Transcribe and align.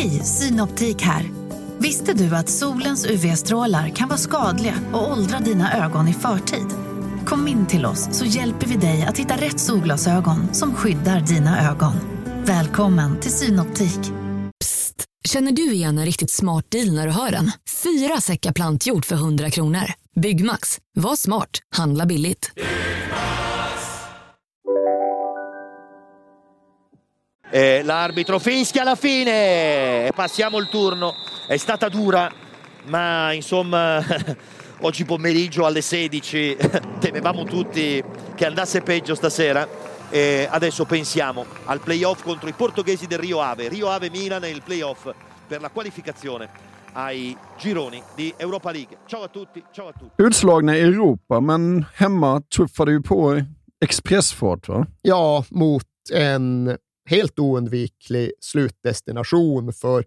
Hej, 0.00 0.24
Synoptik 0.24 1.02
här. 1.02 1.30
Visste 1.78 2.14
du 2.14 2.36
att 2.36 2.48
solens 2.48 3.06
UV-strålar 3.06 3.88
kan 3.88 4.08
vara 4.08 4.18
skadliga 4.18 4.74
och 4.92 5.12
åldra 5.12 5.38
dina 5.38 5.84
ögon 5.84 6.08
i 6.08 6.12
förtid? 6.12 6.66
Kom 7.26 7.48
in 7.48 7.66
till 7.66 7.86
oss 7.86 8.08
så 8.12 8.24
hjälper 8.24 8.66
vi 8.66 8.76
dig 8.76 9.02
att 9.02 9.18
hitta 9.18 9.36
rätt 9.36 9.60
solglasögon 9.60 10.54
som 10.54 10.74
skyddar 10.74 11.20
dina 11.20 11.70
ögon. 11.70 11.92
Välkommen 12.44 13.20
till 13.20 13.32
Synoptik. 13.32 14.00
Psst! 14.60 15.04
Känner 15.28 15.52
du 15.52 15.72
igen 15.72 15.98
en 15.98 16.04
riktigt 16.04 16.30
smart 16.30 16.70
deal 16.70 16.92
när 16.92 17.06
du 17.06 17.12
hör 17.12 17.30
den? 17.30 17.52
Fyra 17.82 18.20
säckar 18.20 18.52
plantjord 18.52 19.04
för 19.04 19.16
100 19.16 19.50
kronor. 19.50 19.84
Byggmax. 20.20 20.78
Var 20.94 21.16
smart. 21.16 21.50
Handla 21.76 22.06
billigt. 22.06 22.50
Eh, 27.52 27.82
l'arbitro 27.82 28.38
fischia 28.38 28.82
alla 28.82 28.94
fine 28.94 30.06
e 30.06 30.12
passiamo 30.14 30.58
il 30.58 30.68
turno. 30.68 31.14
È 31.48 31.56
stata 31.56 31.88
dura, 31.88 32.30
ma 32.84 33.32
insomma 33.32 34.00
oggi 34.82 35.04
pomeriggio 35.04 35.66
alle 35.66 35.80
16 35.80 36.56
temevamo 37.00 37.42
tutti 37.42 38.02
che 38.36 38.46
andasse 38.46 38.82
peggio 38.82 39.16
stasera. 39.16 39.66
E 40.10 40.46
adesso 40.48 40.84
pensiamo 40.84 41.44
al 41.64 41.80
playoff 41.80 42.22
contro 42.22 42.48
i 42.48 42.52
portoghesi 42.52 43.06
del 43.06 43.18
Rio 43.18 43.40
Ave. 43.40 43.68
Rio 43.68 43.88
Ave 43.88 44.10
Milan 44.10 44.44
e 44.44 44.50
il 44.50 44.62
playoff 44.62 45.10
per 45.46 45.60
la 45.60 45.70
qualificazione 45.70 46.48
ai 46.92 47.36
gironi 47.58 48.00
di 48.14 48.32
Europa 48.36 48.70
League. 48.70 48.98
Ciao 49.06 49.22
a 49.22 49.28
tutti, 49.28 49.62
ciao 49.72 49.88
a 49.88 49.92
tutti. 49.92 50.22
Utslagna 50.22 50.74
i 50.74 50.80
Europa, 50.80 51.40
men 51.40 51.86
hemma 51.98 52.40
tuffade 52.48 52.92
ju 52.92 53.00
på 53.00 53.40
expressfart 53.80 54.68
va? 54.68 54.86
Ja, 55.02 55.42
mot 55.50 55.86
en 56.12 56.76
helt 57.10 57.38
oundviklig 57.38 58.32
slutdestination 58.40 59.72
för 59.72 60.04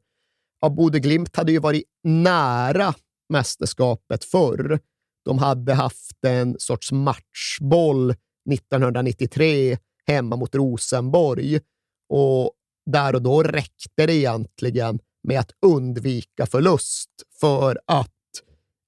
ja, 0.62 0.70
Bode 0.70 1.00
Glimt 1.00 1.36
hade 1.36 1.52
ju 1.52 1.60
varit 1.60 1.84
nära 2.04 2.94
mästerskapet 3.30 4.24
förr. 4.24 4.80
De 5.26 5.38
hade 5.38 5.74
haft 5.74 6.26
en 6.26 6.56
sorts 6.60 6.92
matchboll 6.92 8.12
1993 8.52 9.78
hemma 10.08 10.36
mot 10.36 10.56
Rosenborg 10.56 11.60
och 12.10 12.52
där 12.92 13.16
och 13.16 13.22
då 13.22 13.44
räckte 13.44 14.06
det 14.06 14.14
egentligen 14.16 15.00
med 15.28 15.40
att 15.40 15.52
undvika 15.66 16.46
förlust 16.46 17.10
för 17.40 17.80
att 17.88 18.10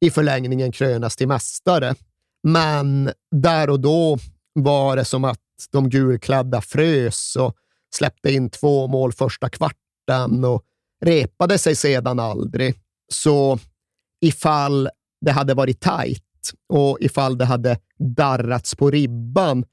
i 0.06 0.12
förlängningen 0.12 0.72
krönas 0.72 1.16
till 1.16 1.28
mästare. 1.28 1.96
Men 2.44 3.12
där 3.32 3.70
och 3.70 3.80
då 3.80 4.18
var 4.54 4.96
det 4.96 5.06
som 5.06 5.24
att 5.24 5.40
de 5.72 5.90
gulklädda 5.90 6.62
frös 6.62 7.36
och 7.36 7.58
släppte 7.96 8.32
in 8.32 8.50
två 8.50 8.88
mål 8.88 9.14
första 9.14 9.50
kvarten 9.50 10.46
och 10.46 10.64
repade 11.02 11.58
sig 11.58 11.76
sedan 11.76 12.20
aldrig. 12.20 12.76
Så 13.14 13.60
ifall 14.22 14.90
det 15.22 15.32
hade 15.32 15.54
varit 15.54 15.82
tajt 15.82 16.22
och 16.70 16.98
ifall 17.02 17.38
det 17.38 17.46
hade 17.46 17.78
darrats 17.98 18.76
på 18.76 18.92
ribban, 18.92 19.66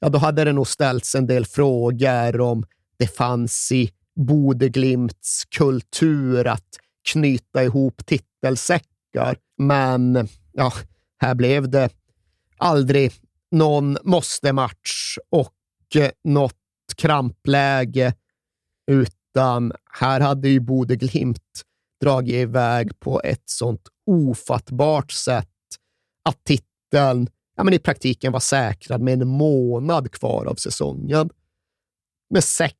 ja, 0.00 0.08
då 0.08 0.18
hade 0.18 0.44
det 0.44 0.52
nog 0.52 0.68
ställts 0.68 1.14
en 1.14 1.26
del 1.26 1.46
frågor 1.46 2.40
om 2.40 2.64
det 2.98 3.06
fanns 3.06 3.72
i 3.72 3.90
Bodeglimts 4.16 5.44
kultur 5.44 6.46
att 6.46 6.68
knyta 7.12 7.64
ihop 7.64 8.06
titelsäckar. 8.06 9.36
Men 9.58 10.28
ja, 10.52 10.72
här 11.18 11.34
blev 11.34 11.70
det 11.70 11.90
aldrig 12.56 13.12
någon 13.50 13.98
måste-match 14.04 15.18
och 15.30 15.54
eh, 15.96 16.10
något 16.24 16.54
krampläge, 16.98 18.14
utan 18.90 19.72
här 19.92 20.20
hade 20.20 20.48
ju 20.48 20.60
Bode 20.60 20.96
Glimt 20.96 21.62
dragit 22.00 22.34
iväg 22.34 23.00
på 23.00 23.20
ett 23.24 23.42
sånt 23.50 23.88
ofattbart 24.06 25.12
sätt 25.12 25.48
att 26.24 26.44
titeln 26.44 27.28
ja, 27.56 27.64
men 27.64 27.74
i 27.74 27.78
praktiken 27.78 28.32
var 28.32 28.40
säkrad 28.40 29.00
med 29.00 29.22
en 29.22 29.28
månad 29.28 30.12
kvar 30.12 30.46
av 30.46 30.54
säsongen. 30.54 31.30
Med 32.30 32.44
sex 32.44 32.74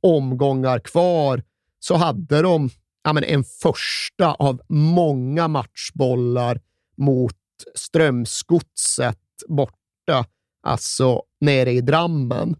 omgångar 0.00 0.78
kvar 0.78 1.42
så 1.78 1.94
hade 1.94 2.42
de 2.42 2.70
ja, 3.04 3.12
men 3.12 3.24
en 3.24 3.44
första 3.44 4.34
av 4.34 4.60
många 4.68 5.48
matchbollar 5.48 6.60
mot 6.96 7.36
Strömsgodset 7.74 9.18
borta, 9.48 10.26
alltså 10.62 11.22
nere 11.40 11.72
i 11.72 11.80
Drammen. 11.80 12.56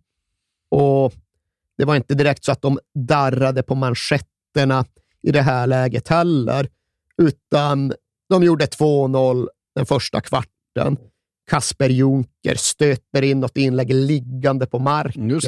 Och 0.70 1.12
det 1.78 1.84
var 1.84 1.97
inte 1.97 2.14
direkt 2.14 2.44
så 2.44 2.53
att 2.53 2.62
de 2.62 2.78
darrade 2.94 3.62
på 3.62 3.75
manschetterna 3.75 4.84
i 5.22 5.32
det 5.32 5.42
här 5.42 5.66
läget 5.66 6.08
heller, 6.08 6.69
utan 7.22 7.92
de 8.28 8.42
gjorde 8.42 8.66
2-0 8.66 9.48
den 9.75 9.86
första 9.86 10.20
kvarten. 10.20 10.97
Kasper 11.50 11.88
Junker 11.88 12.54
stöter 12.54 13.22
in 13.22 13.41
något 13.41 13.56
inlägg 13.56 13.94
liggande 13.94 14.66
på 14.66 14.78
marken. 14.78 15.41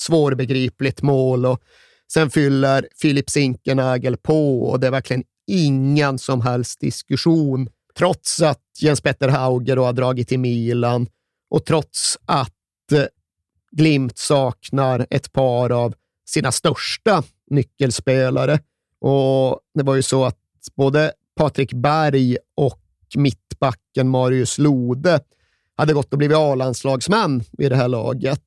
Svårbegripligt 0.00 1.02
mål. 1.02 1.46
Och 1.46 1.62
sen 2.12 2.30
fyller 2.30 2.88
Filip 2.96 3.30
Zinkernagel 3.30 4.16
på 4.16 4.62
och 4.62 4.80
det 4.80 4.86
är 4.86 4.90
verkligen 4.90 5.24
ingen 5.46 6.18
som 6.18 6.40
helst 6.40 6.80
diskussion. 6.80 7.68
Trots 7.98 8.42
att 8.42 8.62
Jens 8.80 9.00
Petter 9.00 9.28
Hauger 9.28 9.76
har 9.76 9.92
dragit 9.92 10.28
till 10.28 10.40
Milan 10.40 11.06
och 11.50 11.64
trots 11.64 12.18
att 12.24 12.52
Glimt 13.76 14.18
saknar 14.18 15.06
ett 15.10 15.32
par 15.32 15.70
av 15.70 15.94
sina 16.24 16.52
största 16.52 17.22
nyckelspelare. 17.50 18.58
Och 19.00 19.60
Det 19.74 19.82
var 19.82 19.94
ju 19.94 20.02
så 20.02 20.24
att 20.24 20.38
både 20.76 21.12
Patrik 21.36 21.72
Berg 21.72 22.36
och 22.54 22.80
mittbacken 23.16 24.08
Marius 24.08 24.58
Lode 24.58 25.20
hade 25.76 25.92
gått 25.92 26.12
och 26.12 26.18
blivit 26.18 26.36
A-landslagsmän 26.36 27.44
vid 27.52 27.70
det 27.70 27.76
här 27.76 27.88
laget. 27.88 28.42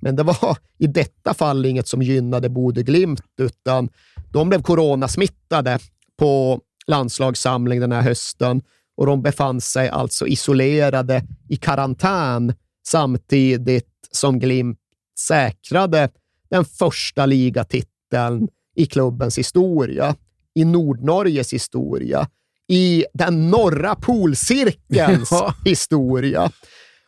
Men 0.00 0.16
det 0.16 0.22
var 0.22 0.58
i 0.78 0.86
detta 0.86 1.34
fall 1.34 1.66
inget 1.66 1.88
som 1.88 2.02
gynnade 2.02 2.48
Bode 2.48 2.82
Glimt, 2.82 3.22
utan 3.38 3.88
de 4.32 4.48
blev 4.48 4.62
coronasmittade 4.62 5.78
på 6.18 6.60
landslagssamling 6.86 7.80
den 7.80 7.92
här 7.92 8.02
hösten 8.02 8.62
och 8.96 9.06
de 9.06 9.22
befann 9.22 9.60
sig 9.60 9.88
alltså 9.88 10.26
isolerade 10.26 11.24
i 11.48 11.56
karantän 11.56 12.54
samtidigt 12.86 13.88
som 14.14 14.38
Glimt 14.38 14.78
säkrade 15.18 16.08
den 16.50 16.64
första 16.64 17.26
ligatiteln 17.26 18.48
i 18.76 18.86
klubbens 18.86 19.38
historia, 19.38 20.16
i 20.54 20.64
Nordnorges 20.64 21.52
historia, 21.52 22.28
i 22.68 23.04
den 23.14 23.50
norra 23.50 23.94
polcirkelns 23.94 25.28
ja. 25.30 25.54
historia. 25.64 26.50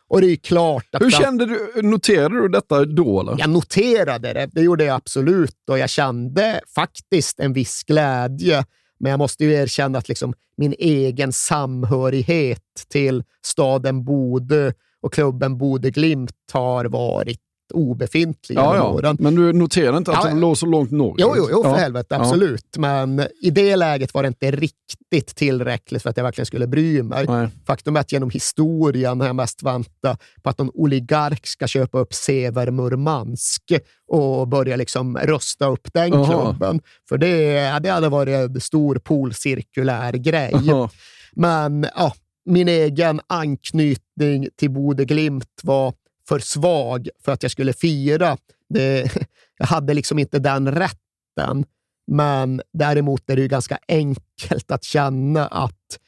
Och 0.09 0.21
det 0.21 0.27
är 0.27 0.35
klart 0.35 0.85
att... 0.91 1.01
Hur 1.01 1.11
kände 1.11 1.45
du? 1.45 1.81
Noterade 1.81 2.41
du 2.41 2.47
detta 2.47 2.85
då? 2.85 3.21
Eller? 3.21 3.35
Jag 3.39 3.49
noterade 3.49 4.33
det. 4.33 4.49
Det 4.51 4.61
gjorde 4.61 4.83
jag 4.83 4.95
absolut 4.95 5.69
och 5.69 5.79
jag 5.79 5.89
kände 5.89 6.61
faktiskt 6.75 7.39
en 7.39 7.53
viss 7.53 7.83
glädje. 7.83 8.65
Men 8.99 9.09
jag 9.09 9.17
måste 9.17 9.45
ju 9.45 9.53
erkänna 9.53 9.97
att 9.97 10.09
liksom 10.09 10.33
min 10.57 10.73
egen 10.79 11.33
samhörighet 11.33 12.63
till 12.89 13.23
staden 13.45 14.03
Bodö 14.03 14.71
och 15.01 15.13
klubben 15.13 15.57
Bode 15.57 15.91
Glimt 15.91 16.31
har 16.53 16.85
varit 16.85 17.39
obefintlig 17.73 18.57
ja, 18.57 18.75
ja. 18.75 18.89
åren. 18.89 19.17
Men 19.19 19.35
du 19.35 19.53
noterar 19.53 19.97
inte 19.97 20.11
att 20.11 20.23
ja, 20.23 20.29
de 20.29 20.39
låg 20.39 20.57
så 20.57 20.65
långt 20.65 20.91
norrut? 20.91 21.15
Jo, 21.19 21.33
jo, 21.37 21.47
jo 21.51 21.63
för 21.63 21.69
ja. 21.69 21.75
helvete, 21.75 22.15
absolut. 22.15 22.65
Ja. 22.75 22.81
Men 22.81 23.27
i 23.41 23.49
det 23.49 23.75
läget 23.75 24.13
var 24.13 24.23
det 24.23 24.27
inte 24.27 24.51
riktigt 24.51 25.35
tillräckligt 25.35 26.03
för 26.03 26.09
att 26.09 26.17
jag 26.17 26.23
verkligen 26.23 26.45
skulle 26.45 26.67
bry 26.67 27.03
mig. 27.03 27.25
Nej. 27.27 27.47
Faktum 27.67 27.95
är 27.95 27.99
att 27.99 28.11
genom 28.11 28.29
historien 28.29 29.19
har 29.19 29.27
jag 29.27 29.35
mest 29.35 29.63
väntat 29.63 30.21
på 30.43 30.49
att 30.49 30.57
någon 30.57 30.71
oligark 30.73 31.47
ska 31.47 31.67
köpa 31.67 31.99
upp 31.99 32.13
Sever 32.13 32.71
Murmansk 32.71 33.63
och 34.07 34.47
börja 34.47 34.75
liksom 34.75 35.17
rösta 35.17 35.67
upp 35.67 35.93
den 35.93 36.13
Aha. 36.13 36.25
klubben. 36.25 36.81
För 37.09 37.17
det, 37.17 37.79
det 37.79 37.89
hade 37.89 38.09
varit 38.09 38.35
en 38.35 38.61
stor 38.61 38.95
polcirkulär 38.95 40.13
grej. 40.13 40.53
Aha. 40.53 40.89
Men 41.33 41.87
ja, 41.95 42.13
min 42.47 42.67
egen 42.67 43.21
anknytning 43.27 44.47
till 44.55 44.71
Bode 44.71 45.05
Glimt 45.05 45.59
var 45.63 45.93
för 46.27 46.39
svag 46.39 47.09
för 47.23 47.31
att 47.31 47.43
jag 47.43 47.51
skulle 47.51 47.73
fira. 47.73 48.37
Det, 48.69 49.11
jag 49.57 49.67
hade 49.67 49.93
liksom 49.93 50.19
inte 50.19 50.39
den 50.39 50.71
rätten. 50.71 51.65
Men 52.11 52.61
däremot 52.73 53.29
är 53.29 53.35
det 53.35 53.41
ju 53.41 53.47
ganska 53.47 53.79
enkelt 53.87 54.71
att 54.71 54.83
känna 54.83 55.47
att 55.47 55.99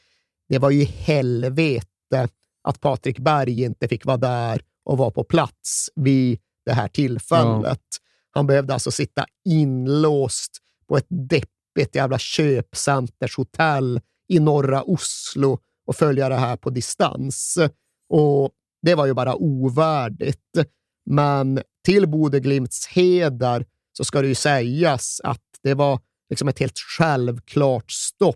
det 0.50 0.60
var 0.60 0.70
ju 0.70 0.84
helvete 0.84 2.28
att 2.64 2.80
Patrik 2.80 3.20
Berg 3.20 3.64
inte 3.64 3.88
fick 3.88 4.06
vara 4.06 4.18
där 4.18 4.62
och 4.86 4.98
vara 4.98 5.12
på 5.12 5.24
plats 5.24 5.90
vid 5.96 6.40
det 6.66 6.74
här 6.74 6.88
tillfället. 6.88 7.64
Ja. 7.90 8.06
Han 8.32 8.48
behövde 8.48 8.74
alltså 8.74 8.92
sitta 8.92 9.26
inlåst 9.46 10.58
på 10.88 10.98
ett 10.98 11.08
deppigt 11.10 11.96
jävla 11.96 12.20
köpcentershotell 12.20 14.02
i 14.28 14.40
norra 14.40 14.84
Oslo 14.84 15.60
och 15.90 15.96
följa 15.96 16.30
det 16.30 16.36
här 16.36 16.56
på 16.56 16.70
distans. 16.70 17.58
Och 18.10 18.52
det 18.82 18.96
var 18.96 19.06
ju 19.06 19.14
bara 19.14 19.36
ovärdigt. 19.36 20.58
Men 21.06 21.62
till 21.86 22.08
Bodeglimts 22.08 22.88
heder 22.88 23.66
så 23.98 24.04
ska 24.04 24.22
det 24.22 24.28
ju 24.28 24.36
sägas 24.36 25.22
att 25.24 25.44
det 25.64 25.74
var 25.74 26.00
liksom 26.30 26.48
ett 26.48 26.60
helt 26.60 26.80
självklart 26.98 27.92
stopp 27.92 28.36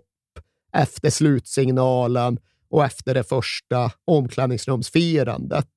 efter 0.74 1.10
slutsignalen 1.10 2.40
och 2.70 2.86
efter 2.86 3.14
det 3.14 3.24
första 3.24 3.92
omklädningsrumsfirandet. 4.06 5.70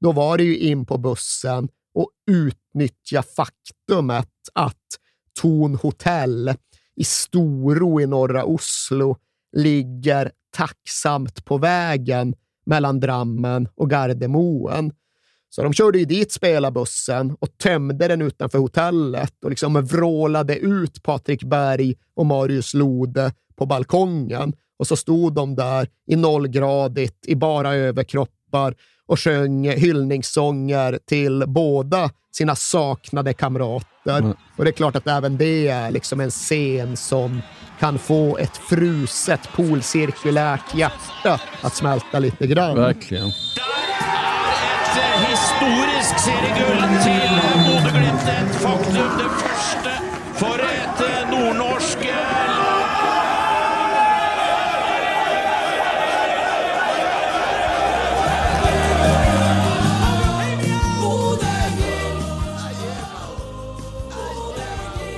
Då 0.00 0.12
var 0.12 0.38
det 0.38 0.44
ju 0.44 0.58
in 0.58 0.86
på 0.86 0.98
bussen 0.98 1.68
och 1.94 2.10
utnyttja 2.30 3.22
faktumet 3.22 4.32
att 4.52 4.86
Torn 5.40 5.74
hotell 5.74 6.54
i 6.96 7.04
Storo 7.04 8.00
i 8.00 8.06
norra 8.06 8.44
Oslo 8.44 9.16
ligger 9.56 10.30
tacksamt 10.56 11.44
på 11.44 11.58
vägen 11.58 12.34
mellan 12.66 13.00
Drammen 13.00 13.68
och 13.74 13.90
Gardermoen. 13.90 14.92
Så 15.48 15.62
de 15.62 15.72
körde 15.72 15.98
ju 15.98 16.04
dit 16.04 16.32
spelarbussen 16.32 17.36
och 17.40 17.58
tömde 17.58 18.08
den 18.08 18.22
utanför 18.22 18.58
hotellet 18.58 19.44
och 19.44 19.50
liksom 19.50 19.84
vrålade 19.84 20.56
ut 20.56 21.02
Patrik 21.02 21.44
Berg 21.44 21.94
och 22.14 22.26
Marius 22.26 22.74
Lode 22.74 23.32
på 23.56 23.66
balkongen. 23.66 24.52
Och 24.78 24.86
så 24.86 24.96
stod 24.96 25.34
de 25.34 25.54
där 25.54 25.88
i 26.06 26.16
nollgradigt, 26.16 27.26
i 27.26 27.34
bara 27.34 27.74
överkroppar 27.74 28.74
och 29.06 29.20
sjöng 29.20 29.70
hyllningssånger 29.70 30.98
till 31.08 31.44
båda 31.46 32.10
sina 32.36 32.56
saknade 32.56 33.32
kamrater. 33.32 34.18
Mm. 34.18 34.36
Och 34.56 34.64
det 34.64 34.70
är 34.70 34.72
klart 34.72 34.96
att 34.96 35.06
även 35.06 35.36
det 35.36 35.68
är 35.68 35.90
liksom 35.90 36.20
en 36.20 36.30
scen 36.30 36.96
som 36.96 37.42
kan 37.80 37.98
få 37.98 38.38
ett 38.38 38.56
fruset 38.56 39.48
polcirkulärt 39.56 40.74
hjärta 40.74 41.40
att 41.62 41.74
smälta 41.74 42.18
lite 42.18 42.46
grann. 42.46 42.76
Verkligen. 42.76 43.26
Ett 43.26 43.34
eh, 44.96 45.20
historiskt 45.30 46.20
serieguld 46.20 47.02
till 47.02 47.40
Bodø-Glimt. 47.66 48.28
Ett 48.28 48.54
faktum, 48.54 49.45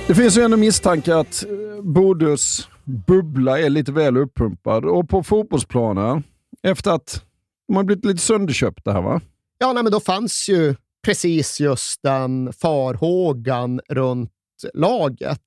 Det 0.09 0.15
finns 0.15 0.37
ju 0.37 0.41
ändå 0.41 0.57
misstanke 0.57 1.15
att 1.15 1.43
eh, 1.43 1.49
Bodus 1.83 1.83
Bodös 1.83 2.69
bubbla 2.83 3.59
är 3.59 3.69
lite 3.69 3.91
väl 3.91 4.17
uppumpad 4.17 4.85
och 4.85 5.09
på 5.09 5.23
fotbollsplanen 5.23 6.23
efter 6.63 6.91
att 6.91 7.25
de 7.67 7.75
har 7.75 7.83
blivit 7.83 8.05
lite 8.05 8.19
sönderköpta 8.19 8.91
här 8.91 9.01
va? 9.01 9.21
Ja, 9.57 9.73
nej, 9.73 9.83
men 9.83 9.91
då 9.91 9.99
fanns 9.99 10.49
ju 10.49 10.75
precis 11.05 11.59
just 11.59 12.03
den 12.03 12.53
farhågan 12.53 13.81
runt 13.89 14.31
laget. 14.73 15.41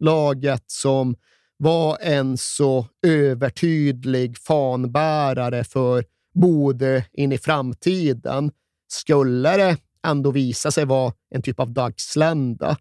Laget 0.00 0.64
som 0.66 1.16
var 1.56 1.98
en 2.00 2.38
så 2.38 2.86
övertydlig 3.06 4.38
fanbärare 4.38 5.64
för 5.64 6.04
Bode 6.34 7.04
in 7.12 7.32
i 7.32 7.38
framtiden. 7.38 8.50
Skulle 8.88 9.56
det 9.56 9.76
ändå 10.06 10.30
visa 10.30 10.70
sig 10.70 10.84
vara 10.84 11.12
en 11.30 11.42
typ 11.42 11.60
av 11.60 11.70
dagslända 11.70 12.76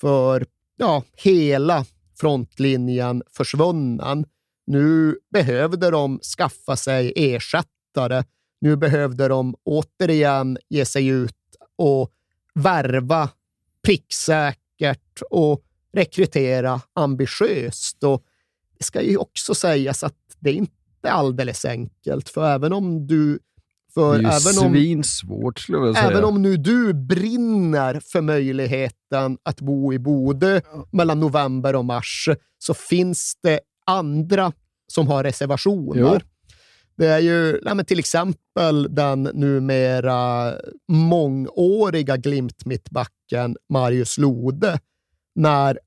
för 0.00 0.46
ja, 0.80 1.02
hela 1.16 1.84
frontlinjen 2.20 3.22
försvunnen. 3.30 4.24
Nu 4.66 5.18
behövde 5.32 5.90
de 5.90 6.20
skaffa 6.20 6.76
sig 6.76 7.12
ersättare. 7.16 8.24
Nu 8.60 8.76
behövde 8.76 9.28
de 9.28 9.54
återigen 9.64 10.58
ge 10.68 10.84
sig 10.84 11.06
ut 11.06 11.36
och 11.76 12.10
värva 12.54 13.28
pricksäkert 13.84 15.22
och 15.30 15.62
rekrytera 15.92 16.80
ambitiöst. 16.92 18.04
Och 18.04 18.24
det 18.78 18.84
ska 18.84 19.02
ju 19.02 19.16
också 19.16 19.54
sägas 19.54 20.04
att 20.04 20.16
det 20.38 20.50
är 20.50 20.54
inte 20.54 21.10
alldeles 21.10 21.64
enkelt, 21.64 22.28
för 22.28 22.54
även 22.54 22.72
om 22.72 23.06
du 23.06 23.38
för 23.94 24.18
det 24.18 24.28
är 24.28 24.40
ju 24.40 24.48
även 24.48 24.66
om, 24.66 24.72
svinsvårt 24.72 25.58
skulle 25.58 25.78
jag 25.78 25.96
säga. 25.96 26.10
Även 26.10 26.24
om 26.24 26.42
nu 26.42 26.56
du 26.56 26.94
brinner 26.94 28.00
för 28.00 28.20
möjligheten 28.20 29.38
att 29.42 29.60
bo 29.60 29.92
i 29.92 29.98
Bodö 29.98 30.60
mellan 30.90 31.20
november 31.20 31.76
och 31.76 31.84
mars, 31.84 32.28
så 32.58 32.74
finns 32.74 33.34
det 33.42 33.60
andra 33.86 34.52
som 34.92 35.08
har 35.08 35.24
reservationer. 35.24 36.00
Jo. 36.00 36.18
Det 36.96 37.06
är 37.06 37.18
ju 37.18 37.60
nej, 37.62 37.84
till 37.84 37.98
exempel 37.98 38.94
den 38.94 39.22
numera 39.22 40.54
mångåriga 40.88 42.16
Glimt-mittbacken 42.16 43.56
Marius 43.68 44.18
Lode. 44.18 44.78
När 45.34 45.78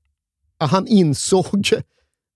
han 0.58 0.86
insåg, 0.86 1.66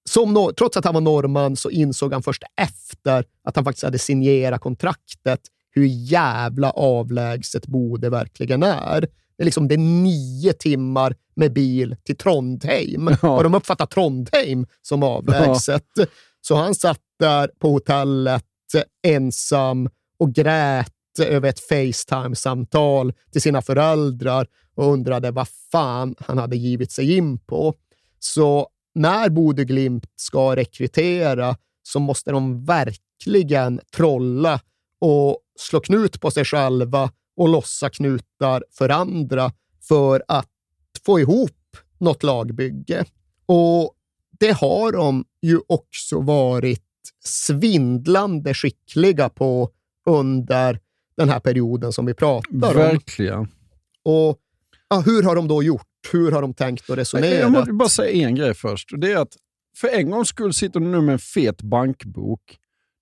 som, 0.08 0.52
trots 0.58 0.76
att 0.76 0.84
han 0.84 0.94
var 0.94 1.00
norrman, 1.00 1.56
så 1.56 1.70
insåg 1.70 2.12
han 2.12 2.22
först 2.22 2.42
efter 2.56 3.24
att 3.44 3.56
han 3.56 3.64
faktiskt 3.64 3.84
hade 3.84 3.98
signerat 3.98 4.60
kontraktet 4.60 5.40
hur 5.78 5.86
jävla 5.86 6.70
avlägset 6.70 7.66
Bode 7.66 8.10
verkligen 8.10 8.62
är. 8.62 9.00
Det 9.00 9.42
är, 9.42 9.44
liksom, 9.44 9.68
det 9.68 9.74
är 9.74 9.78
nio 9.78 10.52
timmar 10.52 11.14
med 11.36 11.52
bil 11.52 11.96
till 12.04 12.16
Trondheim 12.16 13.16
ja. 13.22 13.36
och 13.36 13.42
de 13.42 13.54
uppfattar 13.54 13.86
Trondheim 13.86 14.66
som 14.82 15.02
avlägset. 15.02 15.84
Ja. 15.94 16.06
Så 16.40 16.54
han 16.54 16.74
satt 16.74 17.00
där 17.18 17.50
på 17.58 17.70
hotellet 17.70 18.44
ensam 19.02 19.90
och 20.18 20.34
grät 20.34 20.92
över 21.20 21.48
ett 21.48 21.60
Facetime-samtal 21.60 23.12
till 23.32 23.42
sina 23.42 23.62
föräldrar 23.62 24.46
och 24.74 24.92
undrade 24.92 25.30
vad 25.30 25.48
fan 25.72 26.14
han 26.18 26.38
hade 26.38 26.56
givit 26.56 26.92
sig 26.92 27.16
in 27.16 27.38
på. 27.38 27.74
Så 28.18 28.68
när 28.94 29.28
Bode 29.28 29.64
Glimt 29.64 30.06
ska 30.16 30.56
rekrytera 30.56 31.56
så 31.82 32.00
måste 32.00 32.30
de 32.30 32.64
verkligen 32.64 33.80
trolla 33.96 34.60
och 35.00 35.38
slå 35.58 35.80
knut 35.80 36.20
på 36.20 36.30
sig 36.30 36.44
själva 36.44 37.10
och 37.36 37.48
lossa 37.48 37.90
knutar 37.90 38.64
för 38.70 38.88
andra 38.88 39.52
för 39.88 40.22
att 40.28 40.48
få 41.06 41.20
ihop 41.20 41.76
något 41.98 42.22
lagbygge. 42.22 43.04
Och 43.46 43.94
det 44.38 44.50
har 44.50 44.92
de 44.92 45.24
ju 45.42 45.60
också 45.66 46.20
varit 46.20 46.82
svindlande 47.24 48.54
skickliga 48.54 49.28
på 49.28 49.70
under 50.06 50.80
den 51.16 51.28
här 51.28 51.40
perioden 51.40 51.92
som 51.92 52.06
vi 52.06 52.14
pratar 52.14 52.48
om. 52.52 52.60
Verkligen. 52.60 53.48
Och 54.02 54.38
ja, 54.88 55.02
hur 55.06 55.22
har 55.22 55.36
de 55.36 55.48
då 55.48 55.62
gjort? 55.62 55.82
Hur 56.12 56.32
har 56.32 56.42
de 56.42 56.54
tänkt 56.54 56.90
och 56.90 56.96
resonerat? 56.96 57.40
Jag 57.40 57.52
måste 57.52 57.72
bara 57.72 57.88
säga 57.88 58.28
en 58.28 58.34
grej 58.34 58.54
först. 58.54 58.88
Det 58.96 59.12
är 59.12 59.16
att 59.16 59.36
för 59.76 59.88
en 59.88 60.10
gångs 60.10 60.28
skull 60.28 60.54
sitter 60.54 60.80
de 60.80 60.92
nu 60.92 61.00
med 61.00 61.12
en 61.12 61.18
fet 61.18 61.62
bankbok 61.62 62.58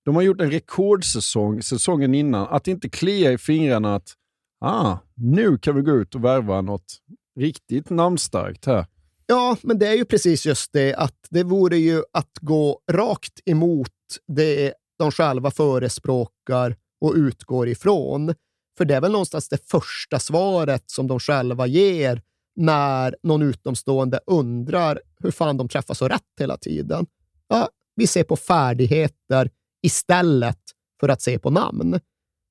de 0.07 0.15
har 0.15 0.23
gjort 0.23 0.41
en 0.41 0.51
rekordsäsong 0.51 1.63
säsongen 1.63 2.15
innan. 2.15 2.47
Att 2.49 2.69
inte 2.69 2.89
klia 2.89 3.33
i 3.33 3.39
fingrarna 3.39 3.95
att 3.95 4.15
ah, 4.61 4.99
nu 5.15 5.59
kan 5.59 5.77
vi 5.77 5.83
gå 5.83 5.93
ut 5.93 6.15
och 6.15 6.25
värva 6.25 6.61
något 6.61 6.99
riktigt 7.41 7.91
namnstarkt 7.91 8.67
här. 8.67 8.87
Ja, 9.27 9.57
men 9.63 9.79
det 9.79 9.87
är 9.87 9.95
ju 9.95 10.05
precis 10.05 10.47
just 10.47 10.73
det 10.73 10.95
att 10.95 11.27
det 11.31 11.43
vore 11.43 11.77
ju 11.77 12.03
att 12.13 12.31
gå 12.41 12.81
rakt 12.93 13.41
emot 13.45 13.93
det 14.27 14.75
de 14.99 15.11
själva 15.11 15.51
förespråkar 15.51 16.77
och 17.01 17.15
utgår 17.15 17.69
ifrån. 17.69 18.35
För 18.79 18.85
det 18.85 18.95
är 18.95 19.01
väl 19.01 19.13
någonstans 19.13 19.49
det 19.49 19.71
första 19.71 20.19
svaret 20.19 20.83
som 20.87 21.07
de 21.07 21.21
själva 21.21 21.67
ger 21.67 22.23
när 22.57 23.17
någon 23.23 23.43
utomstående 23.43 24.21
undrar 24.27 25.01
hur 25.21 25.31
fan 25.31 25.57
de 25.57 25.69
träffar 25.69 25.95
så 25.95 26.09
rätt 26.09 26.23
hela 26.41 26.57
tiden. 26.57 27.07
Ja, 27.49 27.69
vi 27.97 28.07
ser 28.07 28.25
på 28.25 28.37
färdigheter, 28.37 29.51
istället 29.87 30.59
för 31.00 31.09
att 31.09 31.23
se 31.23 31.38
på 31.38 31.50
namn. 31.50 32.00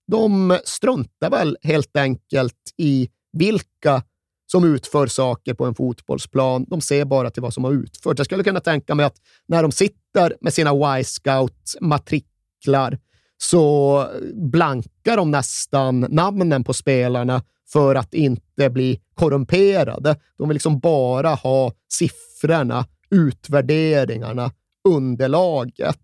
De 0.08 0.60
struntar 0.66 1.30
väl 1.30 1.58
helt 1.62 1.98
enkelt 1.98 2.74
i 2.78 3.10
vilka 3.34 4.04
som 4.52 4.64
utför 4.64 5.08
saker 5.08 5.54
på 5.54 5.66
en 5.66 5.76
fotbollsplan. 5.76 6.66
De 6.68 6.82
ser 6.82 7.06
bara 7.06 7.30
till 7.30 7.42
vad 7.42 7.54
som 7.54 7.64
har 7.64 7.72
utförts. 7.72 8.20
Jag 8.20 8.26
skulle 8.26 8.44
kunna 8.44 8.60
tänka 8.60 8.96
mig 8.96 9.06
att 9.06 9.18
när 9.48 9.64
de 9.64 9.72
sitter 9.72 10.36
med 10.42 10.54
sina 10.54 10.72
Y-scout-matriklar 10.72 13.00
så 13.38 14.08
blankar 14.34 15.18
de 15.18 15.32
nästan 15.32 16.00
namnen 16.00 16.64
på 16.64 16.74
spelarna 16.74 17.44
för 17.68 17.96
att 17.96 18.14
inte 18.14 18.70
bli 18.70 19.02
korrumperade. 19.14 20.16
De 20.38 20.50
vill 20.50 20.56
liksom 20.56 20.80
bara 20.80 21.30
ha 21.30 21.72
siffrorna, 21.94 22.86
utvärderingarna, 23.10 24.52
underlaget. 24.88 26.00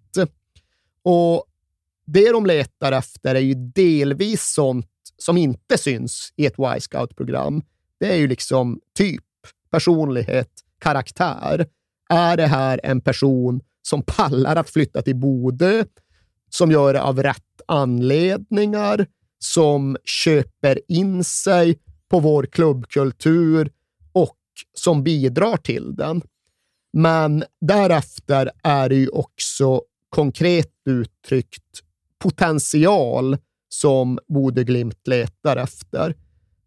Och 1.04 1.46
det 2.06 2.32
de 2.32 2.46
letar 2.46 2.92
efter 2.92 3.36
är 3.36 3.40
ju 3.40 3.54
delvis 3.54 4.54
sånt 4.54 4.88
som 5.18 5.38
inte 5.38 5.78
syns 5.78 6.34
i 6.36 6.46
ett 6.46 6.60
Y-scout-program. 6.60 7.62
Det 8.00 8.14
är 8.14 8.16
ju 8.16 8.28
liksom 8.28 8.80
typ, 8.98 9.24
personlighet, 9.72 10.52
karaktär. 10.80 11.66
Är 12.10 12.38
det 12.38 12.48
här 12.48 12.80
en 12.84 13.02
person 13.02 13.62
som 13.82 14.02
pallar 14.02 14.56
att 14.56 14.70
flytta 14.70 15.02
till 15.02 15.16
Bodö, 15.16 15.84
som 16.50 16.72
gör 16.72 16.94
det 16.94 17.02
av 17.02 17.24
rätt 17.24 17.62
anledningar, 17.66 19.08
som 19.40 19.98
köper 20.04 20.80
in 20.88 21.24
sig 21.24 21.80
på 22.10 22.20
vår 22.20 22.44
klubbkultur 22.44 23.72
och 24.12 24.38
som 24.74 25.04
bidrar 25.04 25.58
till 25.58 25.96
den? 25.96 26.22
Men 26.94 27.44
därefter 27.62 28.52
är 28.64 28.90
det 28.90 28.96
ju 28.96 29.08
också 29.08 29.82
konkret 30.12 30.72
uttryckt 30.86 31.82
potential 32.20 33.38
som 33.70 34.20
Bode 34.28 34.64
Glimt 34.64 35.08
letar 35.08 35.58
efter. 35.58 36.16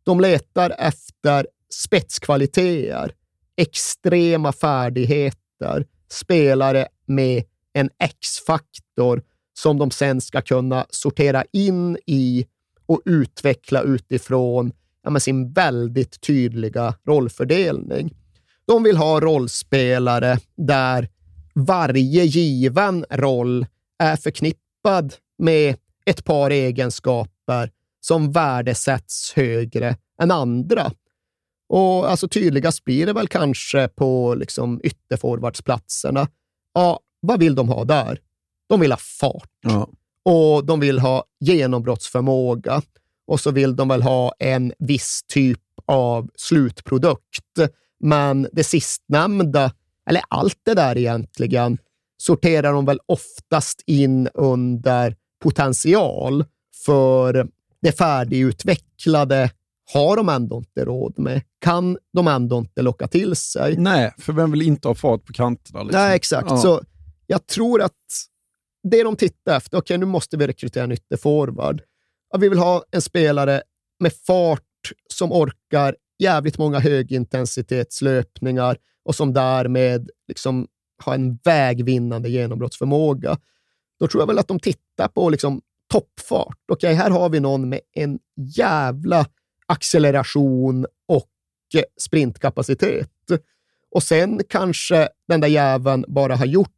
De 0.04 0.20
letar 0.20 0.74
efter 0.78 1.46
spetskvaliteter, 1.70 3.12
extrema 3.56 4.52
färdigheter, 4.52 5.86
spelare 6.10 6.88
med 7.06 7.44
en 7.72 7.90
X-faktor 7.98 9.22
som 9.58 9.78
de 9.78 9.90
sen 9.90 10.20
ska 10.20 10.40
kunna 10.40 10.86
sortera 10.90 11.44
in 11.52 11.98
i 12.06 12.46
och 12.86 13.02
utveckla 13.04 13.82
utifrån 13.82 14.72
ja, 15.02 15.20
sin 15.20 15.52
väldigt 15.52 16.20
tydliga 16.20 16.94
rollfördelning. 17.06 18.14
De 18.66 18.82
vill 18.82 18.96
ha 18.96 19.20
rollspelare 19.20 20.38
där 20.56 21.08
varje 21.54 22.24
given 22.24 23.04
roll 23.10 23.66
är 23.98 24.16
förknippad 24.16 25.14
med 25.38 25.76
ett 26.06 26.24
par 26.24 26.50
egenskaper 26.50 27.70
som 28.00 28.32
värdesätts 28.32 29.32
högre 29.32 29.96
än 30.22 30.30
andra. 30.30 30.92
Och 31.68 32.10
alltså 32.10 32.28
tydligast 32.28 32.84
blir 32.84 33.06
det 33.06 33.12
väl 33.12 33.28
kanske 33.28 33.88
på 33.88 34.34
liksom 34.34 34.80
ytterforwardsplatserna. 34.84 36.28
Ja, 36.74 37.00
vad 37.20 37.40
vill 37.40 37.54
de 37.54 37.68
ha 37.68 37.84
där? 37.84 38.20
De 38.68 38.80
vill 38.80 38.92
ha 38.92 38.98
fart. 39.20 39.50
Ja. 39.62 39.88
Och 40.24 40.64
de 40.64 40.80
vill 40.80 40.98
ha 40.98 41.24
genombrottsförmåga. 41.40 42.82
Och 43.26 43.40
så 43.40 43.50
vill 43.50 43.76
de 43.76 43.88
väl 43.88 44.02
ha 44.02 44.34
en 44.38 44.72
viss 44.78 45.22
typ 45.26 45.60
av 45.86 46.30
slutprodukt. 46.34 47.58
Men 48.00 48.48
det 48.52 48.64
sistnämnda, 48.64 49.72
eller 50.10 50.22
allt 50.28 50.58
det 50.62 50.74
där 50.74 50.98
egentligen, 50.98 51.78
sorterar 52.16 52.72
de 52.72 52.84
väl 52.84 53.00
oftast 53.06 53.82
in 53.86 54.28
under 54.34 55.16
potential. 55.42 56.44
För 56.84 57.48
det 57.82 57.92
färdigutvecklade 57.92 59.50
har 59.92 60.16
de 60.16 60.28
ändå 60.28 60.58
inte 60.58 60.84
råd 60.84 61.18
med. 61.18 61.42
Kan 61.60 61.98
de 62.12 62.28
ändå 62.28 62.58
inte 62.58 62.82
locka 62.82 63.08
till 63.08 63.36
sig. 63.36 63.76
Nej, 63.76 64.14
för 64.18 64.32
vem 64.32 64.50
vill 64.50 64.62
inte 64.62 64.88
ha 64.88 64.94
fart 64.94 65.24
på 65.24 65.32
kanterna? 65.32 65.82
Liksom? 65.82 66.00
Nej, 66.00 66.16
exakt. 66.16 66.50
Ja. 66.50 66.56
Så 66.56 66.82
jag 67.26 67.46
tror 67.46 67.82
att 67.82 67.92
det 68.90 69.02
de 69.02 69.16
tittar 69.16 69.56
efter, 69.56 69.78
okej, 69.78 69.98
nu 69.98 70.06
måste 70.06 70.36
vi 70.36 70.46
rekrytera 70.46 70.84
en 70.84 70.92
ytterforward. 70.92 71.82
Ja, 72.30 72.38
vi 72.38 72.48
vill 72.48 72.58
ha 72.58 72.84
en 72.90 73.02
spelare 73.02 73.62
med 74.00 74.12
fart 74.26 74.60
som 75.12 75.32
orkar 75.32 75.96
jävligt 76.18 76.58
många 76.58 76.78
högintensitetslöpningar 76.78 78.76
och 79.04 79.14
som 79.14 79.32
därmed 79.32 80.10
liksom 80.28 80.66
har 81.04 81.14
en 81.14 81.38
vägvinnande 81.44 82.28
genombrottsförmåga. 82.28 83.38
Då 84.00 84.08
tror 84.08 84.22
jag 84.22 84.26
väl 84.26 84.38
att 84.38 84.48
de 84.48 84.60
tittar 84.60 85.08
på 85.08 85.30
liksom 85.30 85.60
toppfart. 85.92 86.58
Okej, 86.68 86.94
här 86.94 87.10
har 87.10 87.28
vi 87.28 87.40
någon 87.40 87.68
med 87.68 87.80
en 87.92 88.18
jävla 88.56 89.26
acceleration 89.66 90.86
och 91.08 91.30
eh, 91.74 91.82
sprintkapacitet. 92.00 93.10
Och 93.90 94.02
sen 94.02 94.40
kanske 94.48 95.08
den 95.28 95.40
där 95.40 95.48
jäveln 95.48 96.04
bara 96.08 96.36
har 96.36 96.46
gjort 96.46 96.70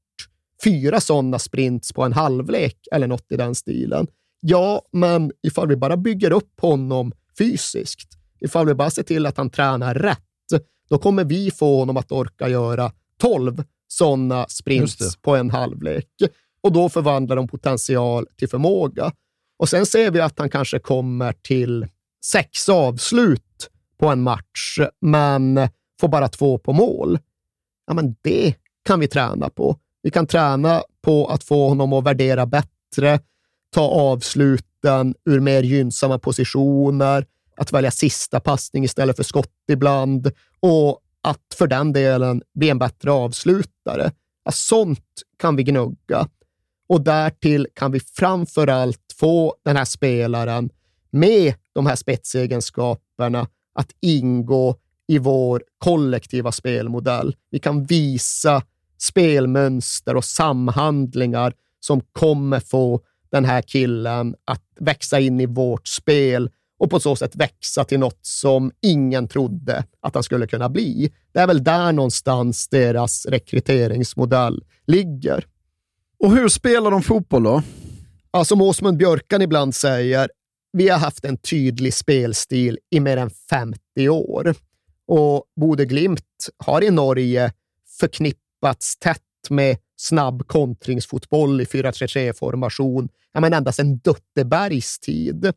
fyra 0.65 1.01
sådana 1.01 1.39
sprints 1.39 1.93
på 1.93 2.03
en 2.03 2.13
halvlek 2.13 2.77
eller 2.93 3.07
något 3.07 3.33
i 3.33 3.37
den 3.37 3.55
stilen. 3.55 4.07
Ja, 4.41 4.83
men 4.93 5.33
ifall 5.43 5.69
vi 5.69 5.77
bara 5.77 5.97
bygger 5.97 6.31
upp 6.31 6.61
honom 6.61 7.13
fysiskt, 7.39 8.09
ifall 8.41 8.67
vi 8.67 8.75
bara 8.75 8.91
ser 8.91 9.03
till 9.03 9.27
att 9.27 9.37
han 9.37 9.51
tränar 9.51 9.95
rätt, 9.95 10.26
då 10.89 10.99
kommer 10.99 11.25
vi 11.25 11.51
få 11.51 11.79
honom 11.79 11.97
att 11.97 12.13
orka 12.13 12.49
göra 12.49 12.93
12 13.21 13.65
sådana 13.89 14.47
sprints 14.49 15.17
på 15.17 15.37
en 15.37 15.51
halvlek. 15.51 16.09
Och 16.61 16.73
då 16.73 16.89
förvandlar 16.89 17.37
de 17.37 17.49
potential 17.49 18.27
till 18.37 18.49
förmåga. 18.49 19.13
Och 19.59 19.69
sen 19.69 19.87
ser 19.87 20.11
vi 20.11 20.21
att 20.21 20.39
han 20.39 20.51
kanske 20.51 20.79
kommer 20.79 21.33
till 21.33 21.87
sex 22.25 22.69
avslut 22.69 23.71
på 23.99 24.09
en 24.09 24.23
match, 24.23 24.79
men 25.01 25.69
får 26.01 26.09
bara 26.09 26.29
två 26.29 26.59
på 26.59 26.73
mål. 26.73 27.19
Ja, 27.87 27.95
men 27.95 28.17
det 28.23 28.55
kan 28.85 29.01
vi 29.01 29.09
träna 29.09 29.51
på. 29.51 29.77
Vi 30.03 30.11
kan 30.11 30.27
träna 30.27 30.83
på 31.03 31.27
att 31.27 31.45
få 31.45 31.69
honom 31.69 31.93
att 31.93 32.05
värdera 32.05 32.47
bättre, 32.47 33.21
ta 33.71 33.89
avsluten 33.89 35.15
ur 35.25 35.41
mer 35.41 35.63
gynnsamma 35.63 36.19
positioner, 36.19 37.27
att 37.57 37.73
välja 37.73 37.91
sista 37.91 38.41
passning 38.41 38.85
istället 38.85 39.17
för 39.17 39.23
skott 39.23 39.53
ibland 39.73 40.33
och 40.61 41.01
att 41.23 41.55
för 41.55 41.67
den 41.67 41.93
delen 41.93 42.43
bli 42.55 42.71
en 42.71 42.79
bättre 42.79 43.13
avslutare. 43.13 44.13
Ja, 44.45 44.53
sånt 44.53 45.23
kan 45.39 45.57
vi 45.57 45.63
gnugga. 45.63 46.29
Och 46.89 47.01
därtill 47.01 47.67
kan 47.75 47.93
vi 47.93 48.01
framför 48.01 48.67
allt 48.67 49.15
få 49.21 49.55
den 49.65 49.77
här 49.77 49.85
spelaren 49.85 50.71
med 51.11 51.55
de 51.73 51.87
här 51.87 51.97
spetsegenskaperna 51.97 53.49
att 53.75 53.91
ingå 54.01 54.77
i 55.09 55.19
vår 55.19 55.63
kollektiva 55.79 56.53
spelmodell. 56.53 57.37
Vi 57.51 57.59
kan 57.59 57.85
visa 57.85 58.63
spelmönster 58.99 60.17
och 60.17 60.25
samhandlingar 60.25 61.53
som 61.81 62.01
kommer 62.01 62.61
få 62.61 63.01
den 63.31 63.45
här 63.45 63.63
killen 63.63 64.35
att 64.45 64.63
växa 64.81 65.21
in 65.21 65.41
i 65.41 65.47
vårt 65.47 65.89
spel 65.89 66.51
och 66.79 66.91
på 66.91 67.01
så 67.01 67.17
sätt 67.17 67.37
växa 67.37 67.85
till 67.85 67.99
något 67.99 68.19
som 68.23 68.73
ingen 68.83 69.29
trodde 69.29 69.85
att 70.01 70.15
han 70.15 70.23
skulle 70.23 70.47
kunna 70.47 70.69
bli. 70.69 71.13
Det 71.33 71.41
är 71.41 71.47
väl 71.47 71.65
där 71.65 71.93
någonstans 71.93 72.69
deras 72.69 73.27
rekryteringsmodell 73.27 74.65
ligger. 74.87 75.47
Och 76.19 76.37
hur 76.37 76.49
spelar 76.49 76.91
de 76.91 77.03
fotboll 77.03 77.43
då? 77.43 77.63
Ja, 78.33 78.45
som 78.45 78.61
Åsmund 78.61 78.99
Björkan 78.99 79.43
ibland 79.43 79.75
säger, 79.75 80.31
vi 80.73 80.89
har 80.89 80.99
haft 80.99 81.25
en 81.25 81.37
tydlig 81.37 81.95
spelstil 81.95 82.79
i 82.91 83.01
mer 83.01 83.17
än 83.17 83.31
50 83.31 84.09
år. 84.09 84.55
Och 85.07 85.45
Bode 85.61 85.85
Glimt 85.85 86.49
har 86.59 86.85
i 86.85 86.91
Norge 86.91 87.53
förknippats 88.01 88.97
tätt 88.99 89.23
med 89.51 89.77
snabb 89.97 90.47
kontringsfotboll 90.47 91.61
i 91.61 91.65
4-3-3-formation, 91.65 93.09
ja, 93.33 93.41
men 93.41 93.53
ända 93.53 93.73
sedan 93.73 93.99
Duttebergs 93.99 94.99
tid. 94.99 95.53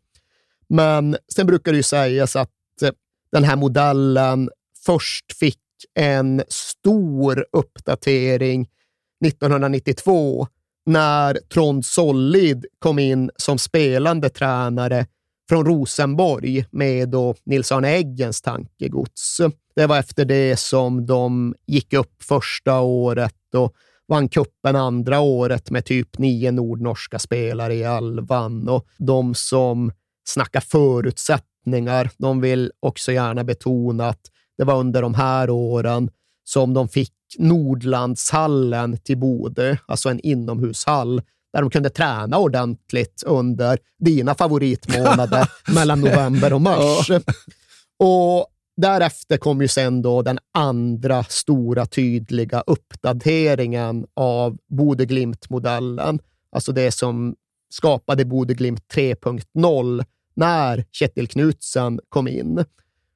Men 0.69 1.17
sen 1.35 1.47
brukar 1.47 1.71
det 1.71 1.77
ju 1.77 1.83
sägas 1.83 2.35
att 2.35 2.81
eh, 2.81 2.89
den 3.31 3.43
här 3.43 3.55
modellen 3.55 4.49
först 4.85 5.37
fick 5.39 5.59
en 5.95 6.43
stor 6.47 7.45
uppdatering 7.51 8.69
1992 9.25 10.47
när 10.85 11.33
Trond 11.53 11.85
Sollid 11.85 12.65
kom 12.79 12.99
in 12.99 13.31
som 13.35 13.57
spelande 13.57 14.29
tränare 14.29 15.05
från 15.49 15.65
Rosenborg 15.65 16.65
med 16.71 17.09
då 17.09 17.35
Nils-Arne 17.43 17.89
Eggens 17.89 18.41
tankegods. 18.41 19.41
Det 19.75 19.85
var 19.85 19.99
efter 19.99 20.25
det 20.25 20.59
som 20.59 21.05
de 21.05 21.55
gick 21.67 21.93
upp 21.93 22.23
första 22.23 22.79
året 22.79 23.55
och 23.55 23.73
vann 24.07 24.29
kuppen 24.29 24.75
andra 24.75 25.19
året 25.19 25.71
med 25.71 25.85
typ 25.85 26.17
nio 26.17 26.51
nordnorska 26.51 27.19
spelare 27.19 27.73
i 27.73 27.83
elvan. 27.83 28.69
Och 28.69 28.87
de 28.97 29.35
som 29.35 29.91
snackar 30.29 30.59
förutsättningar, 30.59 32.11
de 32.17 32.41
vill 32.41 32.71
också 32.79 33.11
gärna 33.11 33.43
betona 33.43 34.09
att 34.09 34.21
det 34.57 34.63
var 34.63 34.79
under 34.79 35.01
de 35.01 35.13
här 35.13 35.49
åren 35.49 36.09
som 36.43 36.73
de 36.73 36.89
fick 36.89 37.13
Nordlandshallen 37.37 38.97
till 38.97 39.17
Bodö, 39.17 39.77
alltså 39.85 40.09
en 40.09 40.19
inomhushall, 40.19 41.21
där 41.53 41.61
de 41.61 41.69
kunde 41.69 41.89
träna 41.89 42.37
ordentligt 42.37 43.23
under 43.25 43.79
dina 43.99 44.35
favoritmånader 44.35 45.47
mellan 45.73 46.01
november 46.01 46.53
och 46.53 46.61
mars. 46.61 47.11
Och 47.99 48.47
därefter 48.77 49.37
kom 49.37 49.61
ju 49.61 49.67
sen 49.67 50.01
då 50.01 50.21
den 50.21 50.39
andra 50.53 51.23
stora 51.23 51.85
tydliga 51.85 52.63
uppdateringen 52.67 54.05
av 54.13 54.57
Bode 54.69 55.05
Glimt-modellen, 55.05 56.19
alltså 56.51 56.71
det 56.71 56.91
som 56.91 57.35
skapade 57.69 58.25
Bode 58.25 58.53
Glimt 58.53 58.93
3.0 58.93 60.05
när 60.33 60.85
Kjetil 60.91 61.27
Knutsen 61.27 61.99
kom 62.09 62.27
in. 62.27 62.65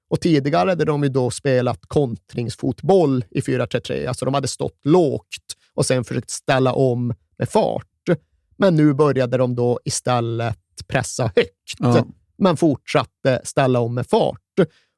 Och 0.10 0.22
tidigare 0.22 0.70
hade 0.70 0.86
de 0.86 1.04
ju 1.04 1.10
då 1.10 1.32
spelat 1.32 1.80
kontringsfotboll 1.88 3.26
i 3.30 3.42
4-3-3, 3.42 4.08
alltså 4.08 4.26
de 4.26 4.34
hade 4.34 4.48
stått 4.48 4.80
lågt 4.86 5.28
och 5.74 5.86
sen 5.86 6.04
försökt 6.04 6.30
ställa 6.30 6.74
om 6.74 7.14
med 7.38 7.50
fart. 7.50 7.88
Men 8.58 8.76
nu 8.76 8.94
började 8.94 9.38
de 9.38 9.56
då 9.56 9.80
istället 9.86 10.58
pressa 10.88 11.24
högt, 11.36 11.50
Ja. 11.80 12.06
men 12.38 12.58
fortsatte 12.58 13.42
ställa 13.44 13.80
om 13.80 13.94
med 13.96 14.08
fart. 14.08 14.40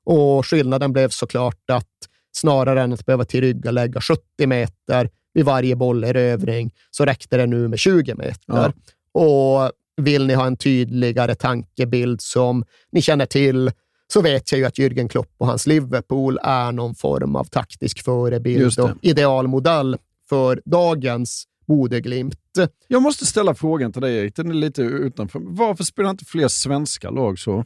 Och 0.05 0.47
skillnaden 0.47 0.93
blev 0.93 1.09
såklart 1.09 1.69
att 1.71 1.87
snarare 2.31 2.81
än 2.81 2.93
att 2.93 3.05
behöva 3.05 3.25
tillryggalägga 3.25 4.01
70 4.01 4.21
meter 4.47 5.09
vid 5.33 5.45
varje 5.45 5.75
bollerövring 5.75 6.71
så 6.91 7.05
räckte 7.05 7.37
det 7.37 7.45
nu 7.45 7.67
med 7.67 7.79
20 7.79 8.15
meter. 8.15 8.73
Och 9.11 9.71
vill 9.97 10.27
ni 10.27 10.33
ha 10.33 10.47
en 10.47 10.57
tydligare 10.57 11.35
tankebild 11.35 12.21
som 12.21 12.65
ni 12.91 13.01
känner 13.01 13.25
till 13.25 13.71
så 14.07 14.21
vet 14.21 14.51
jag 14.51 14.59
ju 14.59 14.65
att 14.65 14.77
Jürgen 14.77 15.07
Klopp 15.07 15.33
och 15.37 15.47
hans 15.47 15.67
Liverpool 15.67 16.39
är 16.43 16.71
någon 16.71 16.95
form 16.95 17.35
av 17.35 17.43
taktisk 17.43 18.03
förebild 18.03 18.79
och 18.79 18.89
idealmodell 19.01 19.97
för 20.29 20.61
dagens 20.65 21.47
Bodeglimt. 21.67 22.39
Jag 22.87 23.01
måste 23.01 23.25
ställa 23.25 23.55
frågan 23.55 23.93
till 23.93 24.01
dig, 24.01 24.17
Erik. 24.17 24.35
Den 24.35 24.49
är 24.49 24.53
lite 24.53 24.81
utanför. 24.81 25.39
Varför 25.43 25.83
spelar 25.83 26.09
inte 26.09 26.25
fler 26.25 26.47
svenska 26.47 27.09
lag 27.09 27.39
så? 27.39 27.63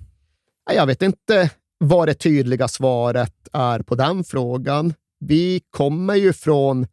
Jag 0.76 0.86
vet 0.86 1.02
inte 1.02 1.50
vad 1.78 2.08
det 2.08 2.14
tydliga 2.14 2.68
svaret 2.68 3.34
är 3.54 3.80
på 3.80 3.96
den 3.96 4.24
frågan. 4.24 4.94
Vi 5.20 5.62
kommer 5.70 6.16
ju 6.16 6.34
från 6.34 6.88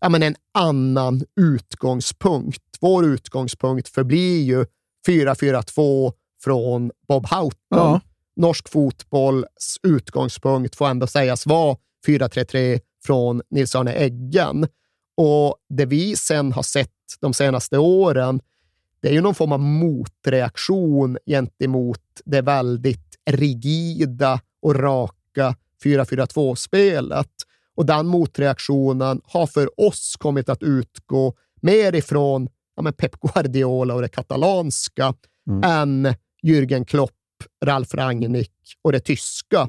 ja, 0.00 0.08
men 0.08 0.22
en 0.22 0.36
annan 0.54 1.24
utgångspunkt. 1.40 2.62
Vår 2.80 3.06
utgångspunkt 3.06 3.88
förblir 3.88 4.42
ju 4.42 4.66
4-4-2 5.06 6.12
från 6.44 6.90
Bob 7.08 7.26
Houghton. 7.26 7.52
Ja. 7.70 8.00
Norsk 8.36 8.68
fotbolls 8.68 9.78
utgångspunkt 9.82 10.76
får 10.76 10.86
ändå 10.88 11.06
sägas 11.06 11.46
vara 11.46 11.76
4-3-3 12.06 12.80
från 13.04 13.42
Nils-Arne 13.50 13.94
Eggen. 13.94 14.66
Och 15.16 15.56
det 15.68 15.86
vi 15.86 16.16
sen 16.16 16.52
har 16.52 16.62
sett 16.62 16.90
de 17.20 17.34
senaste 17.34 17.78
åren, 17.78 18.40
det 19.00 19.08
är 19.08 19.12
ju 19.12 19.20
någon 19.20 19.34
form 19.34 19.52
av 19.52 19.60
motreaktion 19.60 21.18
gentemot 21.26 22.02
det 22.24 22.40
väldigt 22.40 23.16
rigida 23.30 24.40
och 24.62 24.74
raka 24.74 25.54
4-4-2-spelet. 25.84 27.30
Och 27.74 27.86
den 27.86 28.06
motreaktionen 28.06 29.20
har 29.24 29.46
för 29.46 29.80
oss 29.80 30.16
kommit 30.18 30.48
att 30.48 30.62
utgå 30.62 31.34
mer 31.60 31.94
ifrån 31.94 32.48
ja, 32.76 32.82
men 32.82 32.92
Pep 32.92 33.20
Guardiola 33.20 33.94
och 33.94 34.02
det 34.02 34.08
katalanska 34.08 35.14
än 35.64 36.14
Jürgen 36.42 36.84
Klopp, 36.84 37.12
Ralf 37.64 37.94
Rangnick 37.94 38.52
och 38.82 38.92
det 38.92 39.00
tyska. 39.00 39.68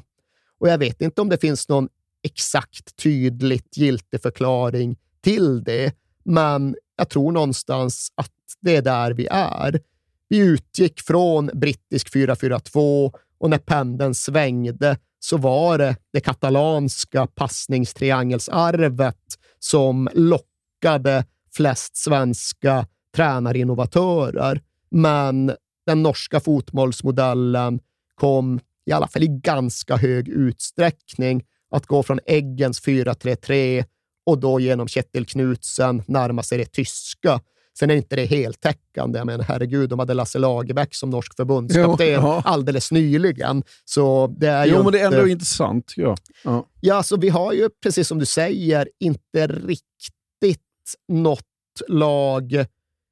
Och 0.58 0.68
jag 0.68 0.78
vet 0.78 1.00
inte 1.00 1.20
om 1.20 1.28
det 1.28 1.40
finns 1.40 1.68
någon 1.68 1.88
exakt 2.22 2.96
tydligt 2.96 3.76
giltig 3.76 4.22
förklaring 4.22 4.96
till 5.20 5.64
det, 5.64 5.94
men 6.24 6.76
jag 6.96 7.08
tror 7.08 7.32
någonstans 7.32 8.12
att 8.14 8.32
det 8.60 8.76
är 8.76 8.82
där 8.82 9.12
vi 9.12 9.26
är. 9.30 9.80
Vi 10.28 10.38
utgick 10.38 11.00
från 11.00 11.50
brittisk 11.54 12.14
4-4-2 12.14 13.12
och 13.38 13.50
när 13.50 13.58
pendeln 13.58 14.14
svängde 14.14 14.98
så 15.20 15.36
var 15.36 15.78
det 15.78 15.96
det 16.12 16.20
katalanska 16.20 17.26
passningstriangelsarvet 17.26 19.16
som 19.58 20.08
lockade 20.14 21.24
flest 21.54 21.96
svenska 21.96 22.86
tränarinnovatörer. 23.18 24.60
Men 24.90 25.52
den 25.86 26.02
norska 26.02 26.40
fotbollsmodellen 26.40 27.80
kom 28.14 28.60
i 28.86 28.92
alla 28.92 29.08
fall 29.08 29.22
i 29.22 29.28
ganska 29.28 29.96
hög 29.96 30.28
utsträckning 30.28 31.44
att 31.70 31.86
gå 31.86 32.02
från 32.02 32.20
Eggens 32.26 32.82
4-3-3 32.82 33.84
och 34.26 34.38
då 34.38 34.60
genom 34.60 34.88
Kjetil 34.88 35.26
Knutsen 35.26 36.02
närma 36.06 36.42
sig 36.42 36.58
det 36.58 36.72
tyska. 36.72 37.40
Sen 37.78 37.90
är 37.90 37.94
inte 37.94 38.16
det 38.16 38.24
heltäckande. 38.24 39.24
Menar, 39.24 39.44
herregud, 39.44 39.90
de 39.90 39.98
hade 39.98 40.14
Lasse 40.14 40.38
Lagerbäck 40.38 40.94
som 40.94 41.10
norsk 41.10 41.36
förbundskapten 41.36 42.08
ja. 42.08 42.42
alldeles 42.44 42.92
nyligen. 42.92 43.62
Så 43.84 44.34
det 44.38 44.48
är 44.48 44.66
ju 44.66 44.72
Jo, 44.72 44.82
men 44.82 44.92
det 44.92 45.00
är 45.00 45.04
ändå 45.04 45.18
inte... 45.18 45.30
intressant. 45.30 45.92
Ja. 45.96 46.16
Ja. 46.44 46.66
Ja, 46.80 47.02
så 47.02 47.16
vi 47.16 47.28
har 47.28 47.52
ju, 47.52 47.68
precis 47.82 48.08
som 48.08 48.18
du 48.18 48.26
säger, 48.26 48.88
inte 49.00 49.46
riktigt 49.46 50.62
något 51.08 51.44
lag 51.88 52.66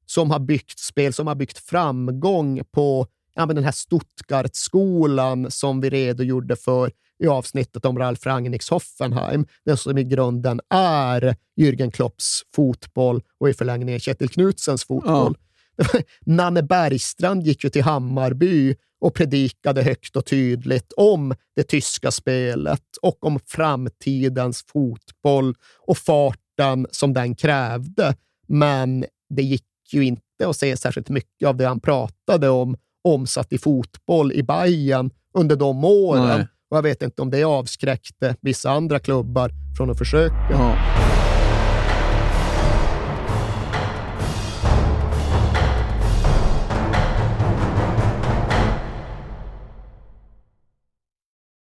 som 0.06 0.30
har 0.30 0.38
byggt 0.38 0.78
spel, 0.78 1.12
som 1.12 1.26
har 1.26 1.34
byggt 1.34 1.58
framgång 1.58 2.62
på 2.70 3.06
ja, 3.34 3.46
men 3.46 3.56
den 3.56 3.64
här 3.64 3.72
Stuttgart-skolan 3.72 5.50
som 5.50 5.80
vi 5.80 5.90
redogjorde 5.90 6.56
för 6.56 6.90
i 7.18 7.26
avsnittet 7.26 7.84
om 7.84 7.98
Ralf 7.98 8.26
Rangnicks 8.26 8.70
Hoffenheim. 8.70 9.46
Den 9.64 9.76
som 9.76 9.98
i 9.98 10.04
grunden 10.04 10.60
är 10.70 11.36
Jürgen 11.60 11.90
Klopps 11.90 12.42
fotboll 12.54 13.22
och 13.40 13.48
i 13.48 13.54
förlängningen 13.54 14.00
Kjetil 14.00 14.28
Knutsens 14.28 14.84
fotboll. 14.84 15.36
Nanne 16.26 16.62
Bergstrand 16.62 17.42
gick 17.42 17.64
ju 17.64 17.71
till 17.71 17.82
Hammarby 17.82 18.75
och 19.00 19.14
predikade 19.14 19.82
högt 19.82 20.16
och 20.16 20.26
tydligt 20.26 20.92
om 20.97 21.34
det 21.56 21.62
tyska 21.62 22.10
spelet 22.10 22.82
och 23.02 23.26
om 23.26 23.40
framtidens 23.47 24.64
fotboll 24.73 25.54
och 25.86 25.99
farten 25.99 26.86
som 26.90 27.12
den 27.12 27.34
krävde. 27.34 28.14
Men 28.49 29.04
det 29.28 29.42
gick 29.42 29.64
ju 29.94 30.04
inte 30.04 30.49
att 30.49 30.56
se 30.56 30.76
särskilt 30.76 31.08
mycket 31.08 31.49
av 31.49 31.56
det 31.56 31.66
han 31.66 31.80
pratade 31.80 32.49
om 32.49 32.76
omsatt 33.04 33.52
i 33.52 33.58
fotboll 33.58 34.32
i 34.32 34.42
Bayern 34.42 35.10
under 35.34 35.56
de 35.56 35.84
åren. 35.84 36.26
Nej. 36.38 36.46
Och 36.70 36.76
jag 36.76 36.82
vet 36.82 37.02
inte 37.02 37.22
om 37.22 37.30
det 37.30 37.44
avskräckte 37.44 38.36
vissa 38.40 38.70
andra 38.70 38.99
klubbar 38.99 39.50
från 39.76 39.90
att 39.90 39.99
försöka. 39.99 40.46
Ja. 40.50 40.76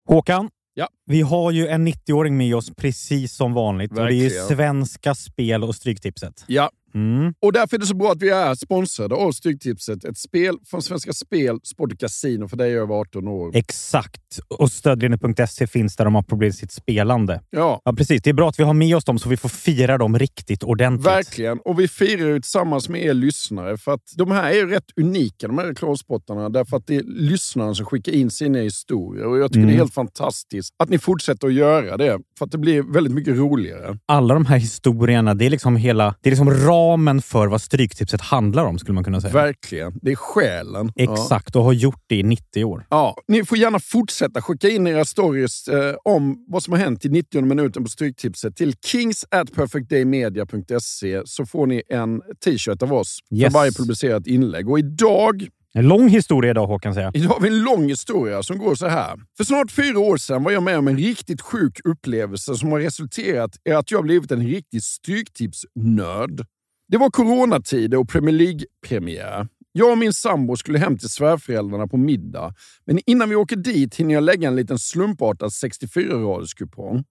Håkan, 0.09 0.51
Ja. 0.75 0.89
vi 1.07 1.21
har 1.21 1.51
ju 1.51 1.67
en 1.69 1.89
90-åring 1.89 2.37
med 2.37 2.55
oss 2.57 2.71
precis 2.77 3.33
som 3.33 3.55
vanligt. 3.55 3.91
Och 3.91 3.97
det 3.97 4.03
är 4.03 4.13
ju. 4.13 4.31
Svenska 4.31 5.15
Spel 5.15 5.65
och 5.65 5.75
Stryktipset. 5.75 6.45
Ja, 6.47 6.71
Mm. 6.95 7.33
och 7.43 7.53
därför 7.53 7.77
är 7.77 7.81
det 7.81 7.87
så 7.87 7.97
bra 7.97 8.13
att 8.13 8.23
vi 8.23 8.29
är 8.29 8.55
sponsrade 8.55 9.15
av 9.15 9.33
Stryktipset. 9.33 10.05
Ett 10.05 10.19
spel 10.19 10.57
från 10.67 10.83
Svenska 10.83 11.13
Spel, 11.13 11.59
Sport 11.63 11.93
och 11.93 11.99
Casino 11.99 12.49
för 12.49 12.57
dig 12.57 12.75
över 12.79 12.95
18 12.95 13.29
år. 13.29 13.51
Exakt. 13.57 14.21
Och 14.59 14.73
stödlinjen.se 14.73 15.67
finns 15.67 15.97
där 15.97 16.05
de 16.05 16.15
har 16.15 16.23
problem 16.23 16.49
med 16.49 16.55
sitt 16.55 16.73
spelande. 16.73 17.41
Ja, 17.51 17.81
Ja, 17.85 17.93
precis. 17.93 18.23
Det 18.23 18.31
är 18.31 18.35
bra 18.35 18.49
att 18.49 18.59
vi 18.59 18.65
har 18.65 18.75
med 18.75 18.97
oss 18.97 19.05
dem 19.05 19.19
så 19.19 19.29
vi 19.29 19.37
får 19.37 19.49
fira 19.49 19.99
dem 19.99 20.19
riktigt 20.19 20.63
ordentligt. 20.63 21.07
verkligen. 21.07 21.59
Och 21.65 21.81
vi 21.81 21.89
firar 21.89 22.29
ju 22.29 22.41
tillsammans 22.41 22.89
med 22.89 23.03
er 23.05 23.15
lyssnare. 23.15 23.77
För 23.77 23.93
att 23.95 24.03
de 24.17 24.31
här 24.31 24.51
är 24.51 24.55
ju 24.55 24.71
rätt 24.71 24.85
unika, 25.01 25.47
de 25.47 25.59
här 25.59 25.67
reklamspottarna. 25.67 26.49
Därför 26.49 26.77
att 26.77 26.87
det 26.87 26.97
är 26.97 27.03
lyssnarna 27.07 27.75
som 27.75 27.87
skickar 27.87 28.13
in 28.13 28.31
sina 28.31 28.59
historier. 28.59 29.27
Och 29.27 29.39
jag 29.39 29.51
tycker 29.51 29.59
Mm. 29.59 29.69
det 29.69 29.75
är 29.75 29.79
helt 29.79 29.95
fantastiskt 29.95 30.75
att 30.79 30.89
ni 30.89 30.99
fortsätter 30.99 31.47
att 31.47 31.55
göra 31.55 31.97
det. 31.97 32.19
För 32.39 32.45
att 32.45 32.53
det 32.53 32.59
blir 32.59 32.83
väldigt 32.93 33.13
mycket 33.15 33.37
roligare. 33.37 33.99
Alla 34.07 34.35
de 34.35 34.47
här 34.47 34.59
historierna, 34.59 35.35
det 35.35 35.47
är 35.47 35.51
liksom 35.51 35.77
hela... 35.77 36.15
Det 36.21 36.29
är 36.29 36.31
liksom 36.31 36.51
ramen 36.79 37.23
för 37.23 37.47
vad 37.47 37.63
Stryktipset 37.63 38.21
handlar 38.21 38.65
om, 38.65 38.79
skulle 38.79 38.95
man 38.95 39.05
kunna 39.05 39.21
säga. 39.21 39.33
Verkligen. 39.33 39.93
Det 40.03 40.11
är 40.13 40.17
själen. 40.17 40.93
Exakt, 40.97 41.57
och 41.57 41.65
har 41.65 41.73
gjort 41.73 42.03
det 42.07 42.17
i 42.17 42.23
90 42.23 42.65
år. 42.65 42.87
Ja, 42.91 43.17
ni 43.29 43.45
får 43.45 43.59
gärna 43.59 43.81
fortsätta 43.81 44.43
skicka 44.43 44.69
in 44.69 44.87
era 44.87 45.05
stories 45.05 45.69
eh, 45.69 45.95
om 46.05 46.45
vad 46.49 46.63
som 46.63 46.73
har 46.73 46.81
hänt 46.81 47.05
i 47.05 47.09
90 47.09 47.43
minuten 47.43 47.85
på 47.85 47.91
Stryktipset 47.91 48.57
till 48.57 48.75
kings 48.87 49.25
at 49.31 49.53
perfectdaymedia.se 49.53 51.23
så 51.25 51.47
får 51.47 51.67
ni 51.67 51.83
en 51.89 52.21
t-shirt 52.45 52.83
av 52.83 52.93
oss 52.93 53.19
Yes. 53.35 53.45
för 53.53 53.59
varje 53.59 53.73
publicerat 53.73 54.27
inlägg. 54.27 54.69
Och 54.71 54.79
idag, 54.79 55.47
En 55.75 55.89
lång 55.89 56.09
historia 56.09 56.51
idag, 56.51 56.67
Håkan 56.67 56.95
säger 56.95 57.11
idag 57.15 57.29
har 57.31 57.41
vi 57.41 57.49
en 57.49 57.63
lång 57.63 57.89
historia 57.89 58.43
som 58.43 58.59
går 58.59 58.75
så 58.75 58.87
här. 58.89 59.17
För 59.37 59.45
snart 59.45 59.71
fyra 59.71 59.99
år 59.99 60.17
sedan 60.17 60.43
var 60.45 60.51
jag 60.53 60.63
med 60.63 60.79
om 60.79 60.89
en 60.89 60.97
riktigt 60.97 61.41
sjuk 61.41 61.81
upplevelse 61.85 62.55
som 62.55 62.73
har 62.73 62.81
resulterat 62.81 63.51
i 63.69 63.73
att 63.73 63.91
jag 63.91 64.05
blivit 64.05 64.31
en 64.31 64.47
riktig 64.47 64.83
Stryktipsnörd. 64.83 66.41
Det 66.89 66.99
var 66.99 67.11
coronatider 67.11 67.99
och 67.99 68.09
Premier 68.09 68.35
League-premiär. 68.35 69.49
Jag 69.73 69.93
och 69.93 69.99
min 69.99 70.13
sambo 70.13 70.57
skulle 70.57 70.79
hem 70.79 70.99
till 70.99 71.09
svärföräldrarna 71.09 71.87
på 71.87 71.97
middag, 71.97 72.55
men 72.87 73.01
innan 73.07 73.29
vi 73.29 73.37
åker 73.37 73.57
dit 73.57 73.97
hinner 73.97 74.15
jag 74.15 74.23
lägga 74.23 74.49
en 74.49 74.57
liten 74.57 74.79
slumpartad 74.79 75.49
64-raderskupong. 75.49 77.05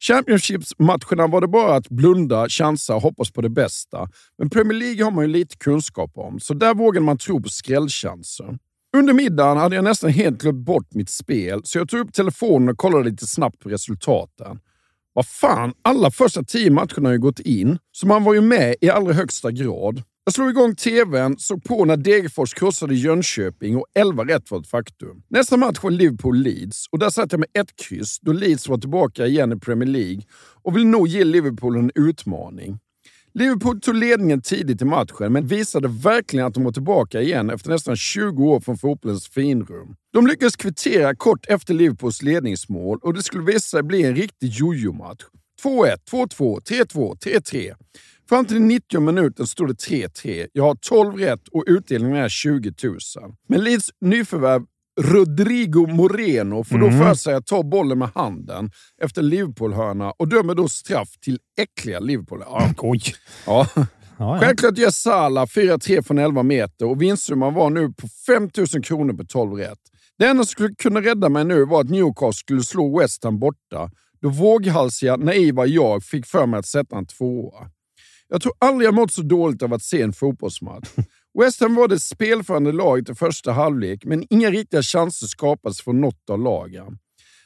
Championships-matcherna 0.00 1.26
var 1.26 1.40
det 1.40 1.48
bara 1.48 1.76
att 1.76 1.88
blunda, 1.88 2.48
chansa 2.48 2.94
och 2.94 3.02
hoppas 3.02 3.30
på 3.30 3.40
det 3.40 3.48
bästa. 3.48 4.08
Men 4.38 4.50
Premier 4.50 4.78
League 4.78 5.04
har 5.04 5.10
man 5.10 5.24
ju 5.24 5.30
lite 5.30 5.56
kunskap 5.56 6.10
om, 6.14 6.40
så 6.40 6.54
där 6.54 6.74
vågade 6.74 7.06
man 7.06 7.18
tro 7.18 7.42
på 7.42 7.48
skrällchanser. 7.48 8.58
Under 8.96 9.14
middagen 9.14 9.56
hade 9.56 9.76
jag 9.76 9.84
nästan 9.84 10.10
helt 10.10 10.40
glömt 10.40 10.64
bort 10.64 10.94
mitt 10.94 11.10
spel, 11.10 11.60
så 11.64 11.78
jag 11.78 11.88
tog 11.88 12.00
upp 12.00 12.12
telefonen 12.12 12.68
och 12.68 12.78
kollade 12.78 13.10
lite 13.10 13.26
snabbt 13.26 13.58
på 13.58 13.68
resultaten. 13.68 14.58
Vad 15.16 15.26
fan, 15.26 15.72
alla 15.82 16.10
första 16.10 16.42
tio 16.42 16.70
matcherna 16.70 17.08
har 17.08 17.12
ju 17.12 17.18
gått 17.18 17.40
in, 17.40 17.78
så 17.92 18.06
man 18.06 18.24
var 18.24 18.34
ju 18.34 18.40
med 18.40 18.76
i 18.80 18.90
allra 18.90 19.12
högsta 19.12 19.50
grad. 19.50 20.02
Jag 20.24 20.34
slog 20.34 20.50
igång 20.50 20.74
tvn, 20.74 21.38
såg 21.38 21.64
på 21.64 21.84
när 21.84 21.96
Degerfors 21.96 22.54
krossade 22.54 22.94
Jönköping 22.94 23.76
och 23.76 23.86
11 23.94 24.24
rätt 24.24 24.50
var 24.50 24.60
ett 24.60 24.66
faktum. 24.66 25.22
Nästa 25.28 25.56
match 25.56 25.78
var 25.82 25.90
Liverpool-Leeds 25.90 26.86
och 26.90 26.98
där 26.98 27.10
satt 27.10 27.32
jag 27.32 27.38
med 27.38 27.48
ett 27.58 27.76
kryss 27.76 28.18
då 28.20 28.32
Leeds 28.32 28.68
var 28.68 28.78
tillbaka 28.78 29.26
igen 29.26 29.52
i 29.52 29.58
Premier 29.58 29.88
League 29.88 30.22
och 30.62 30.76
vill 30.76 30.86
nog 30.86 31.08
ge 31.08 31.24
Liverpool 31.24 31.76
en 31.76 31.90
utmaning. 31.94 32.78
Liverpool 33.38 33.80
tog 33.80 33.94
ledningen 33.94 34.42
tidigt 34.42 34.82
i 34.82 34.84
matchen, 34.84 35.32
men 35.32 35.46
visade 35.46 35.88
verkligen 35.88 36.46
att 36.46 36.54
de 36.54 36.64
var 36.64 36.72
tillbaka 36.72 37.20
igen 37.22 37.50
efter 37.50 37.70
nästan 37.70 37.96
20 37.96 38.44
år 38.44 38.60
från 38.60 38.78
fotbollens 38.78 39.28
finrum. 39.28 39.96
De 40.12 40.26
lyckades 40.26 40.56
kvittera 40.56 41.14
kort 41.14 41.46
efter 41.48 41.74
Liverpools 41.74 42.22
ledningsmål 42.22 42.98
och 43.02 43.14
det 43.14 43.22
skulle 43.22 43.44
visa 43.44 43.60
sig 43.60 43.82
bli 43.82 44.02
en 44.04 44.16
riktig 44.16 44.48
jojo-match. 44.48 45.22
2-1, 45.64 45.96
2-2, 46.10 46.60
3-2, 46.60 47.18
3-3. 47.18 47.74
Fram 48.28 48.44
till 48.44 48.60
90 48.60 49.00
minuten 49.00 49.46
stod 49.46 49.68
det 49.68 49.74
3-3. 49.74 50.48
Jag 50.52 50.64
har 50.64 50.74
12 50.74 51.16
rätt 51.16 51.48
och 51.48 51.64
utdelningen 51.66 52.16
är 52.16 52.28
20 52.28 52.72
000. 52.82 52.98
Men 53.48 53.64
Leeds 53.64 53.90
nyförvärv 54.00 54.62
Rodrigo 55.00 55.86
Moreno 55.86 56.64
får 56.64 56.78
då 56.78 56.86
Mm. 56.86 56.98
för 56.98 57.14
sig 57.14 57.34
att 57.34 57.46
ta 57.46 57.62
bollen 57.62 57.98
med 57.98 58.08
handen 58.14 58.70
efter 59.02 59.22
Liverpool-hörna 59.22 60.10
och 60.10 60.28
dömer 60.28 60.54
då 60.54 60.68
straff 60.68 61.08
till 61.20 61.38
äckliga 61.58 62.00
Liverpool. 62.00 62.42
Ja, 62.46 62.68
Oj! 62.78 63.00
ja. 63.46 63.66
Ja, 63.76 63.86
ja. 64.18 64.38
Självklart 64.40 64.78
gör 64.78 64.90
Salah 64.90 65.46
4-3 65.46 66.02
från 66.02 66.18
11 66.18 66.42
meter 66.42 66.86
och 66.86 67.02
vinstsumman 67.02 67.54
var 67.54 67.70
nu 67.70 67.92
på 67.92 68.08
5 68.26 68.50
000 68.74 68.82
kronor 68.84 69.12
på 69.12 69.24
12 69.24 69.52
rätt. 69.52 69.78
Det 70.18 70.26
enda 70.26 70.44
som 70.44 70.48
skulle 70.50 70.74
kunna 70.74 71.00
rädda 71.00 71.28
mig 71.28 71.44
nu 71.44 71.64
var 71.64 71.80
att 71.80 71.90
Newcastle 71.90 72.32
skulle 72.32 72.62
slå 72.62 72.98
West 72.98 73.24
Ham 73.24 73.38
borta, 73.38 73.90
då 74.22 74.28
våghalsiga, 74.28 75.16
naiva 75.16 75.66
jag 75.66 76.04
fick 76.04 76.26
för 76.26 76.46
mig 76.46 76.58
att 76.58 76.66
sätta 76.66 76.96
en 76.98 77.06
tvåa. 77.06 77.70
Jag 78.28 78.42
tror 78.42 78.52
aldrig 78.58 78.86
jag 78.86 78.94
mått 78.94 79.12
så 79.12 79.22
dåligt 79.22 79.62
av 79.62 79.74
att 79.74 79.82
se 79.82 80.02
en 80.02 80.12
fotbollsmatch. 80.12 80.88
West 81.38 81.60
Ham 81.60 81.74
var 81.74 81.88
det 81.88 82.00
spelförande 82.00 82.72
laget 82.72 83.08
i 83.08 83.14
första 83.14 83.52
halvlek, 83.52 84.04
men 84.04 84.24
inga 84.30 84.50
riktiga 84.50 84.82
chanser 84.82 85.26
skapades 85.26 85.80
från 85.80 86.00
något 86.00 86.30
av 86.30 86.40
lagen. 86.40 86.98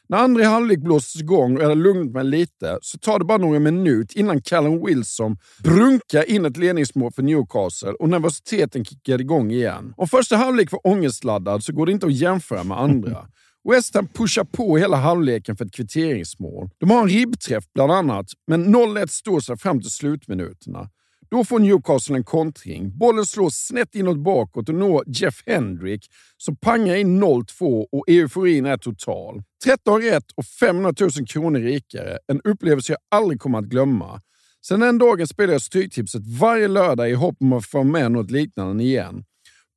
När 0.09 0.19
andra 0.19 0.45
halvlek 0.45 0.79
blåses 0.79 1.21
igång 1.21 1.57
och 1.57 1.63
jag 1.63 1.69
hade 1.69 1.81
lugnat 1.81 2.13
mig 2.13 2.25
lite 2.25 2.79
så 2.83 2.99
tar 2.99 3.19
det 3.19 3.25
bara 3.25 3.39
några 3.39 3.59
minuter 3.59 4.19
innan 4.19 4.43
Callum 4.43 4.87
Wilson 4.87 5.37
brunkar 5.65 6.31
in 6.31 6.45
ett 6.45 6.57
ledningsmål 6.57 7.13
för 7.13 7.23
Newcastle 7.23 7.93
och 7.93 8.09
nervositeten 8.09 8.85
kickar 8.85 9.21
igång 9.21 9.51
igen. 9.51 9.95
Om 9.97 10.09
första 10.09 10.37
halvlek 10.37 10.73
var 10.73 10.87
ångestladdad 10.87 11.65
så 11.65 11.73
går 11.73 11.87
det 11.87 11.93
inte 11.93 12.07
att 12.07 12.15
jämföra 12.15 12.65
med 12.65 12.81
andra. 12.81 13.27
West 13.69 13.95
Ham 13.95 14.09
pushar 14.09 14.45
på 14.45 14.77
hela 14.77 14.97
halvleken 14.97 15.57
för 15.57 15.65
ett 15.65 15.75
kvitteringsmål. 15.75 16.71
De 16.79 16.91
har 16.91 17.03
en 17.03 17.09
ribbträff 17.09 17.65
bland 17.75 17.93
annat, 17.93 18.27
men 18.47 18.75
0-1 18.75 19.07
står 19.07 19.41
sig 19.41 19.57
fram 19.57 19.81
till 19.81 19.91
slutminuterna. 19.91 20.89
Då 21.31 21.45
får 21.45 21.59
Newcastle 21.59 22.17
en 22.17 22.25
kontring. 22.25 22.99
Bollen 22.99 23.27
slås 23.27 23.55
snett 23.55 23.95
inåt 23.95 24.19
bakåt 24.19 24.69
och 24.69 24.75
når 24.75 25.05
Jeff 25.07 25.43
Hendrick 25.47 26.07
som 26.37 26.57
pangar 26.57 26.97
in 26.97 27.23
0-2 27.23 27.87
och 27.93 28.09
euforin 28.09 28.67
är 28.67 28.77
total. 28.77 29.43
13 29.65 30.03
rätt 30.03 30.31
och 30.35 30.45
500 30.45 30.95
000 31.01 31.11
kronor 31.27 31.61
rikare. 31.61 32.19
En 32.27 32.41
upplevelse 32.45 32.93
jag 32.93 33.19
aldrig 33.19 33.41
kommer 33.41 33.59
att 33.59 33.65
glömma. 33.65 34.21
Sen 34.67 34.81
den 34.81 34.99
dagen 34.99 35.27
spelar 35.27 35.53
jag 35.53 35.63
Stryktipset 35.63 36.23
varje 36.27 36.69
lördag 36.69 37.11
i 37.11 37.15
hopp 37.15 37.37
om 37.41 37.53
att 37.53 37.67
få 37.67 37.83
med 37.83 38.13
något 38.13 38.31
liknande 38.31 38.85
igen. 38.85 39.25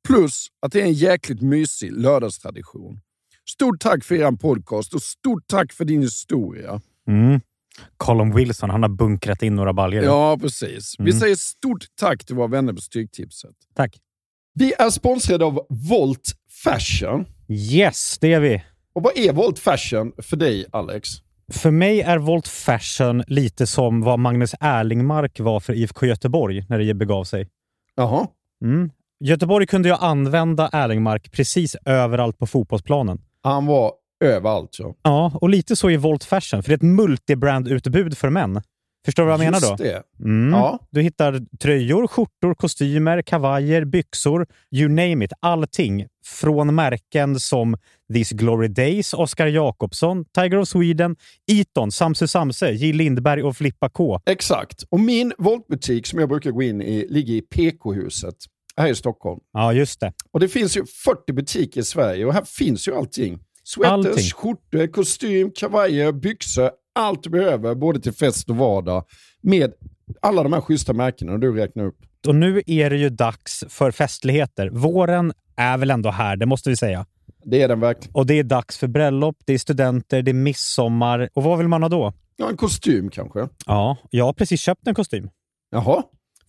Plus 0.08 0.46
att 0.62 0.72
det 0.72 0.80
är 0.80 0.84
en 0.84 0.92
jäkligt 0.92 1.42
mysig 1.42 1.92
lördagstradition. 1.92 3.00
Stort 3.50 3.80
tack 3.80 4.04
för 4.04 4.14
er 4.14 4.32
podcast 4.32 4.94
och 4.94 5.02
stort 5.02 5.46
tack 5.46 5.72
för 5.72 5.84
din 5.84 6.02
historia. 6.02 6.80
Mm. 7.08 7.40
Colin 7.96 8.34
Wilson, 8.34 8.70
han 8.70 8.82
har 8.82 8.88
bunkrat 8.90 9.42
in 9.42 9.54
några 9.54 9.72
baljor. 9.72 10.04
Ja, 10.04 10.38
precis. 10.40 10.94
Vi 10.98 11.10
Mm. 11.10 11.20
säger 11.20 11.34
stort 11.36 11.84
tack 12.00 12.24
till 12.24 12.34
våra 12.36 12.46
vänner 12.46 12.72
på 12.72 12.80
Stryktipset. 12.80 13.50
Tack. 13.76 13.96
Vi 14.54 14.72
är 14.78 14.90
sponsrade 14.90 15.44
av 15.44 15.66
Volt 15.68 16.32
Fashion. 16.64 17.24
Yes, 17.48 18.18
det 18.20 18.32
är 18.32 18.40
vi. 18.40 18.62
Och 18.94 19.02
vad 19.02 19.18
är 19.18 19.32
Volt 19.32 19.58
Fashion 19.58 20.12
för 20.18 20.36
dig, 20.36 20.66
Alex? 20.72 21.08
För 21.52 21.70
mig 21.70 22.00
är 22.00 22.18
Volt 22.18 22.48
Fashion 22.48 23.22
lite 23.26 23.66
som 23.66 24.00
vad 24.00 24.18
Magnus 24.18 24.54
Erlingmark 24.60 25.40
var 25.40 25.60
för 25.60 25.72
IFK 25.72 26.06
Göteborg 26.06 26.64
när 26.68 26.78
det 26.78 26.94
begav 26.94 27.24
sig. 27.24 27.48
Jaha. 27.94 28.26
Mm. 28.62 28.90
Göteborg 29.20 29.66
kunde 29.66 29.88
ju 29.88 29.94
använda 29.94 30.70
Erlingmark 30.72 31.32
precis 31.32 31.76
överallt 31.84 32.38
på 32.38 32.46
fotbollsplanen. 32.46 33.20
Han 33.42 33.66
var 33.66 33.92
överallt. 34.28 34.76
Ja. 34.78 34.94
Ja, 35.02 35.32
och 35.40 35.48
lite 35.48 35.76
så 35.76 35.90
i 35.90 35.96
Volt 35.96 36.24
Fashion, 36.24 36.62
för 36.62 36.68
det 36.68 36.72
är 36.72 36.76
ett 36.76 36.82
multibrand-utbud 36.82 38.18
för 38.18 38.30
män. 38.30 38.62
Förstår 39.04 39.22
du 39.22 39.26
vad 39.26 39.32
jag 39.32 39.44
menar 39.44 39.60
då? 39.60 39.66
Just 39.66 39.78
det. 39.78 40.02
Mm. 40.24 40.52
Ja. 40.52 40.78
Du 40.90 41.00
hittar 41.02 41.58
tröjor, 41.58 42.06
skjortor, 42.06 42.54
kostymer, 42.54 43.22
kavajer, 43.22 43.84
byxor, 43.84 44.46
you 44.70 44.88
name 44.88 45.24
it. 45.24 45.32
Allting. 45.40 46.06
Från 46.26 46.74
märken 46.74 47.40
som 47.40 47.76
These 48.12 48.34
Glory 48.34 48.68
Days, 48.68 49.14
Oscar 49.14 49.46
Jakobsson, 49.46 50.24
Tiger 50.24 50.58
of 50.58 50.68
Sweden, 50.68 51.16
Eton, 51.52 51.92
Samse 51.92 52.28
Samse, 52.28 52.70
J. 52.70 52.92
Lindberg 52.92 53.42
och 53.42 53.56
Flippa 53.56 53.88
K. 53.88 54.20
Exakt. 54.26 54.82
Och 54.90 55.00
min 55.00 55.32
Voltbutik 55.38 56.06
som 56.06 56.18
jag 56.18 56.28
brukar 56.28 56.50
gå 56.50 56.62
in 56.62 56.82
i 56.82 57.06
ligger 57.10 57.34
i 57.34 57.40
PK-huset 57.40 58.34
här 58.76 58.88
i 58.88 58.94
Stockholm. 58.94 59.40
Ja, 59.52 59.72
just 59.72 60.00
det. 60.00 60.12
Och 60.30 60.40
det 60.40 60.48
finns 60.48 60.76
ju 60.76 60.86
40 61.04 61.32
butiker 61.32 61.80
i 61.80 61.84
Sverige 61.84 62.24
och 62.24 62.34
här 62.34 62.44
finns 62.44 62.88
ju 62.88 62.96
allting. 62.96 63.38
Sweaters, 63.64 64.06
Allting. 64.06 64.30
skjortor, 64.30 64.86
kostym, 64.86 65.50
kavajer, 65.50 66.12
byxor. 66.12 66.70
Allt 66.94 67.22
du 67.22 67.30
behöver 67.30 67.74
både 67.74 68.00
till 68.00 68.12
fest 68.12 68.50
och 68.50 68.56
vardag 68.56 69.04
med 69.40 69.72
alla 70.22 70.42
de 70.42 70.52
här 70.52 70.60
schyssta 70.60 70.92
märkena 70.92 71.38
du 71.38 71.52
räknar 71.56 71.84
upp. 71.84 71.96
Och 72.26 72.34
nu 72.34 72.62
är 72.66 72.90
det 72.90 72.96
ju 72.96 73.08
dags 73.08 73.64
för 73.68 73.90
festligheter. 73.90 74.68
Våren 74.70 75.32
är 75.56 75.78
väl 75.78 75.90
ändå 75.90 76.10
här, 76.10 76.36
det 76.36 76.46
måste 76.46 76.70
vi 76.70 76.76
säga. 76.76 77.06
Det 77.44 77.62
är 77.62 77.68
den 77.68 77.80
verkligen. 77.80 78.14
Och 78.14 78.26
det 78.26 78.34
är 78.38 78.42
dags 78.44 78.78
för 78.78 78.86
bröllop, 78.86 79.36
det 79.44 79.52
är 79.54 79.58
studenter, 79.58 80.22
det 80.22 80.30
är 80.30 80.34
midsommar. 80.34 81.28
Och 81.34 81.42
vad 81.42 81.58
vill 81.58 81.68
man 81.68 81.82
ha 81.82 81.88
då? 81.88 82.12
Ja, 82.36 82.48
en 82.50 82.56
kostym 82.56 83.10
kanske. 83.10 83.48
Ja, 83.66 83.96
jag 84.10 84.24
har 84.24 84.32
precis 84.32 84.60
köpt 84.60 84.86
en 84.86 84.94
kostym. 84.94 85.30
Jaha. 85.70 86.02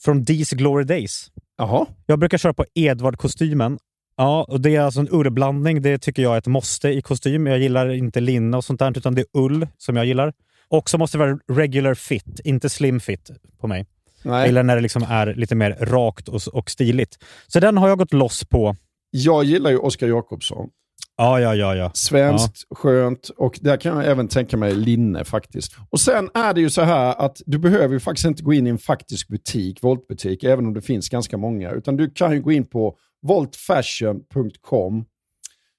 Från 0.04 0.25
These 0.25 0.56
Glory 0.56 0.84
Days. 0.84 1.32
Jaha. 1.58 1.86
Jag 2.06 2.19
brukar 2.19 2.38
köra 2.38 2.54
på 2.54 2.65
Edvard-kostymen. 2.73 3.78
Ja, 4.17 4.45
och 4.49 4.62
det 4.62 4.75
är 4.75 4.82
alltså 4.82 4.99
en 4.99 5.10
ullblandning. 5.12 5.82
Det 5.82 5.97
tycker 5.97 6.21
jag 6.21 6.34
är 6.34 6.38
ett 6.38 6.47
måste 6.47 6.89
i 6.89 7.01
kostym. 7.01 7.47
Jag 7.47 7.60
gillar 7.60 7.93
inte 7.93 8.19
linne 8.19 8.58
och 8.58 8.63
sånt 8.63 8.80
där, 8.80 8.97
utan 8.97 9.15
det 9.15 9.21
är 9.21 9.28
ull 9.34 9.67
som 9.78 9.95
jag 9.95 10.06
gillar. 10.06 10.34
Och 10.67 10.89
så 10.89 10.97
måste 10.97 11.17
det 11.17 11.25
vara 11.25 11.39
regular 11.47 11.93
fit, 11.93 12.39
inte 12.43 12.69
slim 12.69 12.99
fit 12.99 13.32
på 13.60 13.67
mig. 13.67 13.86
Nej. 14.23 14.47
gillar 14.47 14.63
när 14.63 14.75
det 14.75 14.82
liksom 14.82 15.06
är 15.10 15.34
lite 15.34 15.56
mer 15.56 15.78
rakt 15.82 16.28
och, 16.28 16.41
och 16.54 16.69
stiligt. 16.69 17.17
Så 17.47 17.60
den 17.60 17.78
har 17.78 17.88
jag 17.88 17.97
gått 17.97 18.13
loss 18.13 18.45
på. 18.45 18.75
Jag 19.12 19.43
gillar 19.43 19.71
ju 19.71 19.78
Oscar 19.78 20.08
Jakobsson. 20.08 20.69
Ja, 21.17 21.39
ja, 21.39 21.56
ja, 21.56 21.75
ja. 21.75 21.91
Svenskt, 21.93 22.67
skönt 22.71 23.30
och 23.38 23.60
där 23.62 23.78
kan 23.78 23.97
jag 23.97 24.06
även 24.06 24.28
tänka 24.28 24.58
mig 24.58 24.75
linne 24.75 25.23
faktiskt. 25.23 25.75
Och 25.89 25.99
sen 25.99 26.30
är 26.34 26.54
det 26.54 26.62
ju 26.62 26.69
så 26.69 26.82
här 26.82 27.25
att 27.25 27.41
du 27.45 27.58
behöver 27.58 27.93
ju 27.93 27.99
faktiskt 27.99 28.25
inte 28.25 28.43
gå 28.43 28.54
in 28.54 28.67
i 28.67 28.69
en 28.69 28.78
faktisk 28.78 29.28
butik, 29.28 29.84
voltbutik, 29.84 30.43
även 30.43 30.65
om 30.65 30.73
det 30.73 30.82
finns 30.82 31.10
ganska 31.10 31.38
många. 31.38 31.71
Utan 31.71 31.97
du 31.97 32.10
kan 32.10 32.34
ju 32.34 32.41
gå 32.41 32.51
in 32.51 32.65
på 32.65 32.97
voltfashion.com 33.28 35.06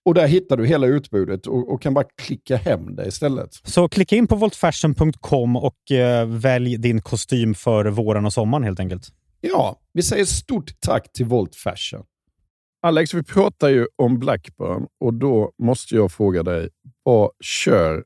och 0.05 0.15
där 0.15 0.27
hittar 0.27 0.57
du 0.57 0.67
hela 0.67 0.87
utbudet 0.87 1.47
och, 1.47 1.73
och 1.73 1.83
kan 1.83 1.95
bara 1.95 2.05
klicka 2.23 2.57
hem 2.57 2.97
det 2.97 3.07
istället. 3.07 3.51
Så 3.65 3.89
klicka 3.89 4.17
in 4.17 4.27
på 4.27 4.37
voltfashion.com 4.37 5.57
och 5.57 5.91
eh, 5.91 6.27
välj 6.27 6.77
din 6.77 7.01
kostym 7.03 7.55
för 7.55 7.85
våren 7.85 8.27
och 8.27 8.33
sommaren 8.33 8.65
helt 8.65 8.81
enkelt. 8.81 9.09
Ja, 9.41 9.77
vi 9.93 10.03
säger 10.03 10.25
stort 10.25 10.81
tack 10.81 11.13
till 11.13 11.27
Volt 11.27 11.57
Fashion. 11.57 12.03
Alex, 12.83 13.15
vi 13.15 13.23
pratar 13.23 13.69
ju 13.69 13.87
om 13.97 14.19
Blackburn 14.19 14.87
och 15.01 15.15
då 15.15 15.53
måste 15.63 15.95
jag 15.95 16.13
fråga 16.13 16.43
dig, 16.43 16.69
vad 17.03 17.31
kör 17.41 18.05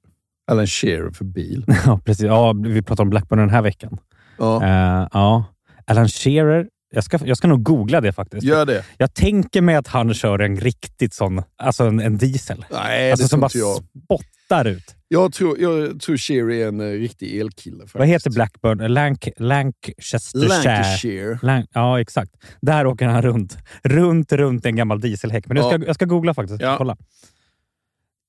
Alan 0.51 0.67
Shearer 0.67 1.11
för 1.11 1.25
bil? 1.25 1.65
Ja, 1.87 2.01
precis. 2.05 2.25
Ja, 2.27 2.53
vi 2.65 2.83
pratar 2.83 3.05
om 3.05 3.11
Blackburn 3.11 3.39
den 3.39 3.51
här 3.51 3.63
veckan. 3.63 3.99
Ja, 4.39 4.65
Eh, 4.65 5.09
ja. 5.13 5.45
Alan 5.87 6.09
Shearer. 6.09 6.69
Jag 6.93 7.05
ska, 7.05 7.19
jag 7.25 7.37
ska 7.37 7.49
nog 7.49 7.63
googla 7.63 8.01
det 8.01 8.13
faktiskt. 8.13 8.43
gör 8.43 8.67
det. 8.67 8.85
Jag 8.99 9.15
tänker 9.15 9.61
mig 9.61 9.75
att 9.77 9.87
han 9.87 10.15
kör 10.15 10.39
en 10.39 10.57
riktigt 10.57 11.15
sån, 11.15 11.43
alltså 11.57 11.85
en, 11.85 12.01
en 12.01 12.19
diesel. 12.19 12.65
Nej, 12.71 13.11
alltså 13.13 13.25
det 13.25 13.29
som 13.29 13.41
bara 13.41 13.51
jag. 13.55 13.77
spottar 14.05 14.65
ut. 14.65 14.95
Jag 15.09 15.33
tror, 15.33 15.59
jag 15.61 16.01
tror 16.01 16.17
Shearer 16.17 16.51
är 16.51 16.69
en 16.69 16.81
eh, 16.81 16.85
riktig 16.87 17.41
elkille. 17.41 17.77
Faktiskt. 17.79 17.95
Vad 17.99 18.07
heter 18.09 18.31
Blackburn? 18.31 18.93
Lanc 18.95 19.19
Lancastershire. 19.37 20.49
Lancashire. 20.49 21.39
Lan 21.43 21.67
ja, 21.73 22.01
exakt. 22.01 22.31
Där 22.61 22.87
åker 22.87 23.07
han 23.07 23.23
runt. 23.23 23.57
Runt, 23.85 24.33
runt 24.33 24.67
en 24.67 24.77
gammal 24.77 25.01
dieselhäck. 25.01 25.47
Men 25.47 25.55
nu 25.57 25.63
ska, 25.63 25.73
Ja. 25.73 25.83
jag 25.87 25.95
ska 25.95 26.05
googla 26.05 26.35
faktiskt. 26.35 26.61
Ja. 26.63 26.75
Kolla. 26.79 26.97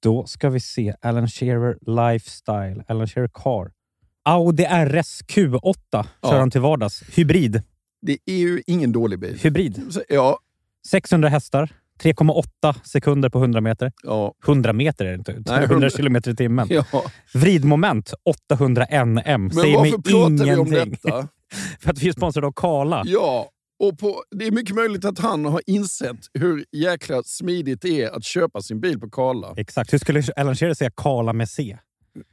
Då 0.04 0.26
ska 0.26 0.50
vi 0.50 0.60
se. 0.60 0.94
Alan 1.02 1.28
Shearer 1.28 1.78
Lifestyle. 2.12 2.84
Alan 2.88 3.08
Shearer 3.08 3.30
Car. 3.34 3.72
Audi 4.26 4.64
RS 4.66 5.22
Q8 5.28 5.74
kör 5.92 6.06
Ja. 6.22 6.40
han 6.40 6.52
till 6.52 6.62
vardags. 6.62 7.04
Hybrid. 7.14 7.62
Det 8.02 8.18
är 8.26 8.38
ju 8.38 8.62
ingen 8.68 8.92
dålig 8.92 9.20
bil. 9.20 9.40
Hybrid. 9.44 9.82
Ja, 10.10 10.40
600 10.88 11.30
hästar. 11.30 11.70
3,8 12.04 12.76
sekunder 12.84 13.30
på 13.30 13.40
100 13.40 13.62
meter. 13.62 13.92
ja, 14.04 14.34
100 14.46 14.74
meter 14.74 15.06
är 15.06 15.10
det 15.10 15.16
inte. 15.18 15.32
100 15.32 15.64
100 15.64 15.90
kilometer 15.90 16.32
i 16.32 16.36
timmen. 16.36 16.68
ja. 16.70 16.86
Vridmoment 17.34 18.14
800 18.52 18.86
NM. 19.06 19.22
Men 19.24 19.52
Säger 19.52 19.82
mig 19.82 19.92
varför 19.92 19.98
pratar 20.12 20.46
vi 20.46 20.56
om 20.56 20.68
ingenting. 20.68 20.98
detta? 21.04 21.28
För 21.80 21.90
att 21.92 22.00
vi 22.04 22.08
är 22.08 22.14
sponsrade 22.14 22.48
av 22.48 22.52
Kala. 22.56 23.04
Ja, 23.06 23.50
och 23.80 24.00
på, 24.00 24.24
det 24.32 24.48
är 24.48 24.52
mycket 24.52 24.76
möjligt 24.76 25.06
att 25.06 25.20
han 25.20 25.46
har 25.46 25.62
insett 25.66 26.18
hur 26.34 26.66
jäkla 26.72 27.24
smidigt 27.24 27.82
det 27.82 28.02
är 28.04 28.10
att 28.16 28.24
köpa 28.24 28.62
sin 28.62 28.80
bil 28.82 29.00
på 29.00 29.10
Karla. 29.10 29.54
Exakt. 29.58 29.94
Hur 29.94 29.98
skulle 29.98 30.24
Alan 30.36 30.56
Shearer 30.56 30.74
säga 30.74 30.92
Kala 30.98 31.34
med 31.34 31.50
C? 31.50 31.78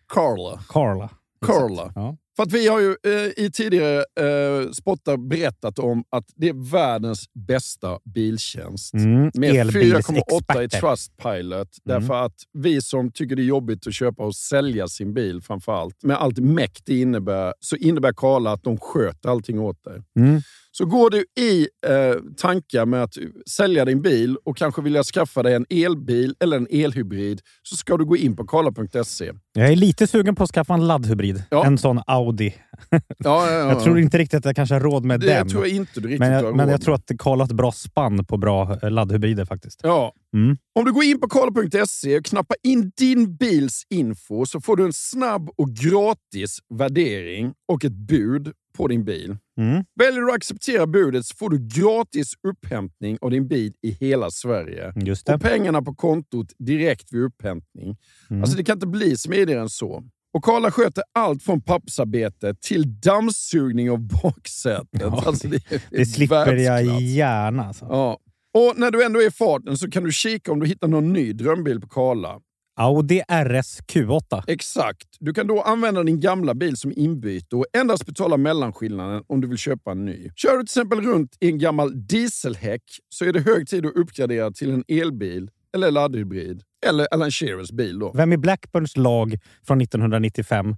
Karla. 0.09 0.61
Carla. 0.69 1.11
Karla. 1.47 1.93
Ja. 1.95 2.17
För 2.39 2.43
att 2.43 2.53
vi 2.53 2.69
har 2.69 2.81
ju 2.81 2.97
eh, 3.05 3.45
i 3.45 3.51
tidigare 3.53 3.97
eh, 3.99 4.71
spottar 4.71 5.17
berättat 5.17 5.79
om 5.79 6.05
att 6.11 6.25
det 6.37 6.49
är 6.49 6.71
världens 6.71 7.25
bästa 7.35 7.99
biltjänst. 8.15 8.95
Mm, 8.95 9.31
Med 9.35 9.67
4,8 9.67 10.63
i. 10.63 10.69
Trustpilot. 10.69 11.53
Mm. 11.53 11.69
Därför 11.85 12.15
att 12.25 12.35
vi 12.53 12.83
som 12.83 13.13
tycker 13.13 13.37
det 13.37 13.43
är 13.43 13.45
jobbigt 13.45 13.87
att 13.87 13.95
köpa 13.95 14.23
och 14.23 14.35
sälja 14.35 14.89
sin 14.89 15.15
bil 15.15 15.41
framför 15.43 15.73
allt, 15.73 16.03
med 16.03 16.17
allt 16.17 16.39
meck 16.39 16.79
det 16.85 17.01
innebär, 17.01 17.55
så 17.61 17.77
innebär 17.77 18.13
Karla 18.13 18.53
att 18.53 18.65
de 18.65 18.79
sköter 18.79 19.29
allting 19.29 19.59
åt 19.59 19.85
dig. 19.85 20.03
Mm. 20.19 20.41
Så 20.71 20.85
går 20.85 21.11
du 21.11 21.25
i 21.41 21.69
eh, 21.87 22.23
tankar 22.37 22.87
med 22.87 23.03
att 23.03 23.15
sälja 23.51 23.85
din 23.85 24.03
bil 24.03 24.37
och 24.45 24.57
kanske 24.57 24.83
vilja 24.83 25.03
skaffa 25.03 25.43
dig 25.43 25.55
en 25.55 25.67
elbil 25.71 26.35
eller 26.41 26.57
en 26.57 26.67
elhybrid 26.71 27.41
så 27.63 27.77
ska 27.77 27.97
du 27.97 28.05
gå 28.05 28.17
in 28.17 28.37
på 28.37 28.47
karla.se. 28.47 29.33
Jag 29.53 29.73
är 29.73 29.77
lite 29.77 30.07
sugen 30.07 30.35
på 30.35 30.45
att 30.45 30.51
skaffa 30.51 30.75
en 30.75 30.87
laddhybrid. 30.87 31.43
Ja. 31.51 31.67
En 31.67 31.79
sån 31.79 32.01
Audi. 32.07 32.55
Ja, 32.91 33.01
ja, 33.19 33.53
ja. 33.53 33.69
Jag 33.69 33.83
tror 33.83 33.99
inte 33.99 34.19
riktigt 34.19 34.39
att 34.39 34.45
jag 34.45 34.57
kanske 34.57 34.75
har 34.75 34.81
råd 34.81 35.05
med 35.05 35.21
det 35.21 35.27
den. 35.27 35.49
tror 35.49 35.67
jag 35.67 35.77
inte 35.77 36.01
du 36.01 36.09
riktigt 36.09 36.21
men 36.21 36.33
har 36.33 36.43
jag, 36.43 36.57
men 36.57 36.67
råd 36.67 36.73
jag 36.73 36.83
tror 36.83 36.95
att 36.95 37.11
Karl 37.19 37.39
har 37.39 37.45
ett 37.45 37.53
bra 37.53 37.73
spann 37.73 38.25
på 38.25 38.37
bra 38.37 38.79
eh, 38.83 38.91
laddhybrider 38.91 39.45
faktiskt. 39.45 39.81
Ja. 39.83 40.13
Mm. 40.35 40.57
Om 40.79 40.85
du 40.85 40.93
går 40.93 41.05
in 41.05 41.21
på 41.21 41.29
karla.se 41.29 42.19
och 42.19 42.25
knappar 42.25 42.57
in 42.63 42.93
din 42.97 43.37
bils 43.37 43.83
info 43.91 44.47
så 44.47 44.61
får 44.61 44.77
du 44.77 44.85
en 44.85 44.93
snabb 44.93 45.51
och 45.57 45.71
gratis 45.71 46.59
värdering 46.75 47.53
och 47.73 47.85
ett 47.85 47.93
bud 47.93 48.53
på 48.79 48.89
din 48.89 49.05
bil. 49.05 49.37
Mm. 49.59 49.85
Väljer 50.01 50.21
du 50.21 50.31
att 50.31 50.37
acceptera 50.37 50.87
budet 50.87 51.27
så 51.27 51.37
får 51.37 51.51
du 51.51 51.59
gratis 51.59 52.33
upphämtning 52.49 53.19
av 53.21 53.31
din 53.31 53.49
bil 53.49 53.73
i 53.83 53.91
hela 53.91 54.31
Sverige. 54.31 54.93
Och 55.35 55.41
pengarna 55.41 55.83
på 55.83 55.95
kontot 55.95 56.53
direkt 56.59 57.13
vid 57.13 57.23
upphämtning. 57.23 57.97
Mm. 58.31 58.43
Alltså 58.43 58.57
det 58.57 58.65
kan 58.65 58.77
inte 58.77 58.87
bli 58.87 59.17
smidigare 59.17 59.61
än 59.61 59.69
så. 59.69 60.03
Och 60.35 60.45
Karla 60.45 60.71
sköter 60.71 61.05
allt 61.15 61.43
från 61.43 61.61
pappersarbete 61.61 62.55
till 62.61 63.01
dammsugning 63.01 63.91
av 63.91 63.99
baksätet. 63.99 65.01
Ja, 65.01 65.23
alltså 65.27 65.49
det, 65.49 65.63
det 65.69 65.83
Det 65.91 66.07
slipper 66.07 66.57
jag 66.57 67.01
gärna. 67.01 67.65
Alltså. 67.65 67.87
Ja. 67.91 68.19
Och 68.55 68.79
när 68.79 68.91
du 68.91 69.05
ändå 69.05 69.23
är 69.23 69.27
i 69.27 69.31
farten 69.31 69.79
så 69.79 69.91
kan 69.91 70.05
du 70.05 70.13
kika 70.13 70.53
om 70.53 70.61
du 70.61 70.67
hittar 70.67 70.89
någon 70.89 71.13
ny 71.13 71.33
drömbil 71.33 71.81
på 71.81 71.89
Karla. 71.89 72.41
Audi 72.81 73.23
RS 73.29 73.81
Q8. 73.93 74.43
Exakt. 74.47 75.09
Du 75.21 75.35
kan 75.35 75.47
då 75.47 75.63
använda 75.63 76.03
din 76.03 76.21
gamla 76.21 76.55
bil 76.55 76.77
som 76.77 76.93
inbyte 76.97 77.57
och 77.57 77.65
endast 77.73 78.07
betala 78.07 78.37
mellanskillnaden 78.37 79.25
om 79.27 79.41
du 79.41 79.49
vill 79.49 79.59
köpa 79.59 79.91
en 79.91 80.05
ny. 80.05 80.31
Kör 80.37 80.53
du 80.53 80.59
till 80.59 80.65
exempel 80.65 81.01
runt 81.01 81.37
i 81.41 81.49
en 81.49 81.59
gammal 81.59 82.07
dieselhäck 82.07 82.83
så 83.09 83.25
är 83.25 83.33
det 83.33 83.41
hög 83.41 83.69
tid 83.69 83.87
att 83.87 83.97
uppgradera 83.97 84.51
till 84.51 84.71
en 84.71 84.85
elbil 84.89 85.51
eller 85.75 85.91
laddhybrid. 85.91 86.63
Eller 86.87 87.07
Alan 87.11 87.31
Shearers 87.31 87.71
bil 87.71 87.99
då. 87.99 88.13
Vem 88.15 88.33
i 88.33 88.37
Blackburns 88.37 88.97
lag 88.97 89.39
från 89.67 89.81
1995 89.81 90.77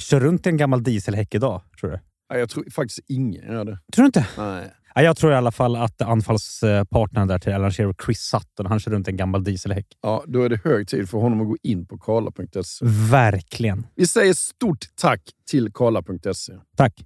kör 0.00 0.20
runt 0.20 0.46
i 0.46 0.48
en 0.50 0.56
gammal 0.56 0.82
dieselhäck 0.82 1.34
idag, 1.34 1.62
tror 1.80 1.90
du? 1.90 1.98
Nej, 2.30 2.40
Jag 2.40 2.50
tror 2.50 2.70
faktiskt 2.70 3.00
ingen 3.08 3.52
gör 3.52 3.64
det. 3.64 3.78
Tror 3.92 4.02
du 4.02 4.06
inte? 4.06 4.26
Nej. 4.38 4.72
Ja, 4.94 5.02
jag 5.02 5.16
tror 5.16 5.32
i 5.32 5.34
alla 5.34 5.52
fall 5.52 5.76
att 5.76 6.02
anfallspartnern 6.02 7.28
där 7.28 7.38
till 7.38 7.52
Alan 7.52 7.70
Shearer, 7.70 7.94
Chris 8.04 8.20
Sutton, 8.20 8.66
han 8.66 8.80
kör 8.80 8.90
runt 8.90 9.08
en 9.08 9.16
gammal 9.16 9.44
dieselhäck. 9.44 9.86
Ja, 10.02 10.24
då 10.26 10.42
är 10.42 10.48
det 10.48 10.60
hög 10.64 10.88
tid 10.88 11.10
för 11.10 11.18
honom 11.18 11.40
att 11.40 11.46
gå 11.46 11.56
in 11.62 11.86
på 11.86 11.98
karla.se. 11.98 12.84
Verkligen. 13.10 13.86
Vi 13.94 14.06
säger 14.06 14.34
stort 14.34 14.86
tack 14.94 15.20
till 15.50 15.72
karla.se. 15.72 16.52
Tack. 16.76 17.04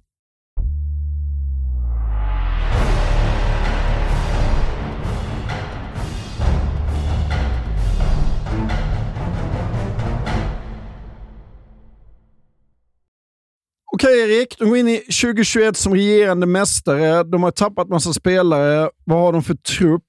Okej 13.93 14.19
Erik, 14.21 14.55
de 14.59 14.69
går 14.69 14.77
in 14.77 14.87
i 14.87 14.97
2021 14.97 15.77
som 15.77 15.93
regerande 15.93 16.45
mästare. 16.45 17.23
De 17.23 17.43
har 17.43 17.51
tappat 17.51 17.89
massa 17.89 18.13
spelare. 18.13 18.89
Vad 19.05 19.19
har 19.19 19.33
de 19.33 19.43
för 19.43 19.53
trupp? 19.55 20.03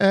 Eh, 0.00 0.08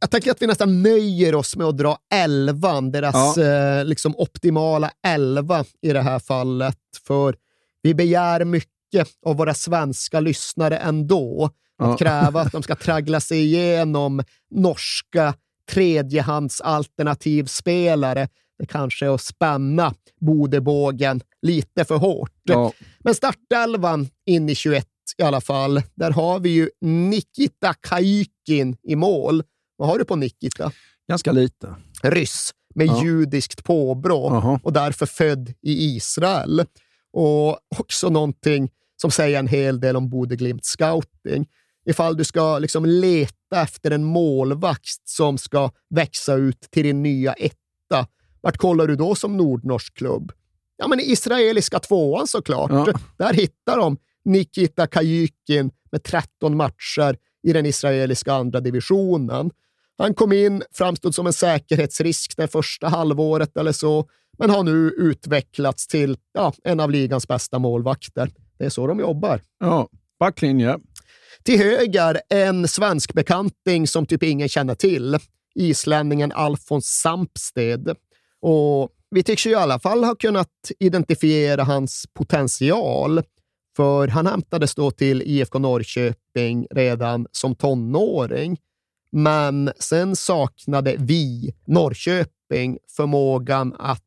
jag 0.00 0.10
tänker 0.10 0.30
att 0.30 0.42
vi 0.42 0.46
nästan 0.46 0.82
nöjer 0.82 1.34
oss 1.34 1.56
med 1.56 1.66
att 1.66 1.78
dra 1.78 1.96
elvan, 2.14 2.92
deras 2.92 3.38
eh, 3.38 3.84
liksom 3.84 4.14
optimala 4.16 4.90
elva 5.06 5.64
i 5.82 5.92
det 5.92 6.00
här 6.02 6.18
fallet. 6.18 6.78
För 7.06 7.34
vi 7.82 7.94
begär 7.94 8.44
mycket 8.44 9.08
av 9.26 9.36
våra 9.36 9.54
svenska 9.54 10.20
lyssnare 10.20 10.76
ändå. 10.76 11.50
Att 11.82 11.88
Ja. 11.88 11.96
kräva 11.96 12.40
att 12.40 12.52
de 12.52 12.62
ska 12.62 12.74
traggla 12.76 13.20
sig 13.20 13.38
igenom 13.44 14.22
norska 14.50 15.34
tredjehandsalternativspelare. 15.72 18.28
Det 18.58 18.66
kanske 18.66 19.06
är 19.06 19.10
att 19.14 19.20
spänna 19.20 19.94
Bodebågen 20.20 21.20
lite 21.42 21.84
för 21.84 21.96
hårt. 21.96 22.30
Ja. 22.42 22.72
Men 22.98 23.14
startelvan 23.14 24.08
in 24.26 24.48
i 24.48 24.54
21 24.54 24.86
i 25.18 25.22
alla 25.22 25.40
fall. 25.40 25.82
Där 25.94 26.10
har 26.10 26.40
vi 26.40 26.48
ju 26.50 26.70
Nikita 26.80 27.74
Kajikin 27.74 28.76
i 28.82 28.96
mål. 28.96 29.42
Vad 29.76 29.88
har 29.88 29.98
du 29.98 30.04
på 30.04 30.16
Nikita? 30.16 30.72
Ganska 31.08 31.32
lite. 31.32 31.74
Ryss 32.02 32.50
med 32.74 32.86
Ja. 32.86 33.04
judiskt 33.04 33.64
påbrå 33.64 34.28
Jaha. 34.30 34.60
och 34.62 34.72
därför 34.72 35.06
född 35.06 35.48
i 35.62 35.96
Israel. 35.96 36.64
Och 37.12 37.58
också 37.78 38.08
någonting 38.08 38.70
som 39.00 39.10
säger 39.10 39.38
en 39.38 39.46
hel 39.48 39.80
del 39.80 39.96
om 39.96 40.08
Bodeglimt 40.10 40.64
scouting. 40.64 41.46
Ifall 41.86 42.16
du 42.16 42.24
ska 42.24 42.58
liksom 42.58 42.84
leta 42.86 43.62
efter 43.62 43.90
en 43.90 44.04
målvakt 44.04 45.08
som 45.08 45.38
ska 45.38 45.70
växa 45.90 46.34
ut 46.34 46.60
till 46.70 46.82
din 46.82 47.02
nya 47.02 47.32
etta, 47.32 48.06
vart 48.44 48.56
kollar 48.56 48.86
du 48.86 48.96
då 48.96 49.14
som 49.14 49.36
nordnorsk 49.36 49.94
klubb? 49.94 50.32
Ja, 50.76 50.88
men 50.88 51.00
israeliska 51.00 51.78
tvåan 51.78 52.26
såklart. 52.26 52.70
Ja. 52.70 52.86
Där 53.18 53.32
hittar 53.32 53.78
de 53.78 53.96
Nikita 54.24 54.86
Kajikin 54.86 55.70
med 55.92 56.02
13 56.02 56.56
matcher 56.56 57.16
i 57.42 57.52
den 57.52 57.66
israeliska 57.66 58.32
andra 58.32 58.60
divisionen. 58.60 59.50
Han 59.98 60.14
kom 60.14 60.32
in, 60.32 60.62
framstod 60.72 61.14
som 61.14 61.26
en 61.26 61.32
säkerhetsrisk 61.32 62.36
det 62.36 62.48
första 62.48 62.88
halvåret 62.88 63.56
eller 63.56 63.72
så, 63.72 64.08
men 64.38 64.50
har 64.50 64.62
nu 64.62 64.90
utvecklats 64.98 65.86
till 65.86 66.16
ja, 66.32 66.52
en 66.64 66.80
av 66.80 66.90
ligans 66.90 67.28
bästa 67.28 67.58
målvakter. 67.58 68.30
Det 68.58 68.64
är 68.64 68.70
så 68.70 68.86
de 68.86 69.00
jobbar. 69.00 69.40
Ja. 69.60 69.88
Backlinje. 70.18 70.78
Till 71.42 71.58
höger 71.58 72.20
en 72.28 72.68
svensk 72.68 73.12
bekanting 73.12 73.86
som 73.86 74.06
typ 74.06 74.22
ingen 74.22 74.48
känner 74.48 74.74
till. 74.74 75.18
Islänningen 75.54 76.32
Alfons 76.32 76.86
Sampsted. 76.86 77.96
Och 78.46 78.90
vi 79.10 79.22
tycks 79.22 79.46
ju 79.46 79.50
i 79.50 79.54
alla 79.54 79.78
fall 79.78 80.04
ha 80.04 80.14
kunnat 80.14 80.48
identifiera 80.78 81.64
hans 81.64 82.06
potential. 82.14 83.22
För 83.76 84.08
han 84.08 84.26
hämtades 84.26 84.74
då 84.74 84.90
till 84.90 85.22
IFK 85.22 85.58
Norrköping 85.58 86.66
redan 86.70 87.26
som 87.32 87.54
tonåring. 87.54 88.60
Men 89.12 89.70
sen 89.78 90.16
saknade 90.16 90.96
vi, 90.98 91.54
Norrköping, 91.66 92.78
förmågan 92.96 93.74
att 93.78 94.02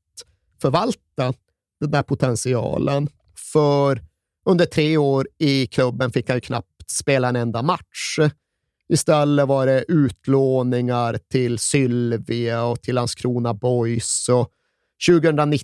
förvalta 0.61 1.33
den 1.79 1.91
där 1.91 2.03
potentialen. 2.03 3.09
För 3.53 4.01
under 4.45 4.65
tre 4.65 4.97
år 4.97 5.27
i 5.37 5.67
klubben 5.67 6.11
fick 6.11 6.29
han 6.29 6.37
ju 6.37 6.41
knappt 6.41 6.91
spela 6.91 7.29
en 7.29 7.35
enda 7.35 7.61
match. 7.61 8.19
Istället 8.89 9.47
var 9.47 9.65
det 9.65 9.85
utlåningar 9.87 11.19
till 11.31 11.59
Sylvia 11.59 12.63
och 12.63 12.81
till 12.81 12.95
Landskrona 12.95 13.53
Boys. 13.53 14.29
Och 14.29 14.51
2019 15.07 15.61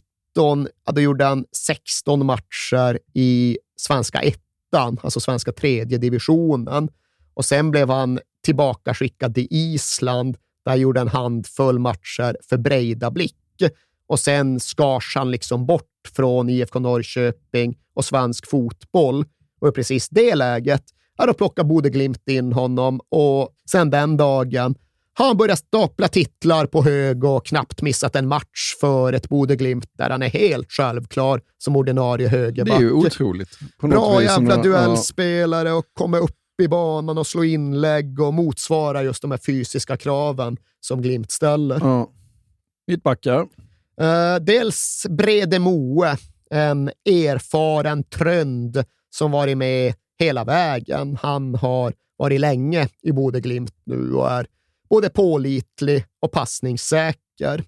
ja, 0.85 0.91
då 0.91 1.01
gjorde 1.01 1.25
han 1.25 1.45
16 1.51 2.25
matcher 2.25 2.99
i 3.13 3.57
svenska 3.75 4.19
ettan, 4.19 4.99
alltså 5.03 5.19
svenska 5.19 5.51
tredje 5.51 5.97
divisionen. 5.97 6.89
Och 7.33 7.45
sen 7.45 7.71
blev 7.71 7.89
han 7.89 8.19
tillbaka 8.43 8.93
skickad 8.93 9.35
till 9.35 9.47
Island, 9.49 10.37
där 10.65 10.71
han 10.71 10.79
gjorde 10.79 11.01
en 11.01 11.07
handfull 11.07 11.79
matcher 11.79 12.37
för 12.49 12.57
Breidablick. 12.57 13.35
Och 14.07 14.19
sen 14.19 14.59
skars 14.59 15.15
han 15.15 15.31
liksom 15.31 15.65
bort 15.65 16.09
från 16.15 16.49
IFK 16.49 16.79
Norrköping 16.79 17.77
och 17.93 18.05
svensk 18.05 18.49
fotboll. 18.49 19.25
Och 19.61 19.67
i 19.67 19.71
precis 19.71 20.09
det 20.09 20.35
läget, 20.35 20.83
ja, 21.17 21.25
då 21.25 21.33
plockar 21.33 21.63
Bodeglimt 21.63 22.29
in 22.29 22.53
honom 22.53 22.99
och 23.09 23.49
sen 23.71 23.89
den 23.89 24.17
dagen 24.17 24.75
har 25.15 25.27
han 25.27 25.37
börjat 25.37 25.59
stapla 25.59 26.07
titlar 26.07 26.65
på 26.65 26.83
hög 26.83 27.23
och 27.23 27.45
knappt 27.45 27.81
missat 27.81 28.15
en 28.15 28.27
match 28.27 28.75
för 28.79 29.13
ett 29.13 29.29
Bodeglimt 29.29 29.89
där 29.97 30.09
han 30.09 30.21
är 30.21 30.29
helt 30.29 30.71
självklar 30.71 31.41
som 31.57 31.75
ordinarie 31.75 32.25
Det 32.27 32.37
högerback. 32.37 32.75
är 32.77 32.81
ju 32.81 32.91
otroligt. 32.91 33.49
Bra 33.81 34.23
jävla 34.23 34.57
duellspelare 34.63 35.71
och 35.71 35.85
komma 35.93 36.17
upp 36.17 36.35
i 36.63 36.67
banan 36.67 37.17
och 37.17 37.27
slå 37.27 37.43
inlägg 37.43 38.19
och 38.19 38.33
motsvara 38.33 39.03
just 39.03 39.21
de 39.21 39.31
här 39.31 39.37
fysiska 39.37 39.97
kraven 39.97 40.57
som 40.79 41.01
Glimt 41.01 41.31
ställer. 41.31 41.79
Ja. 41.81 42.09
Mittbackar. 42.87 43.39
Eh, 44.01 44.35
dels 44.41 45.05
Brede 45.09 45.59
Moe, 45.59 46.17
en 46.49 46.91
erfaren 47.05 48.03
trönd 48.03 48.83
som 49.09 49.31
varit 49.31 49.57
med 49.57 49.93
hela 50.19 50.43
vägen. 50.43 51.17
Han 51.21 51.55
har 51.55 51.93
varit 52.17 52.39
länge 52.41 52.87
i 53.01 53.11
Bodeglimt 53.11 53.75
nu 53.83 54.13
och 54.13 54.31
är 54.31 54.47
både 54.89 55.09
pålitlig 55.09 56.05
och 56.19 56.31
passningssäker. 56.31 57.63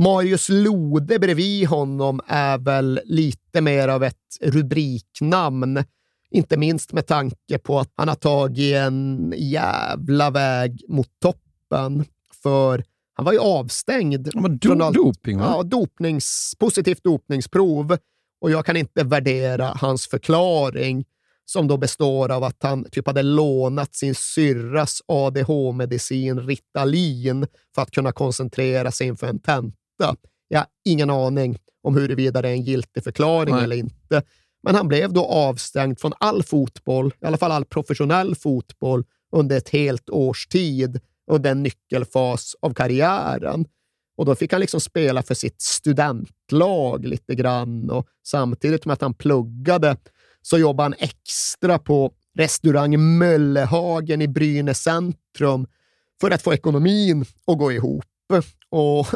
Marius 0.00 0.48
Lode 0.48 1.18
bredvid 1.18 1.68
honom 1.68 2.20
är 2.26 2.58
väl 2.58 3.00
lite 3.04 3.60
mer 3.60 3.88
av 3.88 4.04
ett 4.04 4.14
rubriknamn. 4.40 5.84
Inte 6.30 6.56
minst 6.56 6.92
med 6.92 7.06
tanke 7.06 7.58
på 7.58 7.78
att 7.78 7.92
han 7.96 8.08
har 8.08 8.14
tagit 8.14 8.74
en 8.76 9.34
jävla 9.36 10.30
väg 10.30 10.84
mot 10.88 11.08
toppen. 11.22 12.04
För 12.42 12.84
han 13.14 13.24
var 13.24 13.32
ju 13.32 13.38
avstängd. 13.38 14.28
Ja, 14.34 14.40
men 14.40 14.60
från 14.60 14.80
do- 14.80 14.84
allt- 14.84 14.96
doping, 14.96 15.38
va? 15.38 15.44
Ja, 15.56 15.62
dopnings, 15.62 16.54
positivt 16.58 17.04
dopningsprov. 17.04 17.96
Och 18.40 18.50
jag 18.50 18.66
kan 18.66 18.76
inte 18.76 19.04
värdera 19.04 19.72
hans 19.80 20.06
förklaring. 20.08 21.04
Som 21.50 21.68
då 21.68 21.76
består 21.76 22.30
av 22.30 22.44
att 22.44 22.62
han 22.62 22.84
typ 22.84 23.06
hade 23.06 23.22
lånat 23.22 23.94
sin 23.94 24.14
syrras 24.14 25.02
ADH-medicin 25.06 26.40
Ritalin 26.40 27.46
för 27.74 27.82
att 27.82 27.90
kunna 27.90 28.12
koncentrera 28.12 28.90
sig 28.90 29.06
inför 29.06 29.26
en 29.26 29.38
tenta. 29.38 30.16
Jag 30.48 30.58
har 30.58 30.66
ingen 30.84 31.10
aning 31.10 31.58
om 31.82 31.96
huruvida 31.96 32.42
det 32.42 32.48
är 32.48 32.52
en 32.52 32.62
giltig 32.62 33.04
förklaring 33.04 33.54
Nej. 33.54 33.64
eller 33.64 33.76
inte. 33.76 34.22
Men 34.62 34.74
han 34.74 34.88
blev 34.88 35.12
då 35.12 35.24
avstängd 35.24 36.00
från 36.00 36.12
all 36.20 36.42
fotboll, 36.42 37.14
i 37.20 37.26
alla 37.26 37.36
fall 37.36 37.52
all 37.52 37.64
professionell 37.64 38.34
fotboll, 38.34 39.04
under 39.32 39.56
ett 39.56 39.68
helt 39.68 40.10
års 40.10 40.46
tid 40.46 41.00
under 41.30 41.50
en 41.50 41.62
nyckelfas 41.62 42.56
av 42.60 42.74
karriären. 42.74 43.64
Och 44.16 44.24
då 44.24 44.34
fick 44.34 44.52
han 44.52 44.60
liksom 44.60 44.80
spela 44.80 45.22
för 45.22 45.34
sitt 45.34 45.62
studentlag 45.62 47.04
lite 47.04 47.34
grann 47.34 47.90
och 47.90 48.06
samtidigt 48.26 48.84
med 48.84 48.92
att 48.92 49.00
han 49.00 49.14
pluggade 49.14 49.96
så 50.50 50.58
jobbade 50.58 50.84
han 50.84 50.94
extra 50.98 51.78
på 51.78 52.12
restaurang 52.38 53.18
Möllehagen 53.18 54.22
i 54.22 54.28
Brynäs 54.28 54.82
centrum 54.82 55.66
för 56.20 56.30
att 56.30 56.42
få 56.42 56.54
ekonomin 56.54 57.24
att 57.46 57.58
gå 57.58 57.72
ihop. 57.72 58.04
Och 58.70 59.06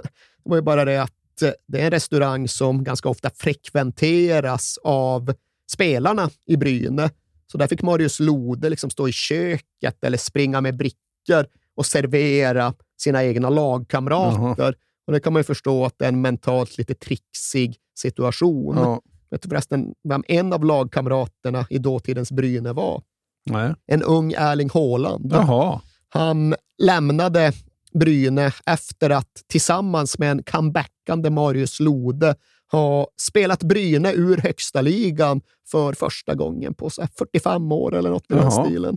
det 0.45 0.51
var 0.51 0.57
ju 0.57 0.63
bara 0.63 0.85
det 0.85 1.03
att 1.03 1.43
eh, 1.43 1.51
det 1.69 1.81
är 1.81 1.85
en 1.85 1.91
restaurang 1.91 2.49
som 2.49 2.85
ganska 2.85 3.09
ofta 3.09 3.31
frekventeras 3.35 4.79
av 4.85 5.35
spelarna 5.73 6.31
i 6.47 6.57
Bryne. 6.57 7.11
Så 7.53 7.59
där 7.59 7.67
fick 7.67 7.83
Marius 7.83 8.21
Lode 8.21 8.71
liksom 8.71 8.91
stå 8.91 9.09
i 9.09 9.13
köket 9.13 10.05
eller 10.05 10.19
springa 10.19 10.61
med 10.61 10.77
brickor 10.77 11.47
och 11.77 11.87
servera 11.87 12.75
sina 13.01 13.25
egna 13.25 13.51
lagkamrater. 13.51 14.75
Och 15.07 15.13
det 15.13 15.21
kan 15.21 15.33
man 15.33 15.41
ju 15.41 15.45
förstå 15.45 15.85
att 15.85 15.99
det 15.99 16.05
är 16.05 16.09
en 16.09 16.21
mentalt 16.21 16.79
lite 16.79 16.95
trixig 16.95 17.77
situation. 17.95 18.77
Ja. 18.77 19.01
Vet 19.33 19.43
du 19.43 19.49
förresten 19.49 19.95
vem 20.09 20.25
en 20.29 20.53
av 20.53 20.65
lagkamraterna 20.65 21.67
i 21.71 21.79
dåtidens 21.79 22.33
Bryne 22.33 22.73
var? 22.73 23.03
Nej. 23.47 23.75
En 23.87 24.03
ung 24.03 24.33
Erling 24.33 24.71
Haaland. 24.75 25.33
Jaha. 25.33 25.81
Han 26.09 26.55
lämnade 26.79 27.53
Bryne 27.95 28.53
efter 28.67 29.11
att 29.11 29.43
tillsammans 29.47 30.19
med 30.19 30.31
en 30.31 30.43
comebackande 30.43 31.31
Marius 31.31 31.81
Lode 31.81 32.35
ha 32.73 33.07
spelat 33.21 33.63
Bryne 33.63 34.13
ur 34.13 34.37
högsta 34.37 34.81
ligan 34.81 35.41
för 35.71 35.93
första 35.93 36.35
gången 36.35 36.75
på 36.75 36.91
så 36.91 37.03
här 37.03 37.11
45 37.19 37.73
år 37.73 37.95
eller 37.95 38.11
något 38.11 38.31
i 38.31 38.35
den 38.35 38.51
stilen. 38.51 38.97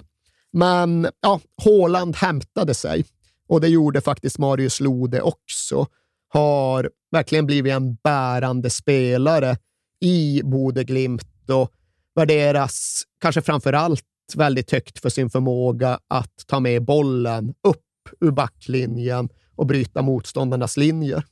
Men 0.51 1.07
ja, 1.21 1.39
Haaland 1.63 2.15
hämtade 2.15 2.73
sig 2.73 3.05
och 3.47 3.61
det 3.61 3.67
gjorde 3.67 4.01
faktiskt 4.01 4.37
Marius 4.37 4.79
Lode 4.79 5.21
också. 5.21 5.87
Har 6.27 6.89
verkligen 7.11 7.45
blivit 7.45 7.73
en 7.73 7.95
bärande 7.95 8.69
spelare 8.69 9.57
i 10.05 10.41
Bodeglimt 10.43 11.49
och 11.49 11.71
värderas 12.15 13.03
kanske 13.21 13.41
framför 13.41 13.73
allt 13.73 14.03
väldigt 14.35 14.71
högt 14.71 14.99
för 14.99 15.09
sin 15.09 15.29
förmåga 15.29 15.99
att 16.07 16.33
ta 16.47 16.59
med 16.59 16.85
bollen 16.85 17.53
upp 17.67 17.81
ur 18.21 18.31
backlinjen 18.31 19.29
och 19.55 19.65
bryta 19.65 20.01
motståndarnas 20.01 20.77
linjer. 20.77 21.23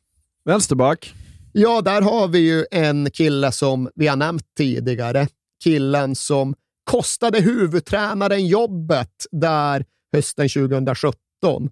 Vänsterback. 0.46 1.14
Ja, 1.54 1.82
där 1.82 2.02
har 2.02 2.28
vi 2.28 2.40
ju 2.40 2.66
en 2.72 3.12
kille 3.12 3.52
som 3.52 3.90
vi 3.96 4.08
har 4.08 4.16
nämnt 4.16 4.46
tidigare. 4.58 5.28
Killen 5.64 6.16
som 6.16 6.56
kostade 6.84 7.40
huvudtränaren 7.42 8.48
jobbet 8.48 9.26
där 9.32 9.86
hösten 10.14 10.50
2017. 10.50 11.70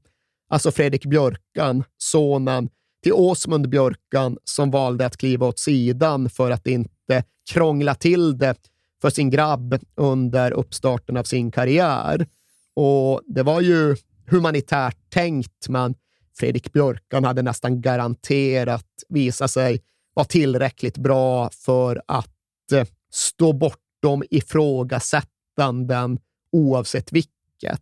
Alltså 0.49 0.71
Fredrik 0.71 1.05
Björkan, 1.05 1.83
sonen 1.97 2.69
till 3.03 3.13
Åsmund 3.13 3.69
Björkan 3.69 4.37
som 4.43 4.71
valde 4.71 5.05
att 5.05 5.17
kliva 5.17 5.47
åt 5.47 5.59
sidan 5.59 6.29
för 6.29 6.51
att 6.51 6.67
inte 6.67 7.23
krångla 7.51 7.95
till 7.95 8.37
det 8.37 8.57
för 9.01 9.09
sin 9.09 9.29
grabb 9.29 9.79
under 9.95 10.51
uppstarten 10.51 11.17
av 11.17 11.23
sin 11.23 11.51
karriär. 11.51 12.27
Och 12.73 13.21
det 13.25 13.43
var 13.43 13.61
ju 13.61 13.95
humanitärt 14.27 14.97
tänkt, 15.09 15.69
men 15.69 15.95
Fredrik 16.39 16.73
Björkan 16.73 17.23
hade 17.23 17.41
nästan 17.41 17.81
garanterat 17.81 18.87
visa 19.09 19.47
sig 19.47 19.81
vara 20.13 20.25
tillräckligt 20.25 20.97
bra 20.97 21.49
för 21.49 22.01
att 22.07 22.71
eh, 22.73 22.87
stå 23.11 23.53
bortom 23.53 24.23
ifrågasättanden 24.29 26.19
oavsett 26.51 27.11
vilket. 27.11 27.81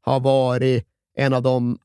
Har 0.00 0.20
varit 0.20 0.86
en 1.16 1.32
av 1.32 1.42
de 1.42 1.78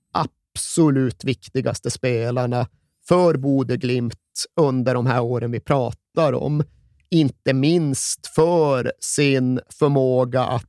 absolut 0.56 1.24
viktigaste 1.24 1.92
spelarna 1.92 2.68
för 3.08 3.38
Bodeglimt 3.38 4.16
under 4.60 4.94
de 4.94 5.06
här 5.06 5.22
åren 5.22 5.52
vi 5.52 5.60
pratar 5.60 6.34
om. 6.34 6.64
Inte 7.10 7.54
minst 7.54 8.28
för 8.28 8.92
sin 9.00 9.60
förmåga 9.80 10.44
att 10.44 10.66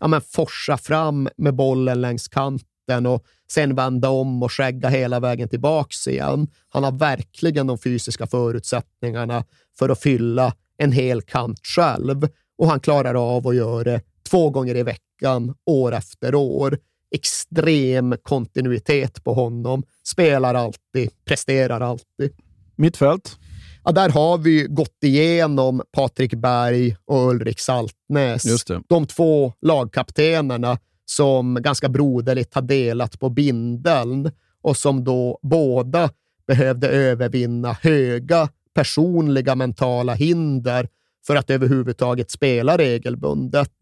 ja, 0.00 0.08
men 0.08 0.20
forsa 0.20 0.76
fram 0.76 1.28
med 1.36 1.54
bollen 1.54 2.00
längs 2.00 2.28
kanten 2.28 3.06
och 3.06 3.24
sen 3.52 3.74
vända 3.74 4.08
om 4.08 4.42
och 4.42 4.52
skägga 4.52 4.88
hela 4.88 5.20
vägen 5.20 5.48
tillbaks 5.48 6.08
igen. 6.08 6.48
Han 6.68 6.84
har 6.84 6.92
verkligen 6.92 7.66
de 7.66 7.78
fysiska 7.78 8.26
förutsättningarna 8.26 9.44
för 9.78 9.88
att 9.88 10.00
fylla 10.00 10.54
en 10.78 10.92
hel 10.92 11.22
kant 11.22 11.60
själv 11.62 12.28
och 12.58 12.68
han 12.68 12.80
klarar 12.80 13.36
av 13.36 13.48
att 13.48 13.56
göra 13.56 13.84
det 13.84 14.02
två 14.30 14.50
gånger 14.50 14.76
i 14.76 14.82
veckan, 14.82 15.54
år 15.66 15.92
efter 15.94 16.34
år. 16.34 16.78
Extrem 17.10 18.16
kontinuitet 18.22 19.24
på 19.24 19.34
honom. 19.34 19.82
Spelar 20.04 20.54
alltid, 20.54 21.10
presterar 21.24 21.80
alltid. 21.80 22.32
Mittfält. 22.76 23.38
Ja, 23.84 23.92
där 23.92 24.08
har 24.08 24.38
vi 24.38 24.66
gått 24.68 25.04
igenom 25.04 25.82
Patrik 25.92 26.34
Berg 26.34 26.96
och 27.04 27.30
Ulrik 27.30 27.60
Saltnäs. 27.60 28.64
De 28.88 29.06
två 29.06 29.52
lagkaptenerna 29.62 30.78
som 31.04 31.58
ganska 31.60 31.88
broderligt 31.88 32.54
har 32.54 32.62
delat 32.62 33.20
på 33.20 33.28
bindeln 33.28 34.30
och 34.62 34.76
som 34.76 35.04
då 35.04 35.38
båda 35.42 36.10
behövde 36.46 36.88
övervinna 36.88 37.72
höga 37.72 38.48
personliga 38.74 39.54
mentala 39.54 40.14
hinder 40.14 40.88
för 41.26 41.36
att 41.36 41.50
överhuvudtaget 41.50 42.30
spela 42.30 42.78
regelbundet. 42.78 43.72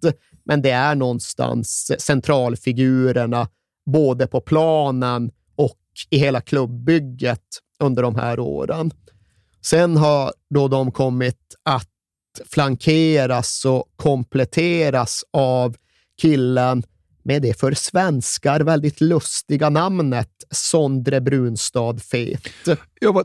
Men 0.44 0.62
det 0.62 0.70
är 0.70 0.94
någonstans 0.94 1.92
centralfigurerna 1.98 3.48
både 3.86 4.26
på 4.26 4.40
planen 4.40 5.30
och 5.56 5.78
i 6.10 6.18
hela 6.18 6.40
klubbygget 6.40 7.44
under 7.80 8.02
de 8.02 8.16
här 8.16 8.40
åren. 8.40 8.90
Sen 9.60 9.96
har 9.96 10.32
då 10.54 10.68
de 10.68 10.92
kommit 10.92 11.54
att 11.62 11.90
flankeras 12.46 13.64
och 13.64 13.84
kompletteras 13.96 15.24
av 15.32 15.76
killen 16.20 16.82
med 17.22 17.42
det 17.42 17.60
för 17.60 17.72
svenskar 17.72 18.60
väldigt 18.60 19.00
lustiga 19.00 19.70
namnet 19.70 20.30
Sondre 20.50 21.20
Brunstad 21.20 21.98
Fet. 21.98 22.48
Jag 23.00 23.14
bara, 23.14 23.24